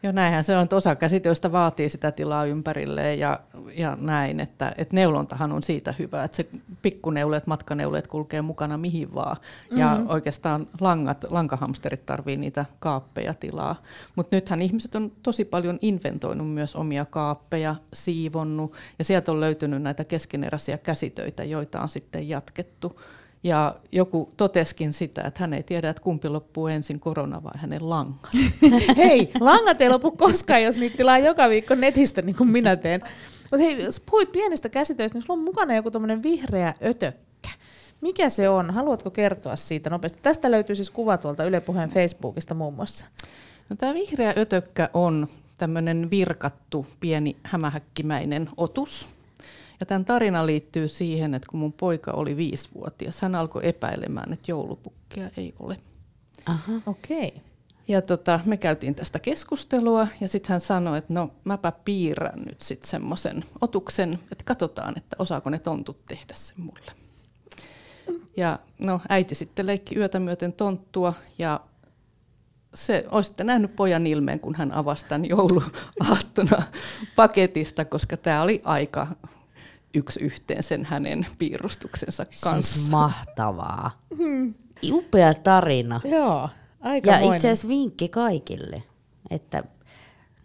Joo, 0.05 0.13
näinhän 0.13 0.45
se 0.45 0.57
on, 0.57 0.63
että 0.63 0.77
osa 0.77 0.97
käsitöistä 0.97 1.53
vaatii 1.53 1.89
sitä 1.89 2.13
tilaa 2.13 2.45
ympärilleen 2.45 3.19
ja, 3.19 3.41
ja 3.77 3.97
näin, 4.01 4.41
että, 4.41 4.75
että 4.79 4.95
neulontahan 4.95 5.53
on 5.53 5.63
siitä 5.63 5.95
hyvä, 5.99 6.25
että 6.25 6.37
se 6.37 6.49
pikkuneuleet, 6.83 7.47
matkaneuleet 7.47 8.07
kulkee 8.07 8.43
mukana 8.43 8.79
mihin 8.79 9.15
vaan. 9.15 9.37
Mm-hmm. 9.37 9.79
Ja 9.79 10.03
oikeastaan 10.09 10.67
langat, 10.81 11.25
lankahamsterit 11.31 12.07
tarvii 12.07 12.37
niitä 12.37 12.65
kaappeja 12.79 13.35
tilaa. 13.35 13.83
Mutta 14.17 14.37
nythän 14.37 14.63
ihmiset 14.63 14.95
on 14.95 15.13
tosi 15.23 15.45
paljon 15.45 15.79
inventoinut 15.83 16.51
myös 16.55 16.77
omia 16.77 17.05
kaappeja, 17.05 17.75
siivonnut 17.93 18.73
ja 18.99 19.05
sieltä 19.05 19.33
on 19.33 19.41
löytynyt 19.41 19.83
näitä 19.83 20.05
keskeneräisiä 20.05 20.79
käsitöitä, 20.79 21.45
joita 21.45 21.83
on 21.83 21.89
sitten 21.89 22.29
jatkettu. 22.29 23.01
Ja 23.45 23.77
joku 23.93 24.33
toteskin 24.37 24.93
sitä, 24.93 25.23
että 25.23 25.41
hän 25.41 25.53
ei 25.53 25.63
tiedä, 25.63 25.89
että 25.91 26.03
kumpi 26.03 26.29
loppuu 26.29 26.67
ensin, 26.67 27.01
korona 27.01 27.43
vai 27.43 27.53
hänen 27.57 27.91
langat. 27.91 28.33
Hei, 28.97 29.31
langat 29.41 29.81
ei 29.81 29.89
lopu 29.89 30.11
koskaan, 30.11 30.63
jos 30.63 30.77
niitä 30.77 30.97
tilaa 30.97 31.19
joka 31.19 31.49
viikko 31.49 31.75
netistä, 31.75 32.23
niin 32.23 32.37
kuin 32.37 32.49
minä 32.49 32.77
teen. 32.77 33.01
Mutta 33.41 33.59
hei, 33.59 33.83
jos 33.83 34.01
puhuit 34.01 34.33
pienistä 34.33 34.69
käsitöistä, 34.69 35.17
niin 35.19 35.23
sulla 35.23 35.39
on 35.39 35.45
mukana 35.45 35.75
joku 35.75 35.91
tämmöinen 35.91 36.23
vihreä 36.23 36.75
ötökkä. 36.85 37.49
Mikä 38.01 38.29
se 38.29 38.49
on? 38.49 38.71
Haluatko 38.71 39.11
kertoa 39.11 39.57
siitä 39.57 39.91
nopeasti? 39.91 40.19
Tästä 40.23 40.51
löytyy 40.51 40.77
siis 40.77 40.91
kuva 40.91 41.19
tuolta 41.19 41.45
Yle 41.45 41.61
Puheen 41.61 41.91
Facebookista 41.91 42.55
muun 42.55 42.75
muassa. 42.75 43.07
No, 43.69 43.77
tämä 43.77 43.95
vihreä 43.95 44.35
ötökkä 44.37 44.91
on 44.95 45.29
tämmöinen 45.59 46.11
virkattu, 46.11 46.87
pieni 47.01 47.37
hämähäkkimäinen 47.43 48.51
otus. 48.57 49.14
Ja 49.85 49.89
tämän 49.89 50.05
tarina 50.05 50.47
liittyy 50.47 50.89
siihen, 50.89 51.35
että 51.35 51.49
kun 51.51 51.61
mun 51.61 51.72
poika 51.72 52.11
oli 52.11 52.37
viisivuotias, 52.37 53.20
hän 53.20 53.35
alkoi 53.35 53.68
epäilemään, 53.68 54.32
että 54.32 54.51
joulupukkia 54.51 55.30
ei 55.37 55.55
ole. 55.59 55.76
Aha. 56.47 56.72
Okei. 56.87 57.28
Okay. 57.28 57.41
Ja 57.89 58.03
tota, 58.03 58.41
me 58.45 58.57
käytiin 58.57 58.95
tästä 58.95 59.18
keskustelua 59.18 60.09
ja 60.20 60.28
sitten 60.28 60.53
hän 60.53 60.61
sanoi, 60.61 60.99
että 60.99 61.14
no 61.14 61.30
mäpä 61.45 61.72
piirrän 61.85 62.43
nyt 62.47 62.61
sitten 62.61 62.91
semmoisen 62.91 63.45
otuksen, 63.61 64.18
että 64.32 64.45
katsotaan, 64.45 64.95
että 64.97 65.16
osaako 65.18 65.51
ne 65.51 65.59
tontut 65.59 66.07
tehdä 66.07 66.35
sen 66.35 66.61
mulle. 66.61 66.93
Ja 68.37 68.59
no 68.78 69.01
äiti 69.09 69.35
sitten 69.35 69.66
leikki 69.66 69.97
yötä 69.99 70.20
myöten 70.20 70.53
tonttua 70.53 71.14
ja 71.39 71.61
se 72.74 73.05
olisitte 73.11 73.45
nähnyt 73.45 73.76
pojan 73.76 74.07
ilmeen, 74.07 74.41
kun 74.41 74.55
hän 74.55 74.72
avasi 74.72 75.05
tämän 75.05 75.28
jouluaattona 75.28 76.62
paketista, 77.16 77.85
koska 77.85 78.16
tämä 78.16 78.43
oli 78.43 78.61
aika 78.64 79.07
yksi 79.95 80.21
yhteen 80.21 80.63
sen 80.63 80.85
hänen 80.85 81.27
piirustuksensa 81.39 82.25
kanssa. 82.25 82.75
Siis 82.75 82.91
mahtavaa. 82.91 83.99
Hmm. 84.17 84.55
Upea 84.91 85.35
tarina. 85.35 86.01
Joo, 86.05 86.49
aika 86.81 87.11
Ja 87.11 87.19
itse 87.19 87.37
asiassa 87.37 87.69
vinkki 87.69 88.09
kaikille, 88.09 88.83
että 89.31 89.65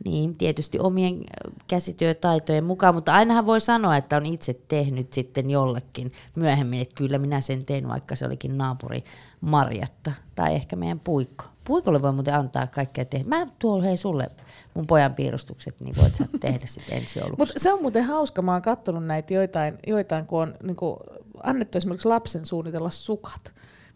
niin, 0.06 0.36
tietysti 0.36 0.80
omien 0.80 1.24
käsityötaitojen 1.68 2.64
mukaan, 2.64 2.96
mutta 2.96 3.14
ainahan 3.14 3.46
voi 3.46 3.60
sanoa, 3.62 3.98
että 3.98 4.18
on 4.18 4.26
itse 4.26 4.54
tehnyt 4.68 5.14
sitten 5.14 5.50
jollekin 5.50 6.12
myöhemmin, 6.36 6.82
että 6.82 6.96
kyllä 6.96 7.18
minä 7.18 7.42
sen 7.42 7.66
tein, 7.66 7.88
vaikka 7.88 8.16
se 8.16 8.26
olikin 8.26 8.58
naapuri 8.58 9.04
Marjatta 9.42 10.12
tai 10.36 10.56
ehkä 10.56 10.76
meidän 10.76 11.00
Puikko. 11.00 11.46
Puikolle 11.64 12.02
voi 12.02 12.14
muuten 12.14 12.34
antaa 12.34 12.68
kaikkea 12.68 13.06
tehdä. 13.06 13.30
Mä 13.30 13.48
tuon 13.60 13.84
hei 13.84 13.98
sulle 13.98 14.30
mun 14.74 14.88
pojan 14.88 15.14
piirustukset, 15.14 15.82
niin 15.82 15.96
voit 16.02 16.16
sä 16.16 16.26
tehdä 16.40 16.68
sitten 16.68 16.98
ensi 16.98 17.20
jouluksi. 17.20 17.40
Mutta 17.42 17.54
se 17.58 17.74
on 17.74 17.82
muuten 17.82 18.04
hauska, 18.04 18.42
mä 18.42 18.54
oon 18.54 18.62
kattonut 18.62 19.06
näitä 19.06 19.34
joitain, 19.34 19.78
joitain 19.88 20.26
kun 20.26 20.42
on 20.42 20.56
niin 20.64 20.76
kun 20.76 20.98
annettu 21.44 21.78
esimerkiksi 21.78 22.08
lapsen 22.08 22.46
suunnitella 22.46 22.90
sukat. 22.90 23.54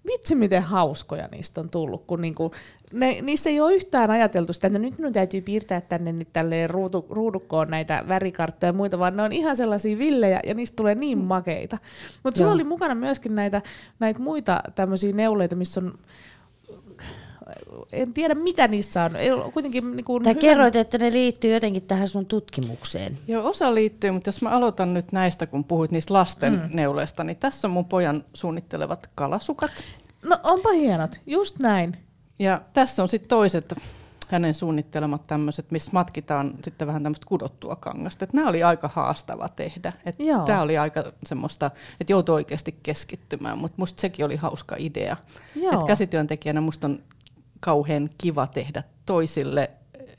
Vitsi, 0.07 0.35
miten 0.35 0.63
hauskoja 0.63 1.27
niistä 1.27 1.61
on 1.61 1.69
tullut, 1.69 2.03
kun 2.07 2.21
niinku, 2.21 2.51
ne, 2.93 3.21
niissä 3.21 3.49
ei 3.49 3.59
ole 3.59 3.73
yhtään 3.73 4.11
ajateltu 4.11 4.53
sitä, 4.53 4.67
että 4.67 4.79
nyt 4.79 4.97
minun 4.97 5.13
täytyy 5.13 5.41
piirtää 5.41 5.81
tänne 5.81 6.11
nyt 6.11 6.33
tälleen 6.33 6.69
ruudu, 6.69 7.05
ruudukkoon 7.09 7.67
näitä 7.67 8.03
värikarttoja 8.07 8.69
ja 8.69 8.73
muita, 8.73 8.99
vaan 8.99 9.17
ne 9.17 9.23
on 9.23 9.31
ihan 9.31 9.55
sellaisia 9.55 9.97
villejä 9.97 10.39
ja 10.47 10.53
niistä 10.53 10.75
tulee 10.75 10.95
niin 10.95 11.19
mm. 11.19 11.27
makeita. 11.27 11.77
Mutta 12.23 12.37
sulla 12.37 12.51
oli 12.51 12.63
mukana 12.63 12.95
myöskin 12.95 13.35
näitä, 13.35 13.61
näitä 13.99 14.19
muita 14.19 14.59
tämmöisiä 14.75 15.13
neuleita, 15.13 15.55
missä 15.55 15.79
on 15.79 15.99
en 17.91 18.13
tiedä 18.13 18.35
mitä 18.35 18.67
niissä 18.67 19.03
on. 19.03 19.15
Ei 19.15 19.29
kuitenkin 19.53 19.95
niin 19.95 20.05
kuin 20.05 20.23
tai 20.23 20.33
hyvän... 20.33 20.41
kerroit, 20.41 20.75
että 20.75 20.97
ne 20.97 21.11
liittyy 21.11 21.53
jotenkin 21.53 21.87
tähän 21.87 22.09
sun 22.09 22.25
tutkimukseen. 22.25 23.17
Joo, 23.27 23.49
osa 23.49 23.75
liittyy, 23.75 24.11
mutta 24.11 24.27
jos 24.27 24.41
mä 24.41 24.49
aloitan 24.49 24.93
nyt 24.93 25.11
näistä, 25.11 25.47
kun 25.47 25.63
puhuit 25.63 25.91
niistä 25.91 26.13
lasten 26.13 26.53
mm. 26.53 26.69
neuleista, 26.73 27.23
niin 27.23 27.37
tässä 27.37 27.67
on 27.67 27.71
mun 27.71 27.85
pojan 27.85 28.23
suunnittelevat 28.33 29.09
kalasukat. 29.15 29.71
No 30.23 30.37
onpa 30.43 30.71
hienot, 30.71 31.21
just 31.25 31.59
näin. 31.59 31.97
Ja 32.39 32.61
tässä 32.73 33.01
on 33.03 33.09
sitten 33.09 33.29
toiset 33.29 33.73
hänen 34.29 34.53
suunnittelemat 34.53 35.23
tämmöiset, 35.27 35.71
missä 35.71 35.91
matkitaan 35.93 36.53
sitten 36.63 36.87
vähän 36.87 37.03
tämmöistä 37.03 37.25
kudottua 37.27 37.75
kangasta. 37.75 38.23
Että 38.23 38.37
nämä 38.37 38.49
oli 38.49 38.63
aika 38.63 38.89
haastava 38.93 39.49
tehdä. 39.49 39.93
Tämä 40.45 40.61
oli 40.61 40.77
aika 40.77 41.03
semmoista, 41.25 41.71
että 41.99 42.13
joutui 42.13 42.35
oikeasti 42.35 42.79
keskittymään, 42.83 43.57
mutta 43.57 43.75
musta 43.77 44.01
sekin 44.01 44.25
oli 44.25 44.35
hauska 44.35 44.75
idea. 44.79 45.17
Että 45.55 45.85
käsityöntekijänä 45.87 46.61
musta 46.61 46.87
on 46.87 47.03
kauhean 47.63 48.09
kiva 48.17 48.47
tehdä 48.47 48.83
toisille 49.05 49.71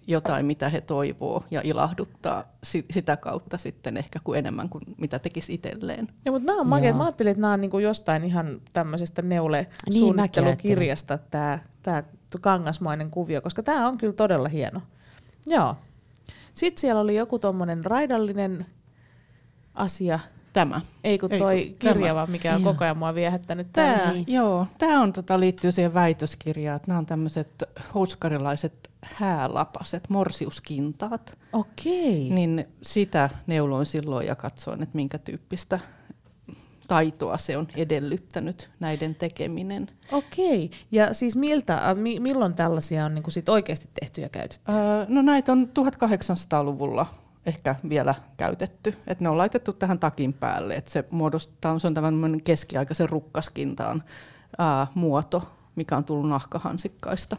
jotain, 0.07 0.47
mitä 0.47 0.69
he 0.69 0.81
toivoo 0.81 1.45
ja 1.51 1.61
ilahduttaa 1.65 2.45
sitä 2.91 3.17
kautta 3.17 3.59
sitten 3.59 3.97
ehkä 3.97 4.21
kuin 4.25 4.39
enemmän 4.39 4.69
kuin 4.69 4.85
mitä 4.99 5.19
tekisi 5.19 5.55
itselleen. 5.55 6.09
Ja, 6.25 6.33
mutta 6.33 6.47
nämä 6.47 6.61
on 6.61 6.67
makeat. 6.67 6.97
Mä 6.97 7.05
ajattelin, 7.05 7.31
että 7.31 7.41
nämä 7.41 7.53
on 7.53 7.61
niinku 7.61 7.79
jostain 7.79 8.25
ihan 8.25 8.61
tämmöisestä 8.73 9.23
neule-suunnittelukirjasta 9.23 11.17
niin, 11.17 11.27
tämä, 11.31 11.59
tämä 11.83 12.03
kangasmainen 12.41 13.11
kuvio, 13.11 13.43
koska 13.43 13.63
tämä 13.63 13.89
on 13.89 13.99
kyllä 13.99 14.13
todella 14.13 14.49
hieno. 14.49 14.81
Joo. 15.47 15.77
Sitten 16.55 16.81
siellä 16.81 17.01
oli 17.01 17.17
joku 17.17 17.39
tuommoinen 17.39 17.85
raidallinen 17.85 18.67
asia, 19.75 20.19
tämä. 20.55 20.81
Ei 21.05 21.19
kun 21.19 21.31
toi 21.39 21.59
Ei, 21.59 21.67
kun 21.69 21.79
kirjava, 21.79 22.21
tämä. 22.21 22.33
mikä 22.33 22.55
on 22.55 22.63
joo. 22.63 22.73
koko 22.73 22.85
ajan 22.85 22.99
mua 22.99 23.15
viehättänyt. 23.15 23.67
Tämä, 23.73 24.13
niin. 24.13 24.25
Joo, 24.29 24.67
tämä 24.79 25.01
on, 25.01 25.13
tota, 25.13 25.41
liittyy 25.41 25.73
siihen 25.73 25.95
väitöskirjaan, 25.95 26.77
että 26.77 26.89
nämä 26.89 26.99
on 26.99 27.07
tämmöiset 27.07 27.65
houskarilaiset 27.95 28.91
häälapaset, 29.05 30.11
morsiuskintaat. 30.11 31.39
Okei. 31.53 32.31
Niin 32.31 32.69
sitä 32.83 33.31
neuloin 33.47 33.87
silloin 33.87 34.27
ja 34.27 34.35
katsoin, 34.35 34.83
että 34.83 34.97
minkä 34.97 35.19
tyyppistä 35.19 35.81
taitoa 36.89 37.39
se 37.39 37.57
on 37.57 37.69
edellyttänyt 37.77 38.71
näiden 38.81 39.15
tekeminen. 39.15 39.87
Okei. 40.13 40.71
Ja 40.93 41.15
siis 41.15 41.37
miltä, 41.37 41.95
mi, 41.95 42.21
milloin 42.21 42.55
tällaisia 42.55 43.05
on 43.05 43.15
niin 43.15 43.25
sit 43.29 43.49
oikeasti 43.49 43.89
tehty 44.01 44.21
ja 44.21 44.29
käytetty? 44.29 44.73
Öö, 44.73 45.07
no 45.09 45.23
näitä 45.23 45.53
on 45.53 45.69
1800-luvulla 45.79 47.07
ehkä 47.47 47.77
vielä 47.89 48.15
käytetty. 48.37 48.95
Et 49.07 49.21
ne 49.21 49.29
on 49.29 49.39
laitettu 49.39 49.73
tähän 49.73 49.99
takin 49.99 50.33
päälle, 50.33 50.75
että 50.75 50.91
se 50.91 51.05
muodostaa, 51.11 51.79
se 51.79 51.87
on 51.87 51.95
tämmöinen 51.95 52.43
keskiaikaisen 52.43 53.09
rukkaskintaan 53.09 54.03
ää, 54.59 54.87
muoto, 54.95 55.43
mikä 55.77 55.97
on 55.97 56.05
tullut 56.05 56.29
nahkahansikkaista. 56.29 57.37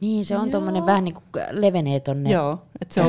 Niin, 0.00 0.24
se 0.24 0.36
on 0.38 0.50
tuommoinen 0.50 0.86
vähän 0.86 1.04
niin 1.04 1.14
kuin 1.14 1.44
levenee 1.50 2.00
tonne 2.00 2.30
Joo, 2.30 2.62
että 2.80 2.94
se 2.94 3.00
on 3.00 3.08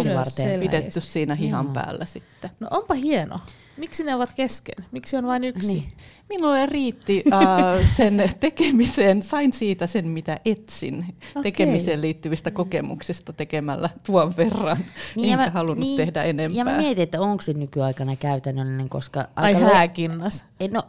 pidetty 0.60 1.02
siinä 1.02 1.36
hihan 1.36 1.66
Joo. 1.66 1.74
päällä 1.74 2.06
sitten. 2.06 2.50
No 2.60 2.68
onpa 2.72 2.94
hieno. 2.94 3.40
Miksi 3.82 4.04
ne 4.04 4.16
ovat 4.16 4.34
kesken? 4.34 4.86
Miksi 4.92 5.18
on 5.18 5.28
vain 5.28 5.44
yksi? 5.44 5.68
Niin. 5.68 5.84
Minulle 6.30 6.66
riitti 6.66 7.24
uh, 7.28 7.88
sen 7.98 8.24
tekemiseen, 8.40 9.22
sain 9.22 9.54
siitä 9.54 9.88
sen 9.88 10.08
mitä 10.08 10.40
etsin 10.46 11.06
okay. 11.30 11.44
tekemiseen 11.44 12.02
liittyvistä 12.02 12.52
kokemuksista 12.52 13.34
tekemällä 13.34 13.90
tuon 14.06 14.38
verran, 14.38 14.78
niin 15.16 15.34
enkä 15.34 15.46
mä, 15.46 15.50
halunnut 15.50 15.88
niin, 15.88 15.98
tehdä 15.98 16.24
enempää. 16.24 16.58
Ja 16.58 16.66
mä 16.66 16.78
mietin, 16.78 17.04
että 17.04 17.22
onko 17.22 17.42
se 17.42 17.54
nykyaikana 17.54 18.16
käytännöllinen, 18.16 18.90
koska... 18.90 19.26
Ai 19.36 19.56
aika 19.56 19.74
hääkinnas. 19.74 20.46
Le- 20.60 20.68
no, 20.68 20.84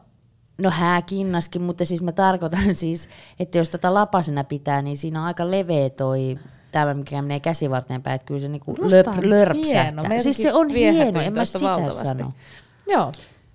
no 0.58 0.70
hääkinnaskin, 0.70 1.62
mutta 1.62 1.84
siis 1.84 2.02
mä 2.02 2.12
tarkoitan 2.12 2.74
siis, 2.84 3.08
että 3.40 3.58
jos 3.58 3.70
tota 3.70 3.94
lapasena 3.94 4.44
pitää, 4.44 4.82
niin 4.82 4.96
siinä 4.96 5.20
on 5.20 5.26
aika 5.26 5.50
leveä 5.50 5.90
toi 5.90 6.38
tämä, 6.72 6.94
mikä 6.94 7.22
menee 7.22 7.40
käsivarteen 7.40 8.02
päin, 8.02 8.14
että 8.14 8.26
kyllä 8.26 8.40
se 8.40 8.48
niinku 8.48 8.76
löp, 8.80 9.06
lörpsähtää. 9.22 10.02
Hieno. 10.08 10.22
Siis 10.22 10.36
se 10.36 10.52
on 10.52 10.68
hieno, 10.68 11.20
en 11.20 11.34
mä 11.34 11.44
sitä 11.44 11.64
valtavasti. 11.64 12.08
sano. 12.08 12.32
Joo. 12.88 13.12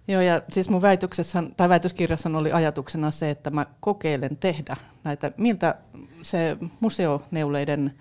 Joo, 0.08 0.22
ja 0.22 0.42
siis 0.52 0.70
mun 0.70 0.82
väitöksessä, 0.82 1.44
tai 1.58 1.70
väitöskirjassa 1.70 2.30
oli 2.38 2.52
ajatuksena 2.52 3.12
se, 3.12 3.30
että 3.30 3.50
mä 3.50 3.66
kokeilen 3.80 4.38
tehdä 4.38 4.76
näitä, 5.04 5.32
miltä 5.38 5.76
se 6.22 6.58
museoneuleiden 6.80 7.94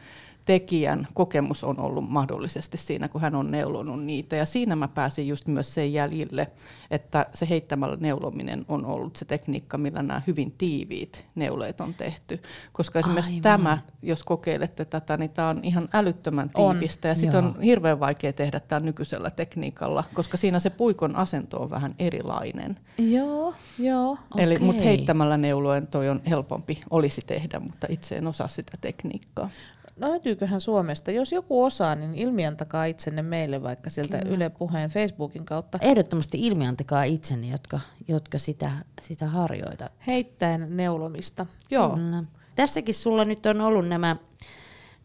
tekijän 0.46 1.06
kokemus 1.14 1.64
on 1.64 1.80
ollut 1.80 2.10
mahdollisesti 2.10 2.78
siinä, 2.78 3.08
kun 3.08 3.20
hän 3.20 3.34
on 3.34 3.50
neulonut 3.50 4.04
niitä. 4.04 4.36
Ja 4.36 4.46
siinä 4.46 4.76
mä 4.76 4.88
pääsin 4.88 5.28
just 5.28 5.46
myös 5.46 5.74
sen 5.74 5.92
jäljille, 5.92 6.46
että 6.90 7.26
se 7.34 7.48
heittämällä 7.48 7.96
neulominen 8.00 8.64
on 8.68 8.84
ollut 8.84 9.16
se 9.16 9.24
tekniikka, 9.24 9.78
millä 9.78 10.02
nämä 10.02 10.22
hyvin 10.26 10.54
tiiviit 10.58 11.26
neuleet 11.34 11.80
on 11.80 11.94
tehty. 11.94 12.42
Koska 12.72 12.98
esimerkiksi 12.98 13.30
Aivan. 13.30 13.42
tämä, 13.42 13.78
jos 14.02 14.24
kokeilette 14.24 14.84
tätä, 14.84 15.16
niin 15.16 15.30
tämä 15.30 15.48
on 15.48 15.60
ihan 15.62 15.88
älyttömän 15.92 16.50
tiivistä. 16.50 17.08
On, 17.08 17.10
ja 17.10 17.14
sitten 17.14 17.44
on 17.44 17.60
hirveän 17.60 18.00
vaikea 18.00 18.32
tehdä 18.32 18.60
tämä 18.60 18.80
nykyisellä 18.80 19.30
tekniikalla, 19.30 20.04
koska 20.14 20.36
siinä 20.36 20.58
se 20.58 20.70
puikon 20.70 21.16
asento 21.16 21.62
on 21.62 21.70
vähän 21.70 21.94
erilainen. 21.98 22.78
Joo, 22.98 23.54
joo. 23.78 24.18
Eli 24.36 24.54
okay. 24.54 24.66
mut 24.66 24.84
heittämällä 24.84 25.36
neuloen 25.36 25.86
toi 25.86 26.08
on 26.08 26.20
helpompi 26.28 26.80
olisi 26.90 27.22
tehdä, 27.26 27.60
mutta 27.60 27.86
itse 27.90 28.16
en 28.16 28.26
osaa 28.26 28.48
sitä 28.48 28.78
tekniikkaa. 28.80 29.50
Löytyyköhän 29.96 30.60
Suomesta? 30.60 31.10
Jos 31.10 31.32
joku 31.32 31.64
osaa, 31.64 31.94
niin 31.94 32.14
ilmiantakaa 32.14 32.84
itsenne 32.84 33.22
meille 33.22 33.62
vaikka 33.62 33.90
sieltä 33.90 34.18
Kyllä. 34.18 34.34
Yle 34.34 34.50
Puheen 34.50 34.90
Facebookin 34.90 35.44
kautta. 35.44 35.78
Ehdottomasti 35.80 36.46
ilmiantakaa 36.46 37.04
itsenne, 37.04 37.46
jotka, 37.46 37.80
jotka 38.08 38.38
sitä, 38.38 38.70
sitä 39.02 39.26
harjoitat. 39.26 39.92
Heittäen 40.06 40.76
neulomista. 40.76 41.46
Joo. 41.70 41.90
Kyllä. 41.96 42.24
Tässäkin 42.54 42.94
sulla 42.94 43.24
nyt 43.24 43.46
on 43.46 43.60
ollut 43.60 43.88
nämä, 43.88 44.16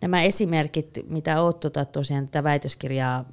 nämä 0.01 0.23
esimerkit, 0.23 0.99
mitä 1.09 1.41
oot 1.41 1.59
tota, 1.59 1.85
tosiaan 1.85 2.27
tätä 2.27 2.43
väitöskirjaa 2.43 3.25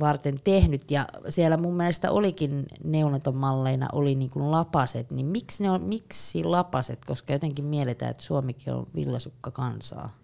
varten 0.00 0.40
tehnyt 0.44 0.90
ja 0.90 1.06
siellä 1.28 1.56
mun 1.56 1.74
mielestä 1.74 2.10
olikin 2.10 2.66
neunaton 2.84 3.36
malleina 3.36 3.88
oli 3.92 4.14
niin 4.14 4.30
kuin 4.30 4.50
lapaset, 4.50 5.10
niin 5.10 5.26
miksi, 5.26 5.62
ne 5.62 5.70
on, 5.70 5.84
miksi 5.84 6.44
lapaset, 6.44 7.04
koska 7.04 7.32
jotenkin 7.32 7.64
mielletään, 7.64 8.10
että 8.10 8.22
Suomikin 8.22 8.72
on 8.72 8.86
villasukka 8.94 9.50
kansaa? 9.50 10.19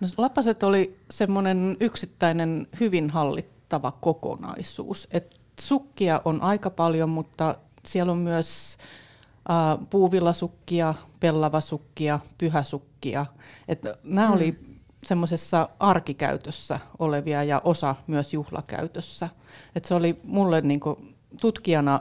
No, 0.00 0.08
lapaset 0.16 0.62
oli 0.62 1.00
semmoinen 1.10 1.76
yksittäinen 1.80 2.66
hyvin 2.80 3.10
hallittava 3.10 3.92
kokonaisuus. 3.92 5.08
Et 5.10 5.40
sukkia 5.60 6.22
on 6.24 6.42
aika 6.42 6.70
paljon, 6.70 7.10
mutta 7.10 7.54
siellä 7.86 8.12
on 8.12 8.18
myös 8.18 8.78
äh, 9.50 9.86
puuvillasukkia, 9.90 10.94
pellavasukkia, 11.20 12.20
pyhäsukkia. 12.38 13.26
Et 13.68 13.82
nämä 14.04 14.26
mm. 14.28 14.34
oli 14.34 14.58
semmoisessa 15.04 15.68
arkikäytössä 15.80 16.80
olevia 16.98 17.44
ja 17.44 17.60
osa 17.64 17.94
myös 18.06 18.34
juhlakäytössä. 18.34 19.28
Et 19.76 19.84
se 19.84 19.94
oli 19.94 20.20
mulle 20.24 20.60
niinku 20.60 20.98
tutkijana 21.40 22.00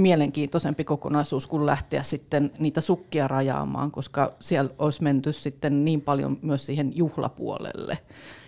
mielenkiintoisempi 0.00 0.84
kokonaisuus 0.84 1.46
kuin 1.46 1.66
lähteä 1.66 2.02
sitten 2.02 2.50
niitä 2.58 2.80
sukkia 2.80 3.28
rajaamaan, 3.28 3.90
koska 3.90 4.32
siellä 4.40 4.70
olisi 4.78 5.02
menty 5.02 5.32
sitten 5.32 5.84
niin 5.84 6.00
paljon 6.00 6.38
myös 6.42 6.66
siihen 6.66 6.96
juhlapuolelle. 6.96 7.98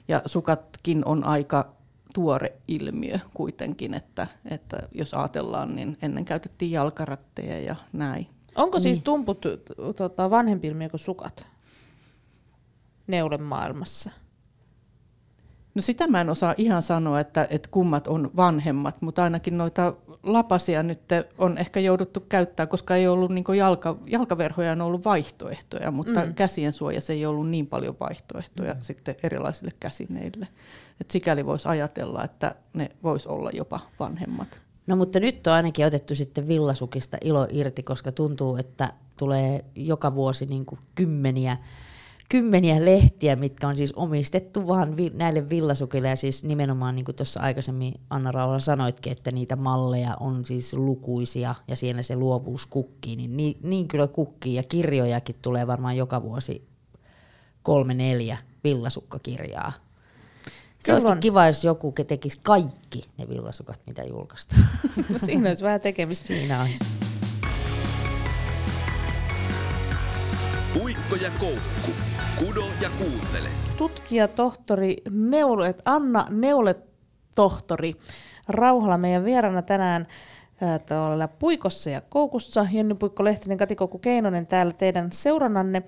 Ja 0.08 0.22
sukatkin 0.26 1.04
on 1.04 1.24
aika 1.24 1.72
tuore 2.14 2.52
ilmiö 2.68 3.18
kuitenkin, 3.34 3.94
että, 3.94 4.26
että 4.50 4.88
jos 4.92 5.14
ajatellaan, 5.14 5.76
niin 5.76 5.98
ennen 6.02 6.24
käytettiin 6.24 6.70
jalkaratteja 6.70 7.60
ja 7.60 7.76
näin. 7.92 8.26
Onko 8.54 8.80
siis 8.80 8.98
niin. 8.98 9.04
tumput 9.04 9.46
tota, 9.96 10.30
vanhempi 10.30 10.66
ilmiö 10.66 10.88
kuin 10.88 11.00
sukat 11.00 11.46
neulen 13.06 13.42
maailmassa? 13.42 14.10
No 15.74 15.82
sitä 15.82 16.06
mä 16.06 16.20
en 16.20 16.30
osaa 16.30 16.54
ihan 16.56 16.82
sanoa, 16.82 17.20
että, 17.20 17.46
että 17.50 17.68
kummat 17.72 18.06
on 18.06 18.30
vanhemmat, 18.36 19.02
mutta 19.02 19.22
ainakin 19.22 19.58
noita 19.58 19.94
lapasia 20.22 20.82
nyt 20.82 21.00
on 21.38 21.58
ehkä 21.58 21.80
jouduttu 21.80 22.20
käyttää, 22.20 22.66
koska 22.66 22.96
ei 22.96 23.08
ollut 23.08 23.32
niin 23.32 23.44
jalka, 23.56 23.96
jalkaverhoja 24.06 24.72
on 24.72 24.80
ollut 24.80 25.04
vaihtoehtoja, 25.04 25.90
mutta 25.90 26.26
mm. 26.26 26.34
käsien 26.34 26.72
suojassa 26.72 27.12
ei 27.12 27.26
ollut 27.26 27.48
niin 27.48 27.66
paljon 27.66 27.96
vaihtoehtoja 28.00 28.74
mm. 28.74 28.80
sitten 28.80 29.14
erilaisille 29.22 29.70
käsineille. 29.80 30.48
Et 31.00 31.10
sikäli 31.10 31.46
voisi 31.46 31.68
ajatella, 31.68 32.24
että 32.24 32.54
ne 32.74 32.90
vois 33.02 33.26
olla 33.26 33.50
jopa 33.52 33.80
vanhemmat. 34.00 34.60
No 34.86 34.96
mutta 34.96 35.20
nyt 35.20 35.46
on 35.46 35.52
ainakin 35.52 35.86
otettu 35.86 36.14
sitten 36.14 36.48
villasukista 36.48 37.16
ilo 37.20 37.46
irti, 37.50 37.82
koska 37.82 38.12
tuntuu, 38.12 38.56
että 38.56 38.92
tulee 39.16 39.64
joka 39.74 40.14
vuosi 40.14 40.46
niin 40.46 40.66
kuin 40.66 40.78
kymmeniä 40.94 41.56
kymmeniä 42.32 42.84
lehtiä, 42.84 43.36
mitkä 43.36 43.68
on 43.68 43.76
siis 43.76 43.92
omistettu 43.92 44.66
vaan 44.66 44.96
vi- 44.96 45.12
näille 45.14 45.48
villasukille. 45.50 46.08
Ja 46.08 46.16
siis 46.16 46.44
nimenomaan, 46.44 46.94
niin 46.94 47.04
kuin 47.04 47.16
tuossa 47.16 47.40
aikaisemmin 47.40 47.94
Anna 48.10 48.32
Rauha 48.32 48.58
sanoitkin, 48.58 49.12
että 49.12 49.30
niitä 49.30 49.56
malleja 49.56 50.16
on 50.20 50.44
siis 50.46 50.74
lukuisia 50.74 51.54
ja 51.68 51.76
siinä 51.76 52.02
se 52.02 52.16
luovuus 52.16 52.66
kukkii. 52.66 53.16
Niin, 53.16 53.36
niin, 53.36 53.58
niin 53.62 53.88
kyllä 53.88 54.06
kukkii 54.08 54.54
ja 54.54 54.62
kirjojakin 54.62 55.36
tulee 55.42 55.66
varmaan 55.66 55.96
joka 55.96 56.22
vuosi 56.22 56.68
kolme 57.62 57.94
neljä 57.94 58.38
villasukkakirjaa. 58.64 59.72
Se 60.78 60.92
olisi 60.92 61.06
kiva, 61.20 61.46
jos 61.46 61.64
joku 61.64 61.94
tekisi 62.06 62.38
kaikki 62.42 63.04
ne 63.18 63.28
villasukat, 63.28 63.80
mitä 63.86 64.02
julkaistaan. 64.02 64.62
No 65.08 65.18
siinä 65.26 65.48
olisi 65.48 65.64
vähän 65.64 65.80
tekemistä. 65.80 66.26
Siinä 66.26 66.62
olisi. 66.62 66.84
Puikko 70.74 71.16
ja 71.16 71.30
koukku. 71.30 72.11
Kudo 72.46 72.64
ja 72.80 72.90
kuuntele. 72.98 73.48
Tutkija 73.76 74.28
tohtori 74.28 74.96
Neulet, 75.10 75.82
Anna 75.84 76.26
Neulet 76.30 76.78
tohtori 77.34 77.94
Rauhala 78.48 78.98
meidän 78.98 79.24
vieraana 79.24 79.62
tänään 79.62 80.06
tuolla 80.88 81.28
Puikossa 81.28 81.90
ja 81.90 82.00
Koukussa. 82.00 82.66
Jenny 82.72 82.94
Puikko 82.94 83.24
Lehtinen, 83.24 83.58
Kati 83.58 83.76
Koukku 83.76 83.98
Keinonen 83.98 84.46
täällä 84.46 84.72
teidän 84.72 85.12
seurannanne. 85.12 85.82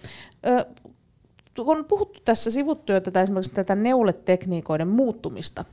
On 1.59 1.85
puhuttu 1.85 2.21
tässä 2.25 2.51
sivutyötä 2.51 3.11
tai 3.11 3.23
esimerkiksi 3.23 3.55
tätä 3.55 3.75
neuletekniikoiden 3.75 4.89
muuttumista 4.89 5.65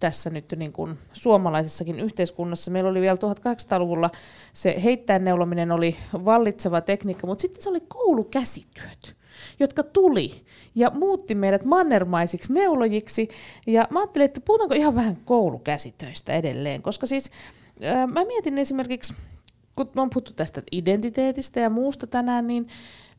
tässä 0.00 0.30
nyt 0.30 0.54
niin 0.56 0.72
kuin 0.72 0.98
suomalaisessakin 1.12 2.00
yhteiskunnassa. 2.00 2.70
Meillä 2.70 2.90
oli 2.90 3.00
vielä 3.00 3.16
1800-luvulla 3.16 4.10
se 4.52 4.80
heittäen 4.84 5.24
neulominen 5.24 5.72
oli 5.72 5.96
vallitseva 6.12 6.80
tekniikka, 6.80 7.26
mutta 7.26 7.42
sitten 7.42 7.62
se 7.62 7.68
oli 7.68 7.80
koulukäsityöt 7.88 9.16
jotka 9.58 9.82
tuli 9.82 10.44
ja 10.74 10.90
muutti 10.90 11.34
meidät 11.34 11.64
mannermaisiksi 11.64 12.52
neulojiksi. 12.52 13.28
Ja 13.66 13.86
mä 13.90 13.98
ajattelin, 14.00 14.24
että 14.24 14.40
puhutaanko 14.40 14.74
ihan 14.74 14.94
vähän 14.94 15.16
koulukäsitöistä 15.24 16.32
edelleen, 16.32 16.82
koska 16.82 17.06
siis 17.06 17.30
ää, 17.82 18.06
mä 18.06 18.24
mietin 18.24 18.58
esimerkiksi, 18.58 19.14
kun 19.76 19.90
on 19.96 20.10
puhuttu 20.10 20.32
tästä 20.32 20.62
identiteetistä 20.72 21.60
ja 21.60 21.70
muusta 21.70 22.06
tänään, 22.06 22.46
niin 22.46 22.68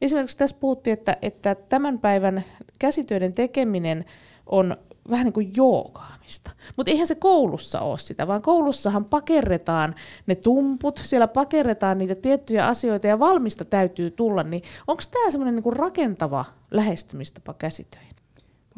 esimerkiksi 0.01 0.38
tässä 0.38 0.55
puhuttiin, 0.59 0.93
että, 0.93 1.17
että 1.21 1.55
tämän 1.55 1.99
päivän 1.99 2.43
käsitöiden 2.79 3.33
tekeminen 3.33 4.05
on 4.45 4.75
vähän 5.10 5.26
niin 5.26 5.34
kuin 5.34 5.51
joogaamista. 5.58 6.51
Mutta 6.76 6.91
eihän 6.91 7.08
se 7.08 7.16
koulussa 7.16 7.80
ole 7.80 7.97
sitä, 7.97 8.28
vaan 8.28 8.41
koulussahan 8.41 9.06
pakerretaan 9.06 9.95
ne 10.28 10.36
tumput, 10.36 10.97
siellä 10.97 11.28
pakerretaan 11.28 11.97
niitä 11.97 12.16
tiettyjä 12.16 12.68
asioita 12.68 13.08
ja 13.08 13.20
valmista 13.20 13.66
täytyy 13.66 14.12
tulla. 14.12 14.43
Niin 14.43 14.64
onko 14.88 15.03
tämä 15.12 15.32
semmoinen 15.32 15.56
niin 15.56 15.74
rakentava 15.74 16.45
lähestymistapa 16.72 17.53
käsitöihin? 17.53 18.16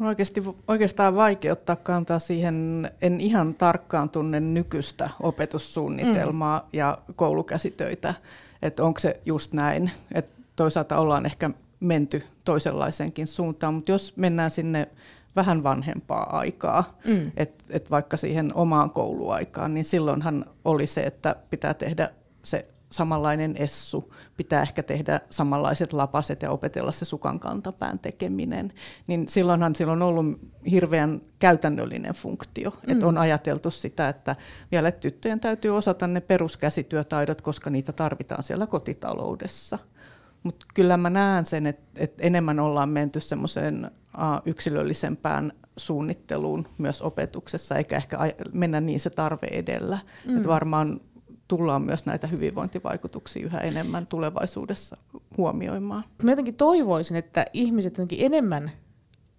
Oikeasti, 0.00 0.42
oikeastaan 0.68 1.16
vaikea 1.16 1.52
ottaa 1.52 1.76
kantaa 1.76 2.18
siihen, 2.18 2.90
en 3.02 3.20
ihan 3.20 3.54
tarkkaan 3.54 4.10
tunne 4.10 4.40
nykyistä 4.40 5.10
opetussuunnitelmaa 5.20 6.58
mm. 6.58 6.66
ja 6.72 6.98
koulukäsitöitä, 7.16 8.14
että 8.62 8.84
onko 8.84 9.00
se 9.00 9.20
just 9.26 9.52
näin. 9.52 9.90
Et 10.14 10.32
toisaalta 10.56 10.98
ollaan 10.98 11.26
ehkä 11.26 11.50
menty 11.80 12.22
toisenlaiseenkin 12.44 13.26
suuntaan, 13.26 13.74
mutta 13.74 13.92
jos 13.92 14.16
mennään 14.16 14.50
sinne 14.50 14.88
vähän 15.36 15.62
vanhempaa 15.62 16.38
aikaa, 16.38 16.98
mm. 17.06 17.32
että 17.36 17.64
et 17.70 17.90
vaikka 17.90 18.16
siihen 18.16 18.54
omaan 18.54 18.90
kouluaikaan, 18.90 19.74
niin 19.74 19.84
silloinhan 19.84 20.44
oli 20.64 20.86
se, 20.86 21.00
että 21.00 21.36
pitää 21.50 21.74
tehdä 21.74 22.10
se 22.42 22.68
samanlainen 22.90 23.56
essu, 23.56 24.14
pitää 24.36 24.62
ehkä 24.62 24.82
tehdä 24.82 25.20
samanlaiset 25.30 25.92
lapaset 25.92 26.42
ja 26.42 26.50
opetella 26.50 26.92
se 26.92 27.04
sukan 27.04 27.40
kantapään 27.40 27.98
tekeminen, 27.98 28.72
niin 29.06 29.28
silloinhan 29.28 29.74
sillä 29.74 29.92
on 29.92 30.02
ollut 30.02 30.38
hirveän 30.70 31.20
käytännöllinen 31.38 32.14
funktio. 32.14 32.70
Mm. 32.70 32.92
Että 32.92 33.06
on 33.06 33.18
ajateltu 33.18 33.70
sitä, 33.70 34.08
että 34.08 34.36
vielä 34.72 34.92
tyttöjen 34.92 35.40
täytyy 35.40 35.76
osata 35.76 36.06
ne 36.06 36.20
peruskäsityötaidot, 36.20 37.40
koska 37.40 37.70
niitä 37.70 37.92
tarvitaan 37.92 38.42
siellä 38.42 38.66
kotitaloudessa. 38.66 39.78
Mutta 40.42 40.66
kyllä 40.74 40.96
mä 40.96 41.10
näen 41.10 41.46
sen, 41.46 41.66
että, 41.66 41.84
että 41.96 42.22
enemmän 42.22 42.60
ollaan 42.60 42.88
menty 42.88 43.20
semmoiseen 43.20 43.90
yksilöllisempään 44.44 45.52
suunnitteluun 45.76 46.66
myös 46.78 47.02
opetuksessa, 47.02 47.76
eikä 47.76 47.96
ehkä 47.96 48.18
mennä 48.52 48.80
niin 48.80 49.00
se 49.00 49.10
tarve 49.10 49.46
edellä. 49.50 49.98
Mm. 50.26 50.36
Että 50.36 50.48
varmaan 50.48 51.00
tullaan 51.48 51.82
myös 51.82 52.06
näitä 52.06 52.26
hyvinvointivaikutuksia 52.26 53.46
yhä 53.46 53.58
enemmän 53.58 54.06
tulevaisuudessa 54.06 54.96
huomioimaan. 55.36 56.04
Mä 56.22 56.30
jotenkin 56.30 56.56
toivoisin, 56.56 57.16
että 57.16 57.46
ihmiset 57.52 57.92
jotenkin 57.92 58.26
enemmän 58.26 58.70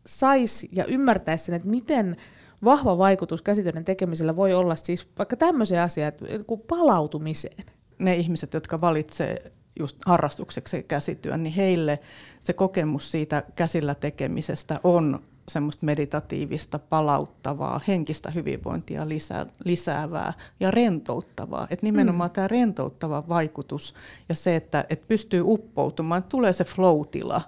sais 0.07 0.67
ja 0.71 0.85
ymmärtäisi 0.85 1.45
sen, 1.45 1.55
että 1.55 1.67
miten 1.67 2.17
vahva 2.63 2.97
vaikutus 2.97 3.41
käsitöiden 3.41 3.85
tekemisellä 3.85 4.35
voi 4.35 4.53
olla 4.53 4.75
siis 4.75 5.07
vaikka 5.17 5.35
tämmöisiä 5.35 5.83
asioita 5.83 6.25
kuin 6.47 6.61
palautumiseen. 6.67 7.65
Ne 7.99 8.15
ihmiset, 8.15 8.53
jotka 8.53 8.81
valitsee 8.81 9.51
just 9.79 9.97
harrastukseksi 10.05 10.83
käsityön, 10.83 11.43
niin 11.43 11.53
heille 11.53 11.99
se 12.39 12.53
kokemus 12.53 13.11
siitä 13.11 13.43
käsillä 13.55 13.95
tekemisestä 13.95 14.79
on 14.83 15.19
semmoista 15.49 15.85
meditatiivista, 15.85 16.79
palauttavaa, 16.79 17.81
henkistä 17.87 18.31
hyvinvointia 18.31 19.09
lisää, 19.09 19.45
lisäävää 19.63 20.33
ja 20.59 20.71
rentouttavaa. 20.71 21.67
Et 21.69 21.81
nimenomaan 21.81 22.29
mm. 22.29 22.33
tämä 22.33 22.47
rentouttava 22.47 23.23
vaikutus 23.29 23.93
ja 24.29 24.35
se, 24.35 24.55
että 24.55 24.85
et 24.89 25.07
pystyy 25.07 25.41
uppoutumaan, 25.45 26.19
että 26.19 26.29
tulee 26.29 26.53
se 26.53 26.63
flow-tila, 26.63 27.41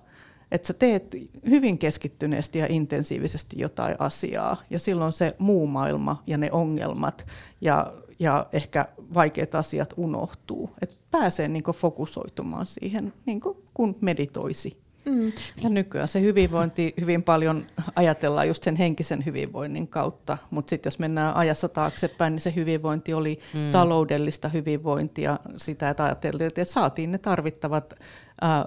että 0.52 0.68
sä 0.68 0.74
teet 0.74 1.16
hyvin 1.50 1.78
keskittyneesti 1.78 2.60
ja 2.60 2.68
intensiivisesti 2.70 3.60
jotain 3.60 3.96
asiaa 4.00 4.62
ja 4.70 4.80
silloin 4.80 5.14
se 5.14 5.36
muu 5.40 5.68
maailma 5.68 6.24
ja 6.28 6.38
ne 6.38 6.52
ongelmat 6.52 7.28
ja, 7.62 7.94
ja 8.22 8.48
ehkä 8.54 8.86
vaikeat 9.14 9.56
asiat 9.56 9.94
unohtuu. 9.98 10.70
Et 10.82 10.98
pääsee 11.12 11.48
niin 11.48 11.64
fokusoitumaan 11.76 12.66
siihen, 12.66 13.14
niin 13.26 13.42
kun 13.74 13.96
meditoisi. 14.02 14.82
Mm. 15.06 15.32
Ja 15.64 15.70
nykyään 15.70 16.08
se 16.08 16.22
hyvinvointi 16.22 16.94
hyvin 17.02 17.24
paljon 17.24 17.66
ajatellaan 17.96 18.48
just 18.48 18.64
sen 18.64 18.76
henkisen 18.76 19.26
hyvinvoinnin 19.26 19.88
kautta, 19.88 20.38
mutta 20.50 20.70
sitten 20.70 20.88
jos 20.90 21.00
mennään 21.00 21.36
ajassa 21.36 21.70
taaksepäin, 21.70 22.34
niin 22.34 22.42
se 22.42 22.54
hyvinvointi 22.56 23.14
oli 23.14 23.40
mm. 23.54 23.72
taloudellista 23.72 24.50
hyvinvointia, 24.50 25.40
sitä, 25.58 25.90
että 25.90 26.04
ajateltiin, 26.04 26.48
että 26.48 26.64
saatiin 26.66 27.12
ne 27.12 27.18
tarvittavat 27.18 27.94
ää, 28.42 28.66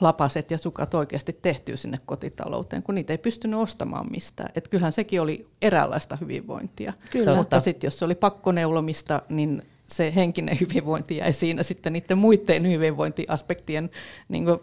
lapaset 0.00 0.50
ja 0.50 0.58
sukat 0.58 0.94
oikeasti 0.94 1.38
tehtyä 1.42 1.76
sinne 1.76 1.98
kotitalouteen, 2.06 2.82
kun 2.82 2.94
niitä 2.94 3.12
ei 3.12 3.18
pystynyt 3.18 3.60
ostamaan 3.60 4.06
mistään. 4.10 4.50
Et 4.54 4.68
kyllähän 4.68 4.92
sekin 4.92 5.20
oli 5.20 5.46
eräänlaista 5.62 6.18
hyvinvointia. 6.20 6.92
Kyllä. 7.10 7.36
Mutta 7.36 7.60
sitten 7.60 7.88
jos 7.88 7.98
se 7.98 8.04
oli 8.04 8.14
pakkoneulomista, 8.14 9.22
niin 9.28 9.62
se 9.86 10.14
henkinen 10.14 10.58
hyvinvointi 10.60 11.16
jäi 11.16 11.32
siinä 11.32 11.62
sitten 11.62 11.92
niiden 11.92 12.18
muiden 12.18 12.70
hyvinvointiaspektien 12.70 13.90
niin 14.28 14.44
kuin, 14.44 14.60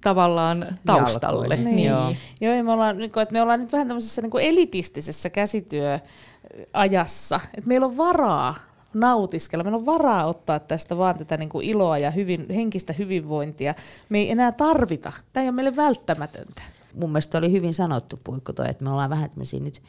tavallaan 0.00 0.78
taustalle. 0.86 1.56
Niin. 1.56 1.76
Niin. 1.76 1.88
Joo. 1.88 2.14
Joo, 2.40 2.54
ja 2.54 2.64
me 2.64 2.72
ollaan, 2.72 2.98
niin 2.98 3.12
kuin, 3.12 3.22
että 3.22 3.32
me 3.32 3.42
ollaan 3.42 3.60
nyt 3.60 3.72
vähän 3.72 3.88
tämmöisessä 3.88 4.22
niin 4.22 4.30
kuin 4.30 4.44
elitistisessä 4.44 5.30
käsityöajassa, 5.30 7.40
että 7.54 7.68
meillä 7.68 7.86
on 7.86 7.96
varaa 7.96 8.54
nautiskella. 8.94 9.64
Meillä 9.64 9.78
on 9.78 9.86
varaa 9.86 10.26
ottaa 10.26 10.58
tästä 10.58 10.96
vaan 10.96 11.18
tätä 11.18 11.36
niin 11.36 11.48
kuin 11.48 11.66
iloa 11.66 11.98
ja 11.98 12.10
hyvin, 12.10 12.46
henkistä 12.50 12.92
hyvinvointia. 12.92 13.74
Me 14.08 14.18
ei 14.18 14.30
enää 14.30 14.52
tarvita. 14.52 15.12
Tämä 15.32 15.42
ei 15.42 15.48
ole 15.48 15.56
meille 15.56 15.76
välttämätöntä. 15.76 16.62
Mun 16.94 17.10
mielestä 17.10 17.38
oli 17.38 17.52
hyvin 17.52 17.74
sanottu 17.74 18.20
Puikko 18.24 18.52
toi, 18.52 18.66
että 18.70 18.84
me 18.84 18.90
ollaan 18.90 19.10
vähän 19.10 19.30
tämmöisiä 19.30 19.60
nyt 19.60 19.82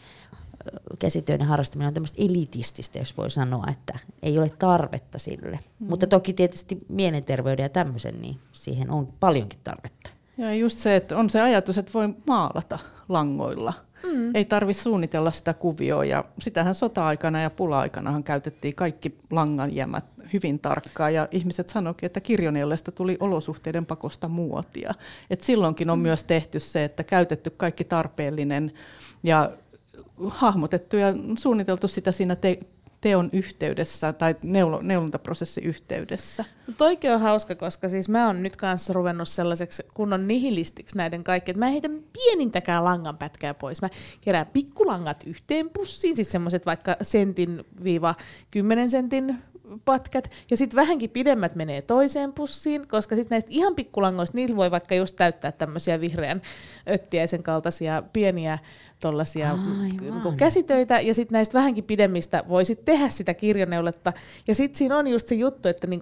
käsityöiden 1.00 1.48
harrastaminen 1.48 1.88
on 1.88 1.94
tämmöistä 1.94 2.24
elitististä, 2.24 3.00
jos 3.00 3.18
voi 3.18 3.30
sanoa, 3.30 3.66
että 3.72 4.00
ei 4.24 4.38
ole 4.38 4.50
tarvetta 4.60 5.20
sille. 5.20 5.60
Mm. 5.80 5.88
Mutta 5.88 6.08
toki 6.08 6.34
tietysti 6.34 6.78
mielenterveyden 6.90 7.64
ja 7.64 7.70
tämmöisen, 7.70 8.22
niin 8.22 8.40
siihen 8.52 8.92
on 8.92 9.08
paljonkin 9.20 9.60
tarvetta. 9.64 10.10
Ja 10.38 10.56
just 10.56 10.80
se, 10.80 10.96
että 10.96 11.18
on 11.18 11.30
se 11.30 11.42
ajatus, 11.42 11.78
että 11.78 11.94
voi 11.94 12.14
maalata 12.28 12.80
langoilla. 13.10 13.74
Mm. 14.06 14.36
Ei 14.36 14.46
tarvitse 14.46 14.84
suunnitella 14.84 15.32
sitä 15.32 15.54
kuvioa 15.54 16.06
ja 16.06 16.26
sitähän 16.40 16.76
sota-aikana 16.76 17.42
ja 17.42 17.50
pula-aikanahan 17.50 18.24
käytettiin 18.24 18.76
kaikki 18.76 19.18
langanjämät 19.32 20.06
hyvin 20.34 20.60
tarkkaan 20.60 21.14
ja 21.14 21.28
ihmiset 21.32 21.70
sanoivat, 21.70 22.04
että 22.04 22.20
kirjoneulesta 22.20 22.92
tuli 22.92 23.18
olosuhteiden 23.20 23.86
pakosta 23.86 24.28
muotia. 24.28 24.94
Et 25.30 25.42
silloinkin 25.42 25.90
on 25.90 26.00
mm. 26.00 26.04
myös 26.04 26.24
tehty 26.24 26.60
se, 26.60 26.84
että 26.84 27.04
käytetty 27.04 27.50
kaikki 27.50 27.84
tarpeellinen 27.84 28.72
ja 29.24 29.52
hahmotettu 30.28 30.98
ja 30.98 31.08
suunniteltu 31.38 31.88
sitä 31.88 32.12
siinä 32.12 32.36
te- 32.36 32.60
teon 33.04 33.30
yhteydessä 33.34 34.14
tai 34.14 34.36
neulo- 34.42 34.82
neulontaprosessin 34.82 35.64
yhteydessä. 35.64 36.46
No 36.68 36.74
toikin 36.78 37.12
on 37.12 37.20
hauska, 37.20 37.56
koska 37.56 37.90
siis 37.90 38.10
mä 38.10 38.28
oon 38.28 38.44
nyt 38.44 38.56
kanssa 38.56 38.94
ruvennut 38.94 39.28
sellaiseksi 39.28 39.84
kunnon 39.94 40.28
nihilistiksi 40.28 40.98
näiden 40.98 41.24
kaikkien, 41.24 41.54
että 41.54 41.66
mä 41.66 41.72
heitän 41.72 42.04
pienintäkään 42.14 42.84
langanpätkää 42.84 43.54
pois. 43.54 43.82
Mä 43.82 43.90
kerään 44.22 44.46
pikkulangat 44.54 45.24
yhteen 45.28 45.70
pussiin, 45.70 46.16
siis 46.16 46.32
semmoiset 46.32 46.66
vaikka 46.66 46.96
sentin 47.02 47.64
viiva 47.84 48.16
kymmenen 48.52 48.90
sentin 48.90 49.38
pätkät, 49.86 50.32
ja 50.52 50.58
sitten 50.58 50.76
vähänkin 50.76 51.10
pidemmät 51.10 51.56
menee 51.56 51.82
toiseen 51.82 52.34
pussiin, 52.34 52.88
koska 52.88 53.16
sitten 53.16 53.36
näistä 53.36 53.52
ihan 53.54 53.76
pikkulangoista, 53.76 54.38
niillä 54.38 54.56
voi 54.56 54.72
vaikka 54.72 54.96
just 54.96 55.16
täyttää 55.16 55.52
tämmöisiä 55.52 56.02
vihreän 56.02 56.42
öttiäisen 56.90 57.44
kaltaisia 57.44 58.04
pieniä 58.14 58.60
tollaisia 59.00 59.58
niin 59.82 60.38
käsitöitä, 60.38 61.00
ja 61.00 61.14
sitten 61.14 61.36
näistä 61.36 61.58
vähänkin 61.58 61.84
pidemmistä 61.84 62.44
voi 62.50 62.66
sitten 62.66 62.86
tehdä 62.86 63.10
sitä 63.10 63.34
kirjaneuletta. 63.34 64.14
Ja 64.48 64.56
sitten 64.56 64.78
siinä 64.78 64.98
on 64.98 65.08
just 65.08 65.28
se 65.28 65.36
juttu, 65.36 65.70
että 65.70 65.88
niin 65.88 66.02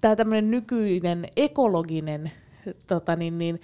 tämä 0.00 0.16
tämmöinen 0.16 0.50
nykyinen 0.50 1.28
ekologinen 1.36 2.32
tota 2.86 3.16
niin, 3.16 3.38
niin, 3.38 3.60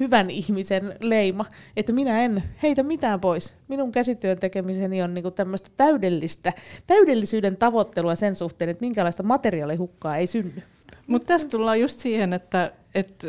hyvän 0.00 0.30
ihmisen 0.30 0.94
leima, 1.02 1.44
että 1.76 1.92
minä 1.92 2.20
en 2.20 2.42
heitä 2.62 2.82
mitään 2.82 3.20
pois. 3.20 3.56
Minun 3.68 3.92
käsityön 3.92 4.38
tekemiseni 4.38 5.02
on 5.02 5.14
niinku 5.14 5.30
tämmöistä 5.30 5.70
täydellistä, 5.76 6.52
täydellisyyden 6.86 7.56
tavoittelua 7.56 8.14
sen 8.14 8.34
suhteen, 8.34 8.68
että 8.68 8.84
minkälaista 8.84 9.22
materiaalihukkaa 9.22 10.16
ei 10.16 10.26
synny. 10.26 10.62
Mutta 11.06 11.26
tässä 11.26 11.48
tullaan 11.48 11.80
just 11.80 11.98
siihen, 11.98 12.32
että, 12.32 12.72
että 12.94 13.26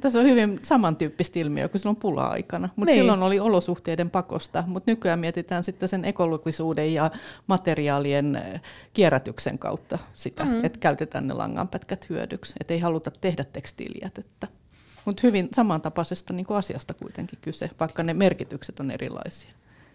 tässä 0.00 0.18
on 0.18 0.24
hyvin 0.24 0.58
samantyyppistä 0.62 1.38
ilmiö 1.38 1.68
kuin 1.68 1.80
silloin 1.80 1.96
pula-aikana. 1.96 2.68
Mutta 2.76 2.92
niin. 2.92 3.00
silloin 3.00 3.22
oli 3.22 3.40
olosuhteiden 3.40 4.10
pakosta, 4.10 4.64
mutta 4.66 4.90
nykyään 4.90 5.18
mietitään 5.18 5.64
sitten 5.64 5.88
sen 5.88 6.04
ekologisuuden 6.04 6.94
ja 6.94 7.10
materiaalien 7.46 8.42
kierrätyksen 8.92 9.58
kautta 9.58 9.98
sitä, 10.14 10.44
mm. 10.44 10.64
että 10.64 10.78
käytetään 10.78 11.28
ne 11.28 11.34
langanpätkät 11.34 12.08
hyödyksi. 12.08 12.54
Että 12.60 12.74
ei 12.74 12.80
haluta 12.80 13.10
tehdä 13.20 13.44
tekstiilijätettä. 13.44 14.48
Mutta 15.04 15.20
hyvin 15.22 15.48
samantapaisesta 15.54 16.32
niin 16.32 16.46
asiasta 16.50 16.94
kuitenkin 16.94 17.38
kyse, 17.42 17.70
vaikka 17.80 18.02
ne 18.02 18.14
merkitykset 18.14 18.80
on 18.80 18.90
erilaisia. 18.90 19.50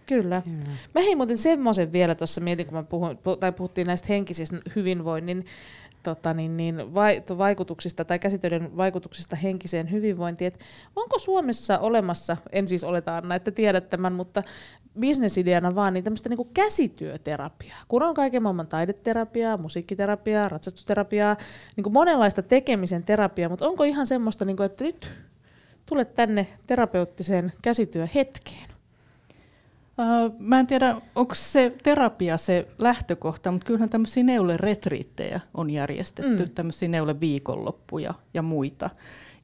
Kyllä. 0.06 0.42
Kyllä. 0.42 0.64
Mä 0.96 1.02
hei 1.02 1.16
muuten 1.16 1.38
semmoisen 1.38 1.94
vielä 1.94 2.16
tuossa 2.16 2.42
mietin, 2.42 2.66
kun 2.66 2.76
mä 2.76 2.84
puhun, 2.84 3.18
tai 3.40 3.52
puhuttiin 3.52 3.88
näistä 3.88 4.08
henkisistä 4.10 4.58
hyvinvoinnin 4.76 5.46
tota, 6.04 6.34
niin, 6.34 6.58
niin, 6.58 6.96
vai, 6.96 7.22
vaikutuksista 7.38 8.06
tai 8.06 8.20
käsitöiden 8.20 8.78
vaikutuksista 8.78 9.36
henkiseen 9.36 9.92
hyvinvointiin. 9.92 10.48
Et 10.48 10.60
onko 10.96 11.20
Suomessa 11.20 11.80
olemassa, 11.80 12.38
en 12.52 12.68
siis 12.68 12.84
oleta 12.84 13.18
Anna, 13.18 13.36
että 13.36 13.52
tiedät 13.52 13.90
tämän, 13.90 14.14
mutta 14.14 14.44
bisnesideana 15.00 15.76
vaan 15.76 15.94
niin 15.94 16.04
tämmöistä 16.04 16.30
niin 16.30 16.50
käsityöterapiaa. 16.54 17.78
Kun 17.88 18.04
on 18.04 18.14
kaiken 18.14 18.44
maailman 18.44 18.68
taideterapiaa, 18.68 19.58
musiikkiterapiaa, 19.58 20.50
ratsastusterapiaa, 20.50 21.36
niin 21.76 21.84
kuin 21.84 21.94
monenlaista 21.94 22.42
tekemisen 22.42 23.04
terapiaa, 23.04 23.50
mutta 23.50 23.68
onko 23.68 23.84
ihan 23.84 24.08
semmoista, 24.08 24.46
niin 24.46 24.58
kuin, 24.58 24.66
että 24.66 24.84
nyt 24.84 25.12
tulet 25.86 26.14
tänne 26.14 26.48
terapeuttiseen 26.68 27.54
käsityöhetkeen? 27.62 28.73
Mä 30.40 30.60
en 30.60 30.68
tiedä, 30.68 30.96
onko 31.16 31.36
se 31.36 31.76
terapia 31.84 32.38
se 32.38 32.68
lähtökohta, 32.78 33.52
mutta 33.52 33.66
kyllähän 33.66 33.90
tämmöisiä 33.90 34.24
neuleretriittejä 34.24 35.40
on 35.54 35.70
järjestetty, 35.70 36.46
mm. 36.46 36.50
tämmöisiä 36.50 36.88
neuleviikonloppuja 36.88 38.14
ja 38.34 38.42
muita. 38.42 38.90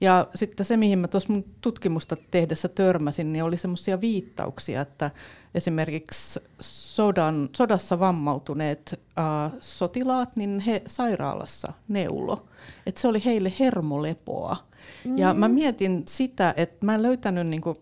Ja 0.02 0.28
sitten 0.36 0.66
se, 0.66 0.78
mihin 0.78 1.00
mä 1.00 1.08
tuossa 1.08 1.34
mun 1.34 1.45
tutkimusta 1.62 2.16
tehdessä 2.32 2.68
törmäsin, 2.68 3.34
niin 3.34 3.43
oli 3.43 3.58
semmoisia 3.58 4.02
viittauksia, 4.02 4.82
että 4.82 5.12
esimerkiksi 5.56 6.39
sodan, 6.60 7.50
sodassa 7.56 8.00
vammautuneet 8.00 9.02
äh, 9.20 9.52
sotilaat, 9.60 10.36
niin 10.36 10.60
he 10.60 10.82
sairaalassa 10.88 11.74
neulo. 11.88 12.45
Että 12.86 13.02
se 13.02 13.08
oli 13.08 13.26
heille 13.26 13.54
hermolepoa. 13.60 14.58
Mm. 15.06 15.18
Ja 15.18 15.34
mä 15.34 15.47
mietin 15.47 16.04
sitä, 16.08 16.54
että 16.58 16.86
mä 16.86 16.95
en 16.95 17.04
löytänyt 17.04 17.47
niinku 17.47 17.78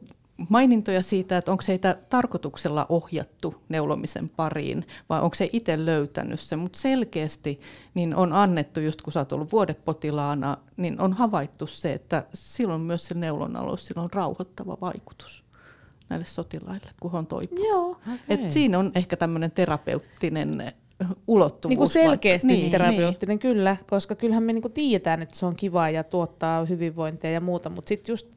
mainintoja 0.49 1.01
siitä, 1.01 1.37
että 1.37 1.51
onko 1.51 1.63
heitä 1.67 1.97
tarkoituksella 2.09 2.85
ohjattu 2.89 3.55
neulomisen 3.69 4.29
pariin, 4.29 4.87
vai 5.09 5.21
onko 5.21 5.35
se 5.35 5.49
itse 5.53 5.85
löytänyt 5.85 6.39
sen, 6.39 6.59
mutta 6.59 6.79
selkeästi 6.79 7.59
niin 7.93 8.15
on 8.15 8.33
annettu, 8.33 8.79
just 8.79 9.01
kun 9.01 9.13
sä 9.13 9.19
oot 9.19 9.33
ollut 9.33 9.51
vuodepotilaana, 9.51 10.57
niin 10.77 11.01
on 11.01 11.13
havaittu 11.13 11.67
se, 11.67 11.93
että 11.93 12.23
silloin 12.33 12.81
myös 12.81 13.07
se 13.07 13.13
neulonalous, 13.13 13.85
sillä 13.85 14.01
on 14.01 14.13
rauhoittava 14.13 14.77
vaikutus 14.81 15.43
näille 16.09 16.25
sotilaille, 16.25 16.89
kun 16.99 17.15
on 17.15 17.27
toipunut. 17.27 17.65
Joo, 17.67 17.89
okay. 17.89 18.17
Et 18.29 18.51
siinä 18.51 18.79
on 18.79 18.91
ehkä 18.95 19.17
tämmöinen 19.17 19.51
terapeuttinen 19.51 20.73
ulottuvuus. 21.27 21.69
Niin 21.69 21.77
kuin 21.77 21.89
selkeästi 21.89 22.47
niin, 22.47 22.71
terapeuttinen, 22.71 23.33
niin. 23.33 23.39
kyllä, 23.39 23.77
koska 23.89 24.15
kyllähän 24.15 24.43
me 24.43 24.53
niinku 24.53 24.69
tiedetään, 24.69 25.21
että 25.21 25.35
se 25.35 25.45
on 25.45 25.55
kiva 25.55 25.89
ja 25.89 26.03
tuottaa 26.03 26.65
hyvinvointia 26.65 27.31
ja 27.31 27.41
muuta, 27.41 27.69
mutta 27.69 27.89
sitten 27.89 28.13
just 28.13 28.27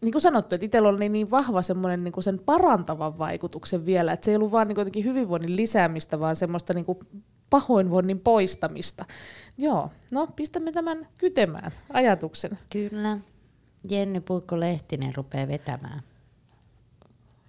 niin 0.00 0.12
kuin 0.12 0.22
sanottu, 0.22 0.54
että 0.54 0.64
itsellä 0.64 0.88
oli 0.88 1.08
niin 1.08 1.30
vahva 1.30 1.62
semmoinen 1.62 2.04
niin 2.04 2.22
sen 2.22 2.38
parantavan 2.38 3.18
vaikutuksen 3.18 3.86
vielä, 3.86 4.12
että 4.12 4.24
se 4.24 4.30
ei 4.30 4.36
ollut 4.36 4.52
vaan 4.52 4.68
niin 4.68 4.78
jotenkin 4.78 5.04
hyvinvoinnin 5.04 5.56
lisäämistä, 5.56 6.20
vaan 6.20 6.36
semmoista 6.36 6.74
niin 6.74 6.84
kuin 6.84 6.98
pahoinvoinnin 7.50 8.20
poistamista. 8.20 9.04
Joo, 9.58 9.90
no 10.12 10.26
pistämme 10.36 10.72
tämän 10.72 11.08
kytemään 11.18 11.72
ajatuksen. 11.92 12.58
Kyllä. 12.70 13.18
Jenny 13.90 14.20
Puikko-Lehtinen 14.20 15.14
rupeaa 15.16 15.48
vetämään. 15.48 16.02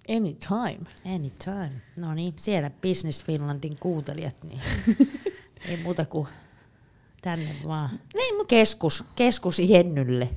Anytime. 0.08 0.86
Anytime. 1.14 1.72
No 1.96 2.14
niin, 2.14 2.34
siellä 2.36 2.70
Business 2.70 3.24
Finlandin 3.24 3.76
kuuntelijat, 3.80 4.36
niin 4.42 4.60
ei 5.68 5.76
muuta 5.82 6.06
kuin 6.06 6.28
tänne 7.22 7.50
vaan. 7.66 7.90
Niin, 8.14 8.36
mutta... 8.36 8.50
keskus, 8.50 9.04
keskus 9.16 9.58
Jennylle 9.58 10.28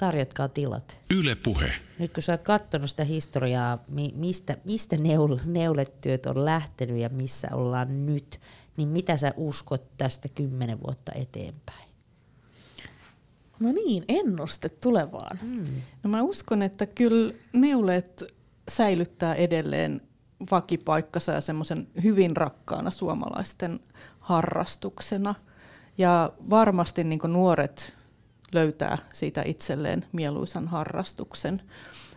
tarjotkaa 0.00 0.48
tilat. 0.48 0.96
Yle 1.10 1.34
puhe. 1.34 1.72
Nyt 1.98 2.12
kun 2.12 2.22
sä 2.22 2.32
oot 2.32 2.42
katsonut 2.42 2.90
sitä 2.90 3.04
historiaa, 3.04 3.78
mistä, 4.14 4.56
mistä 4.64 4.96
neul, 4.96 5.36
neuletyöt 5.44 6.26
on 6.26 6.44
lähtenyt 6.44 6.96
ja 6.96 7.08
missä 7.08 7.48
ollaan 7.52 8.06
nyt, 8.06 8.40
niin 8.76 8.88
mitä 8.88 9.16
sä 9.16 9.34
uskot 9.36 9.96
tästä 9.96 10.28
kymmenen 10.28 10.80
vuotta 10.80 11.12
eteenpäin? 11.14 11.88
No 13.60 13.72
niin, 13.72 14.04
ennuste 14.08 14.68
tulevaan. 14.68 15.38
Hmm. 15.38 15.64
No 16.02 16.10
mä 16.10 16.22
uskon, 16.22 16.62
että 16.62 16.86
kyllä 16.86 17.34
neulet 17.52 18.24
säilyttää 18.68 19.34
edelleen 19.34 20.00
vakipaikkansa 20.50 21.32
ja 21.32 21.40
semmoisen 21.40 21.88
hyvin 22.02 22.36
rakkaana 22.36 22.90
suomalaisten 22.90 23.80
harrastuksena. 24.20 25.34
Ja 25.98 26.32
varmasti 26.50 27.04
niin 27.04 27.20
nuoret 27.26 27.99
löytää 28.52 28.98
siitä 29.12 29.42
itselleen 29.46 30.06
mieluisan 30.12 30.68
harrastuksen. 30.68 31.62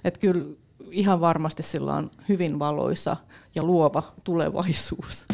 Että 0.04 0.20
kyllä 0.20 0.56
ihan 0.92 1.22
varmasti 1.22 1.64
sillä 1.64 1.94
on 1.94 2.12
hyvin 2.30 2.60
valoisa 2.60 3.18
ja 3.56 3.64
luova 3.64 4.14
tulevaisuus. 4.24 5.26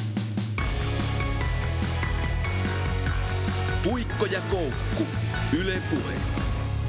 Puikko 3.83 4.25
ja 4.25 4.41
koukku. 4.51 5.03
Yle 5.57 5.81
Puhe. 5.89 6.13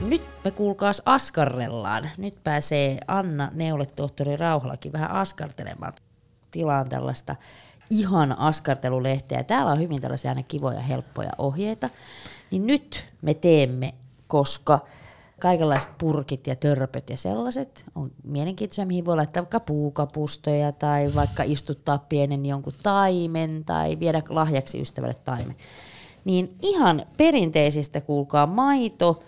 Nyt 0.01 0.23
me 0.45 0.51
kuulkaas 0.51 1.03
askarrellaan. 1.07 2.11
Nyt 2.19 2.45
pääsee 2.45 2.99
Anna 3.07 3.51
Neule, 3.53 3.87
tohtori 3.87 4.37
Rauhalakin 4.37 4.93
vähän 4.93 5.11
askartelemaan. 5.11 5.93
Tilaan 6.51 6.89
tällaista 6.89 7.37
ihan 7.91 8.39
askartelulehteä. 8.39 9.45
Täällä 9.45 9.73
on 9.73 9.81
hyvin 9.81 10.01
tällaisia 10.01 10.31
aina 10.31 10.43
kivoja, 10.43 10.81
helppoja 10.81 11.31
ohjeita. 11.39 11.91
Niin 12.51 12.67
nyt 12.67 13.09
me 13.23 13.35
teemme, 13.35 13.95
koska 14.31 14.79
kaikenlaiset 15.41 15.99
purkit 15.99 16.47
ja 16.47 16.57
törpöt 16.57 17.11
ja 17.11 17.17
sellaiset 17.17 17.85
on 17.95 18.07
mielenkiintoisia, 18.25 18.87
mihin 18.87 19.05
voi 19.05 19.17
laittaa 19.17 19.43
vaikka 19.43 19.61
puukapustoja 19.61 20.73
tai 20.73 21.15
vaikka 21.15 21.43
istuttaa 21.43 21.99
pienen 21.99 22.47
jonkun 22.47 22.73
taimen 22.83 23.63
tai 23.67 23.99
viedä 24.01 24.23
lahjaksi 24.29 24.81
ystävälle 24.81 25.15
taimen. 25.15 25.57
Niin 26.25 26.57
ihan 26.63 27.03
perinteisistä 27.17 28.01
kuulkaa 28.01 28.47
maito 28.47 29.23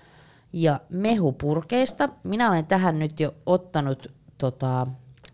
ja 0.52 0.80
mehupurkeista. 0.90 2.08
Minä 2.24 2.50
olen 2.50 2.66
tähän 2.66 2.98
nyt 2.98 3.20
jo 3.20 3.34
ottanut 3.46 4.10
tota, 4.38 4.86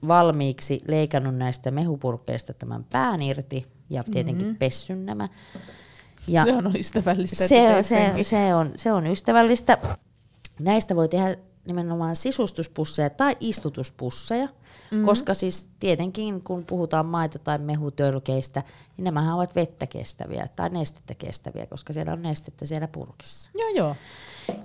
valmiiksi 0.09 0.83
leikannut 0.89 1.37
näistä 1.37 1.71
mehupurkeista 1.71 2.55
tämän 2.55 2.85
pään 2.93 3.23
irti 3.23 3.67
ja 3.91 4.05
tietenkin 4.05 4.47
mm-hmm. 4.47 4.59
pessyn 4.59 5.07
nämä. 5.07 5.29
Ja 6.29 6.45
se 6.45 6.53
on 6.53 6.77
ystävällistä. 6.77 7.49
Se, 7.49 7.77
on, 7.77 7.85
se, 7.85 8.13
se, 8.23 8.55
on, 8.55 8.73
se 8.77 8.93
on 8.93 9.07
ystävällistä. 9.07 9.79
Näistä 10.61 10.97
voi 10.97 11.09
tehdä 11.09 11.37
nimenomaan 11.67 12.17
sisustuspusseja 12.17 13.11
tai 13.11 13.37
istutuspusseja, 13.41 14.47
mm-hmm. 14.47 15.05
koska 15.05 15.35
siis 15.35 15.69
tietenkin 15.81 16.45
kun 16.45 16.65
puhutaan 16.65 17.07
maito- 17.07 17.39
tai 17.39 17.59
mehutölkeistä, 17.59 18.63
niin 18.97 19.05
nämähän 19.05 19.35
ovat 19.35 19.55
vettä 19.55 19.87
kestäviä 19.87 20.49
tai 20.57 20.69
nestettä 20.69 21.15
kestäviä, 21.15 21.67
koska 21.67 21.93
siellä 21.93 22.13
on 22.13 22.23
nestettä 22.23 22.67
siellä 22.67 22.89
purkissa. 22.89 23.51
Joo, 23.55 23.69
joo. 23.69 23.97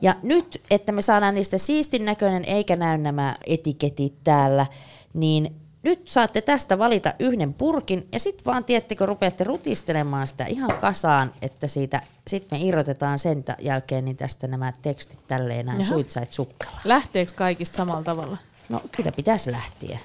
Ja 0.02 0.16
nyt, 0.24 0.62
että 0.72 0.92
me 0.92 1.02
saadaan 1.02 1.36
niistä 1.36 1.58
siistin 1.58 2.06
näköinen 2.06 2.46
eikä 2.46 2.76
näy 2.76 2.98
nämä 2.98 3.36
etiketit 3.48 4.24
täällä, 4.24 4.66
niin 5.14 5.63
nyt 5.84 6.08
saatte 6.08 6.42
tästä 6.42 6.78
valita 6.78 7.14
yhden 7.20 7.54
purkin 7.54 8.08
ja 8.12 8.20
sitten 8.20 8.46
vaan, 8.46 8.64
tiettekö, 8.64 9.06
rupeatte 9.06 9.44
rutistelemaan 9.44 10.28
sitä 10.28 10.46
ihan 10.46 10.78
kasaan, 10.78 11.32
että 11.42 11.68
siitä, 11.68 12.02
sitten 12.28 12.60
me 12.60 12.66
irrotetaan 12.66 13.20
sen 13.20 13.44
jälkeen 13.60 14.06
niin 14.06 14.18
tästä 14.18 14.48
nämä 14.48 14.74
tekstit 14.82 15.20
tälleen 15.28 15.66
näin 15.66 15.86
suitsait 15.86 16.34
sukkella. 16.34 16.76
Lähteekö 16.84 17.32
kaikista 17.36 17.76
samalla 17.78 18.04
tavalla? 18.04 18.38
No 18.70 18.82
kyllä 18.92 19.12
pitäisi 19.12 19.52
lähteä. 19.52 20.00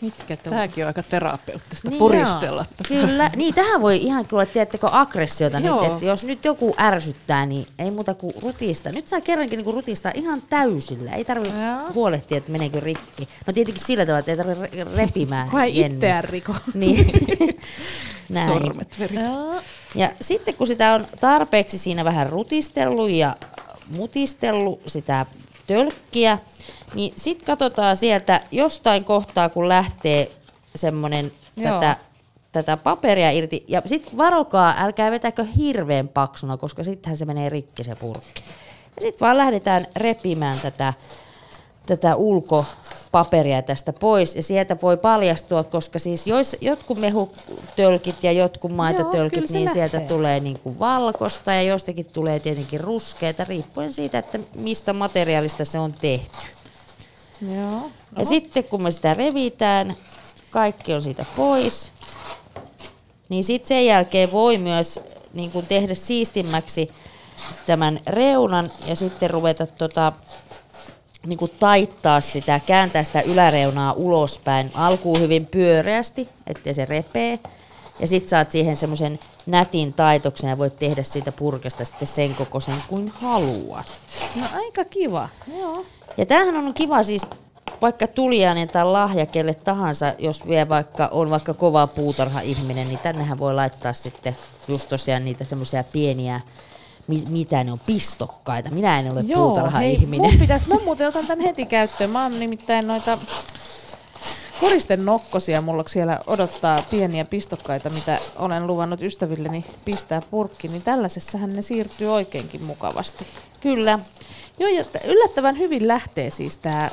Mitkä 0.00 0.36
Tämäkin 0.36 0.84
on 0.84 0.86
aika 0.86 1.02
terapeuttista 1.02 1.90
niin 1.90 1.98
puristella. 1.98 2.66
Joo, 2.90 3.00
kyllä, 3.00 3.30
niin 3.36 3.54
tähän 3.54 3.82
voi 3.82 3.96
ihan 3.96 4.26
kuulla, 4.26 4.46
tiedättekö, 4.46 4.86
aggressiota 4.90 5.60
nyt, 5.60 5.82
että 5.86 6.04
jos 6.04 6.24
nyt 6.24 6.44
joku 6.44 6.74
ärsyttää, 6.80 7.46
niin 7.46 7.66
ei 7.78 7.90
muuta 7.90 8.14
kuin 8.14 8.32
rutista. 8.42 8.92
Nyt 8.92 9.08
saa 9.08 9.20
kerrankin 9.20 9.58
niin 9.58 9.74
rutista 9.74 10.10
ihan 10.14 10.42
täysillä, 10.48 11.12
ei 11.12 11.24
tarvitse 11.24 11.56
huolehtia, 11.94 12.38
että 12.38 12.52
meneekö 12.52 12.80
rikki. 12.80 13.28
No 13.46 13.52
tietenkin 13.52 13.84
sillä 13.84 14.06
tavalla, 14.06 14.18
että 14.18 14.30
ei 14.30 14.36
tarvitse 14.36 14.84
repimään. 14.96 15.50
Kun 15.50 15.60
ei 15.60 15.80
itseään 15.80 16.24
riko. 16.24 16.54
Niin. 16.74 17.06
Näin. 18.28 18.52
Sormet 18.52 18.98
veri. 18.98 19.16
Ja 19.94 20.10
sitten 20.20 20.54
kun 20.54 20.66
sitä 20.66 20.94
on 20.94 21.06
tarpeeksi 21.20 21.78
siinä 21.78 22.04
vähän 22.04 22.28
rutistellut 22.28 23.10
ja 23.10 23.36
mutistellut 23.88 24.80
sitä 24.86 25.26
tölkkiä, 25.66 26.38
niin 26.94 27.12
sitten 27.16 27.46
katsotaan 27.46 27.96
sieltä 27.96 28.40
jostain 28.50 29.04
kohtaa, 29.04 29.48
kun 29.48 29.68
lähtee 29.68 30.30
semmoinen 30.74 31.32
tätä, 31.62 31.96
tätä 32.52 32.76
paperia 32.76 33.30
irti. 33.30 33.64
Ja 33.68 33.82
sitten 33.86 34.16
varokaa, 34.18 34.74
älkää 34.78 35.10
vetäkö 35.10 35.44
hirveän 35.56 36.08
paksuna, 36.08 36.56
koska 36.56 36.82
sittenhän 36.82 37.16
se 37.16 37.24
menee 37.24 37.48
rikki 37.48 37.84
se 37.84 37.94
purkki. 37.94 38.42
Ja 38.96 39.02
sitten 39.02 39.26
vaan 39.26 39.36
lähdetään 39.36 39.86
repimään 39.96 40.58
tätä, 40.62 40.94
tätä 41.86 42.16
ulkopaperia 42.16 43.62
tästä 43.62 43.92
pois. 43.92 44.36
Ja 44.36 44.42
sieltä 44.42 44.76
voi 44.82 44.96
paljastua, 44.96 45.64
koska 45.64 45.98
siis 45.98 46.26
jos, 46.26 46.56
jotkut 46.60 46.98
mehutölkit 46.98 48.24
ja 48.24 48.32
jotkut 48.32 48.72
maitotölkit, 48.72 49.38
Joo, 49.38 49.52
niin 49.52 49.64
lähtee. 49.64 49.88
sieltä 49.88 50.08
tulee 50.08 50.40
niin 50.40 50.58
kuin 50.58 50.78
valkosta 50.78 51.52
ja 51.52 51.62
jostakin 51.62 52.06
tulee 52.06 52.40
tietenkin 52.40 52.80
ruskeita, 52.80 53.44
riippuen 53.48 53.92
siitä, 53.92 54.18
että 54.18 54.38
mistä 54.54 54.92
materiaalista 54.92 55.64
se 55.64 55.78
on 55.78 55.92
tehty. 55.92 56.55
Joo. 57.40 57.90
Ja 58.18 58.24
sitten 58.24 58.64
kun 58.64 58.82
me 58.82 58.90
sitä 58.90 59.14
revitään, 59.14 59.94
kaikki 60.50 60.94
on 60.94 61.02
siitä 61.02 61.24
pois, 61.36 61.92
niin 63.28 63.44
sitten 63.44 63.68
sen 63.68 63.86
jälkeen 63.86 64.32
voi 64.32 64.58
myös 64.58 65.00
niin 65.34 65.50
kun 65.50 65.66
tehdä 65.66 65.94
siistimmäksi 65.94 66.88
tämän 67.66 68.00
reunan 68.06 68.70
ja 68.86 68.96
sitten 68.96 69.30
ruveta 69.30 69.66
tota, 69.66 70.12
niin 71.26 71.38
kuin 71.38 71.52
taittaa 71.60 72.20
sitä, 72.20 72.60
kääntää 72.66 73.04
sitä 73.04 73.20
yläreunaa 73.20 73.92
ulospäin. 73.92 74.70
Alkuun 74.74 75.20
hyvin 75.20 75.46
pyöreästi, 75.46 76.28
ettei 76.46 76.74
se 76.74 76.84
repee. 76.84 77.38
Ja 78.00 78.06
sitten 78.06 78.28
saat 78.28 78.50
siihen 78.52 78.76
semmoisen 78.76 79.18
nätin 79.46 79.92
taitoksen 79.92 80.50
ja 80.50 80.58
voit 80.58 80.76
tehdä 80.76 81.02
siitä 81.02 81.32
purkesta 81.32 81.84
sitten 81.84 82.08
sen 82.08 82.34
kokoisen 82.34 82.82
kuin 82.88 83.12
haluat. 83.20 83.86
No 84.40 84.46
aika 84.54 84.84
kiva, 84.84 85.28
joo. 85.58 85.84
Ja 86.16 86.26
tämähän 86.26 86.56
on 86.56 86.74
kiva 86.74 87.02
siis 87.02 87.26
vaikka 87.82 88.06
tulijainen 88.06 88.68
tai 88.68 88.84
lahja 88.84 89.26
kelle 89.26 89.54
tahansa, 89.54 90.14
jos 90.18 90.48
vie 90.48 90.68
vaikka, 90.68 91.08
on 91.12 91.30
vaikka 91.30 91.54
kova 91.54 91.86
puutarha-ihminen, 91.86 92.88
niin 92.88 92.98
tännehän 92.98 93.38
voi 93.38 93.54
laittaa 93.54 93.92
sitten 93.92 94.36
just 94.68 94.88
tosiaan 94.88 95.24
niitä 95.24 95.44
semmoisia 95.44 95.84
pieniä 95.84 96.40
mitä 97.28 97.64
ne 97.64 97.72
on, 97.72 97.80
pistokkaita. 97.86 98.70
Minä 98.70 98.98
en 99.00 99.12
ole 99.12 99.24
puutarha-ihminen. 99.34 100.30
Mun 100.30 100.40
pitäisi, 100.40 100.68
mä 100.68 100.74
muuten 100.84 101.08
otan 101.08 101.26
tämän 101.26 101.44
heti 101.44 101.66
käyttöön. 101.66 102.10
Mä 102.10 102.22
oon 102.22 102.40
nimittäin 102.40 102.86
noita 102.86 103.18
koristen 104.60 105.04
nokkosia. 105.04 105.60
Mulla 105.60 105.84
siellä 105.86 106.20
odottaa 106.26 106.82
pieniä 106.90 107.24
pistokkaita, 107.24 107.90
mitä 107.90 108.18
olen 108.36 108.66
luvannut 108.66 109.02
ystävilleni 109.02 109.64
pistää 109.84 110.22
purkki. 110.30 110.68
Niin 110.68 110.82
tällaisessahan 110.82 111.50
ne 111.50 111.62
siirtyy 111.62 112.08
oikeinkin 112.08 112.62
mukavasti. 112.62 113.26
Kyllä. 113.60 113.98
Joo, 114.58 114.70
ja 114.70 114.84
yllättävän 115.04 115.58
hyvin 115.58 115.88
lähtee 115.88 116.30
siis 116.30 116.56
tämä 116.56 116.90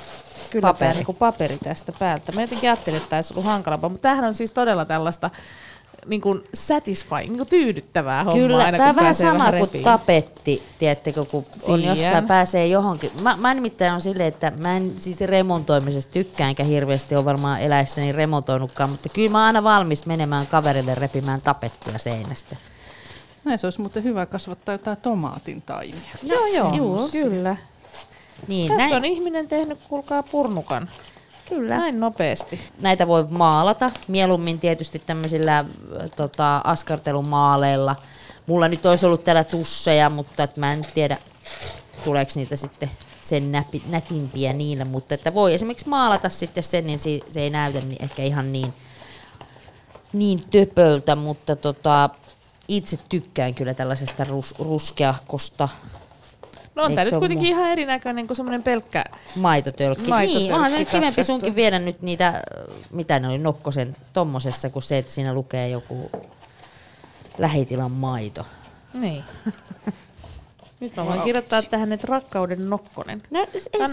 kyllä 0.50 0.68
paperi. 0.68 0.94
Tämä, 0.94 1.04
niin 1.08 1.18
paperi 1.18 1.58
tästä 1.64 1.92
päältä. 2.00 2.32
Mä 2.32 2.42
jotenkin 2.42 2.70
ajattelin, 2.70 2.98
että 2.98 3.10
tämä 3.10 3.18
olisi 3.18 3.34
ollut 3.34 3.46
hankalampaa, 3.46 3.90
mutta 3.90 4.02
tämähän 4.02 4.26
on 4.26 4.36
siis 4.36 4.52
todella 4.52 4.86
tällaista 4.86 5.30
niin 6.06 6.22
kuin 6.22 6.44
satisfying, 6.54 7.28
niin 7.28 7.38
kuin 7.38 7.50
tyydyttävää 7.50 8.24
hommaa 8.24 8.48
Kyllä, 8.48 8.66
aina, 8.66 8.78
tämä 8.78 8.90
on 8.90 8.96
vähän 8.96 9.16
sama 9.16 9.40
vähän 9.40 9.68
kuin 9.70 9.84
tapetti, 9.84 10.64
tiedättekö, 10.80 11.26
kun 11.26 11.46
on 11.64 11.80
Tien. 11.80 11.90
jossain 11.90 12.28
pääsee 12.28 12.68
johonkin. 12.68 13.12
Mä, 13.22 13.38
mä 13.38 13.54
nimittäin 13.54 13.94
on 13.94 14.02
silleen, 14.02 14.28
että 14.28 14.52
mä 14.60 14.78
en 14.78 14.92
siis 15.00 15.22
remontoimisesta 15.22 16.14
tykkää, 16.14 16.50
enkä 16.50 16.64
hirveästi 16.64 17.16
ole 17.16 17.26
varmaan 17.26 17.62
eläessäni 17.62 18.12
remontoinutkaan, 18.12 18.90
mutta 18.90 19.10
kyllä 19.10 19.32
mä 19.32 19.38
oon 19.38 19.48
aina 19.48 19.64
valmis 19.64 20.06
menemään 20.06 20.48
kaverille 20.48 20.96
repimään 20.96 21.42
tapettia 21.42 21.98
seinästä. 21.98 22.56
Näin 23.44 23.60
se 23.60 23.68
olisi 23.68 23.82
muuten 23.82 24.04
hyvä 24.04 24.26
kasvattaa 24.26 24.74
jotain 24.76 24.98
tomaatin 24.98 25.62
taimia. 25.62 26.12
Joo, 26.24 26.46
joo, 26.46 26.74
joo 26.74 27.10
kyllä. 27.12 27.58
Niin, 28.48 28.68
Tässä 28.68 28.90
näin. 28.90 28.96
on 28.96 29.06
ihminen 29.06 29.48
tehnyt, 29.48 29.80
kuulkaa, 29.90 30.24
purnukan. 30.24 30.90
Kyllä. 31.50 31.78
Näin 31.78 32.00
nopeasti. 32.00 32.60
Näitä 32.80 33.08
voi 33.08 33.26
maalata, 33.30 33.92
mieluummin 34.08 34.60
tietysti 34.60 35.00
tämmöisillä 35.00 35.66
tota, 36.16 36.62
askartelumaaleilla. 36.64 37.96
Mulla 38.48 38.68
nyt 38.68 38.86
olisi 38.86 39.06
ollut 39.06 39.24
täällä 39.24 39.44
tusseja, 39.44 40.10
mutta 40.10 40.44
et 40.44 40.58
mä 40.58 40.74
en 40.74 40.86
tiedä, 40.94 41.18
tuleeko 42.04 42.32
niitä 42.36 42.56
sitten 42.56 42.92
sen 43.22 43.52
näpi, 43.52 43.84
nätimpiä 43.90 44.54
niillä, 44.54 44.86
mutta 44.86 45.14
että 45.14 45.34
voi 45.34 45.54
esimerkiksi 45.54 45.90
maalata 45.90 46.30
sitten 46.30 46.64
sen, 46.64 46.84
niin 46.84 47.00
se, 47.00 47.20
se 47.32 47.42
ei 47.42 47.50
näytä 47.50 47.80
niin, 47.80 48.04
ehkä 48.04 48.24
ihan 48.24 48.52
niin, 48.52 48.74
niin 50.14 50.44
töpöltä, 50.50 51.16
mutta 51.16 51.56
tota, 51.56 52.10
itse 52.68 52.98
tykkään 53.10 53.54
kyllä 53.54 53.74
tällaisesta 53.74 54.24
rus, 54.24 54.56
ruskeakosta 54.60 55.70
No 56.76 56.84
on 56.84 56.96
tämä 56.96 57.06
nyt 57.06 57.20
kuitenkin 57.20 57.48
mu- 57.48 57.50
ihan 57.50 57.72
erinäköinen 57.72 58.28
kuin 58.28 58.38
semmoinen 58.38 58.64
pelkkä 58.64 59.04
maitotölkki. 59.36 60.08
maitotölkki 60.08 60.44
niin, 60.44 60.54
onhan 60.54 60.72
se 60.72 60.80
nyt 60.80 60.90
kivempi 60.90 61.24
sunkin 61.24 61.56
viedä 61.56 61.80
nyt 61.80 62.02
niitä, 62.02 62.44
mitä 62.92 63.20
ne 63.20 63.28
oli 63.28 63.38
Nokkosen 63.38 63.96
tommosessa, 64.14 64.70
kuin 64.70 64.84
se, 64.84 64.98
että 64.98 65.12
siinä 65.12 65.34
lukee 65.34 65.70
joku 65.70 66.12
lähitilan 67.38 67.92
maito. 67.92 68.46
Niin. 68.94 69.24
Nyt 70.84 70.96
mä 70.96 71.06
voin 71.06 71.22
kirjoittaa 71.22 71.62
tähän, 71.62 71.94
että 71.94 72.08
rakkauden 72.10 72.70
nokkonen. 72.70 73.22
No 73.32 73.48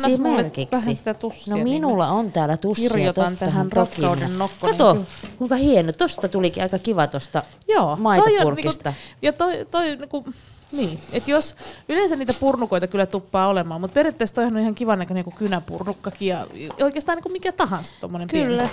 esimerkiksi. 0.05 0.77
Vähän 0.77 0.97
sitä 0.97 1.15
tussia. 1.15 1.51
No 1.51 1.55
niin 1.55 1.65
minulla 1.65 2.05
niin 2.05 2.15
on 2.15 2.33
täällä 2.33 2.57
tussia. 2.57 2.91
Kirjoitan 2.91 3.37
tähän 3.37 3.73
rakkauden 3.73 4.39
nokkonen. 4.39 4.77
Kato, 4.77 5.05
kuinka 5.39 5.57
hieno. 5.57 5.93
Tosta 5.93 6.29
tulikin 6.29 6.63
aika 6.63 6.79
kiva 6.79 7.07
tosta 7.07 7.43
Joo, 7.69 7.97
maitopurkista. 7.97 8.83
Toi 8.83 8.93
on, 8.93 8.95
niinku, 8.95 9.19
ja 9.23 9.33
toi, 9.33 9.67
toi 9.71 9.97
niinku, 9.97 10.25
Niin, 10.73 11.01
että 11.13 11.31
jos 11.31 11.57
yleensä 11.89 12.17
niitä 12.17 12.33
purnukoita 12.41 12.87
kyllä 12.87 13.07
tuppaa 13.07 13.49
olemaan, 13.49 13.81
mutta 13.81 13.95
periaatteessa 13.95 14.35
toihan 14.35 14.57
on 14.57 14.63
ihan 14.63 14.75
kivan 14.75 14.99
näköinen 14.99 15.25
kuin 15.25 15.37
kynäpurnukkakin 15.37 16.29
ja 16.29 16.47
oikeastaan 16.83 17.17
niin 17.17 17.23
kuin 17.23 17.33
mikä 17.33 17.53
tahansa 17.53 17.95
tuommoinen 18.01 18.29
Kyllä. 18.29 18.63
pieni. 18.63 18.73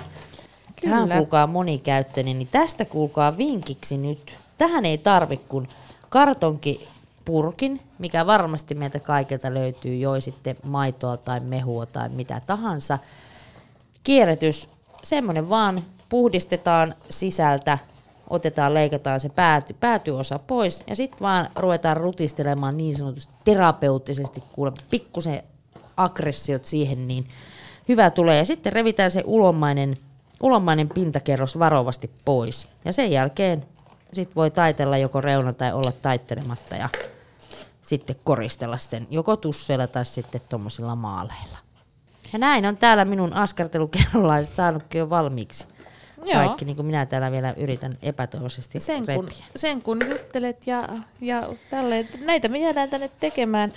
Tämä 0.82 0.96
on 0.96 1.02
Kyllä. 1.04 1.16
kuulkaa 1.16 1.48
monikäyttöinen, 1.48 2.40
niin 2.40 2.50
tästä 2.52 2.86
kuulkaa 2.86 3.38
vinkiksi 3.38 3.98
nyt. 3.98 4.36
Tähän 4.58 4.86
ei 4.86 4.98
tarvi 4.98 5.38
kuin 5.38 5.68
kartonkipurkin, 6.10 7.82
mikä 8.00 8.26
varmasti 8.26 8.76
meiltä 8.76 9.00
kaikilta 9.00 9.54
löytyy, 9.54 9.96
joi 9.96 10.22
sitten 10.22 10.56
maitoa 10.64 11.18
tai 11.18 11.40
mehua 11.40 11.86
tai 11.86 12.10
mitä 12.10 12.42
tahansa. 12.46 13.00
Kierrätys, 14.04 14.70
semmoinen 15.04 15.50
vaan 15.50 15.84
puhdistetaan 16.10 16.96
sisältä, 17.10 17.78
otetaan, 18.30 18.74
leikataan 18.74 19.20
se 19.20 19.30
pääty, 19.30 19.74
päätyosa 19.74 20.40
pois 20.40 20.84
ja 20.88 20.96
sitten 20.96 21.20
vaan 21.20 21.50
ruvetaan 21.56 21.98
rutistelemaan 21.98 22.78
niin 22.78 22.96
sanotusti 22.96 23.34
terapeuttisesti, 23.44 24.44
kuule 24.52 24.72
pikkusen 24.90 25.44
aggressiot 25.98 26.66
siihen, 26.66 27.08
niin 27.08 27.28
hyvä 27.88 28.10
tulee. 28.10 28.38
Ja 28.38 28.46
sitten 28.46 28.74
revitään 28.74 29.12
se 29.12 29.24
ulomainen, 29.26 29.98
ulomainen 30.42 30.90
pintakerros 30.90 31.60
varovasti 31.60 32.12
pois. 32.26 32.68
Ja 32.86 32.94
sen 32.94 33.12
jälkeen 33.12 33.66
sit 34.14 34.36
voi 34.36 34.52
taitella 34.52 34.98
joko 34.98 35.22
reuna 35.22 35.54
tai 35.54 35.74
olla 35.74 35.92
taittelematta 35.92 36.76
ja 36.76 36.90
sitten 37.82 38.16
koristella 38.24 38.78
sen 38.78 39.08
joko 39.10 39.36
tusseilla 39.36 39.88
tai 39.88 40.06
sitten 40.06 40.42
tuommoisilla 40.50 40.96
maaleilla. 40.96 41.58
Ja 42.34 42.40
näin 42.40 42.66
on 42.66 42.78
täällä 42.78 43.06
minun 43.06 43.34
askartelukerrolaiset 43.34 44.56
saanutkin 44.56 45.00
jo 45.00 45.10
valmiiksi. 45.10 45.68
Joo. 46.24 46.34
Kaikki, 46.34 46.66
niin 46.66 46.76
kuin 46.76 46.86
minä 46.86 47.06
täällä 47.06 47.32
vielä 47.32 47.54
yritän 47.58 47.94
epätoivoisesti 48.02 48.80
Sen 48.80 49.06
kun, 49.06 49.24
repiä. 49.24 49.46
sen 49.56 49.82
kun 49.82 50.00
juttelet 50.10 50.68
ja, 50.68 50.90
ja 51.22 51.50
tälleen, 51.70 52.08
näitä 52.26 52.48
me 52.48 52.60
jäädään 52.60 52.90
tänne 52.90 53.10
tekemään. 53.20 53.74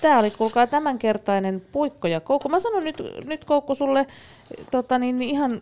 Tämä 0.00 0.18
oli, 0.18 0.30
kuulkaa, 0.30 0.66
tämänkertainen 0.66 1.62
puikko 1.72 2.08
ja 2.08 2.20
koukku. 2.20 2.48
Mä 2.48 2.58
sanon 2.58 2.84
nyt, 2.84 3.02
nyt 3.24 3.44
Koukku 3.44 3.74
sulle 3.74 4.06
tota, 4.70 4.98
niin, 4.98 5.18
niin 5.18 5.30
ihan 5.30 5.60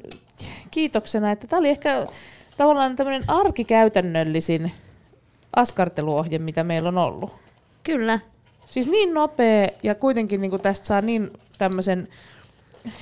kiitoksena, 0.70 1.30
että 1.32 1.46
tämä 1.46 1.60
oli 1.60 1.68
ehkä 1.68 2.06
tavallaan 2.56 2.96
tämmöinen 2.96 3.24
arkikäytännöllisin 3.28 4.72
askarteluohje, 5.56 6.38
mitä 6.38 6.64
meillä 6.64 6.88
on 6.88 6.98
ollut. 6.98 7.32
Kyllä. 7.84 8.20
Siis 8.66 8.88
niin 8.88 9.14
nopea 9.14 9.68
ja 9.82 9.94
kuitenkin 9.94 10.40
niin 10.40 10.60
tästä 10.62 10.86
saa 10.86 11.00
niin 11.00 11.30
tämmöisen 11.58 12.08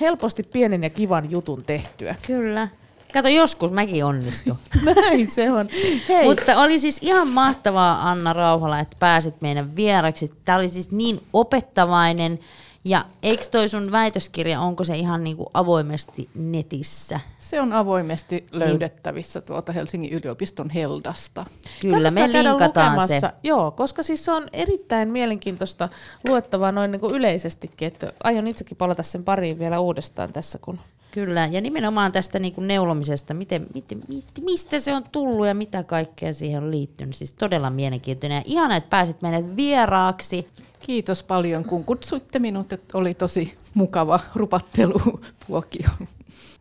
helposti 0.01 0.43
pienen 0.43 0.83
ja 0.83 0.89
kivan 0.89 1.31
jutun 1.31 1.63
tehtyä. 1.63 2.15
Kyllä. 2.27 2.67
Kato, 3.13 3.27
joskus 3.27 3.71
mäkin 3.71 4.05
onnistun. 4.05 4.57
Näin 4.95 5.29
se 5.29 5.51
on. 5.51 5.69
Hei, 6.09 6.25
Mutta 6.25 6.57
oli 6.57 6.79
siis 6.79 6.99
ihan 7.01 7.29
mahtavaa, 7.29 8.09
Anna 8.09 8.33
Rauhala, 8.33 8.79
että 8.79 8.97
pääsit 8.99 9.41
meidän 9.41 9.75
vieraksi. 9.75 10.33
Tämä 10.45 10.57
oli 10.57 10.69
siis 10.69 10.91
niin 10.91 11.21
opettavainen. 11.33 12.39
Ja 12.83 13.05
eikö 13.23 13.43
toi 13.51 13.69
sun 13.69 13.91
väitöskirja, 13.91 14.61
onko 14.61 14.83
se 14.83 14.97
ihan 14.97 15.23
niinku 15.23 15.51
avoimesti 15.53 16.29
netissä? 16.35 17.19
Se 17.37 17.61
on 17.61 17.73
avoimesti 17.73 18.45
löydettävissä 18.51 19.41
tuolta 19.41 19.71
Helsingin 19.71 20.13
yliopiston 20.13 20.69
Heldasta. 20.69 21.45
Kyllä, 21.81 22.11
me 22.11 22.21
Kannattaa 22.21 22.51
linkataan 22.51 23.07
se. 23.07 23.19
Joo, 23.43 23.71
koska 23.71 24.03
siis 24.03 24.25
se 24.25 24.31
on 24.31 24.47
erittäin 24.53 25.09
mielenkiintoista 25.09 25.89
luettavaa 26.27 26.71
noin 26.71 26.91
niin 26.91 26.99
kuin 26.99 27.15
yleisestikin, 27.15 27.87
että 27.87 28.13
aion 28.23 28.47
itsekin 28.47 28.77
palata 28.77 29.03
sen 29.03 29.23
pariin 29.23 29.59
vielä 29.59 29.79
uudestaan 29.79 30.33
tässä, 30.33 30.59
kun 30.61 30.79
Kyllä, 31.11 31.45
ja 31.51 31.61
nimenomaan 31.61 32.11
tästä 32.11 32.39
niinku 32.39 32.61
neulomisesta, 32.61 33.33
miten, 33.33 33.67
miten, 33.73 34.01
mistä, 34.45 34.79
se 34.79 34.93
on 34.95 35.03
tullut 35.11 35.47
ja 35.47 35.53
mitä 35.53 35.83
kaikkea 35.83 36.33
siihen 36.33 36.63
on 36.63 36.71
liittynyt. 36.71 37.15
Siis 37.15 37.33
todella 37.33 37.69
mielenkiintoinen 37.69 38.35
ja 38.35 38.41
ihana, 38.45 38.75
että 38.75 38.89
pääsit 38.89 39.21
meille 39.21 39.55
vieraaksi. 39.55 40.47
Kiitos 40.79 41.23
paljon, 41.23 41.65
kun 41.65 41.83
kutsuitte 41.83 42.39
minut, 42.39 42.73
että 42.73 42.97
oli 42.97 43.13
tosi 43.13 43.53
mukava 43.73 44.19
rupattelutuokio. 44.35 45.89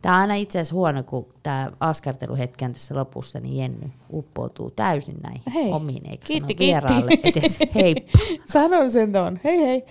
Tämä 0.02 0.14
on 0.14 0.20
aina 0.20 0.34
itse 0.34 0.58
asiassa 0.58 0.74
huono, 0.74 1.02
kun 1.02 1.26
tämä 1.42 1.72
askarteluhetken 1.80 2.72
tässä 2.72 2.94
lopussa, 2.94 3.40
niin 3.40 3.56
Jenny 3.56 3.90
uppoutuu 4.12 4.70
täysin 4.70 5.16
näihin 5.22 5.42
Hei. 5.54 5.72
omiin, 5.72 6.10
eikä 6.10 6.26
Kiitti, 6.26 6.34
sano 6.38 6.46
kiitti. 6.46 6.64
vieraalle 6.66 7.10
edes 7.24 7.58
hei. 7.74 7.94
sanon 8.52 8.90
sen 8.90 9.12
ton. 9.12 9.40
Hei 9.44 9.58
hei. 9.58 9.84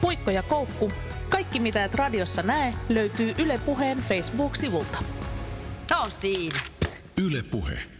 Puikko 0.00 0.30
ja 0.30 0.42
koukku. 0.42 0.90
Kaikki 1.34 1.60
mitä 1.60 1.84
et 1.84 1.94
radiossa 1.94 2.42
näe 2.42 2.74
löytyy 2.88 3.34
Yle 3.38 3.58
Puheen 3.58 3.98
Facebook-sivulta. 3.98 4.98
Tämä 5.86 6.00
on 6.00 6.10
siinä. 6.10 6.60
Yle 7.22 7.42
Puhe. 7.42 7.93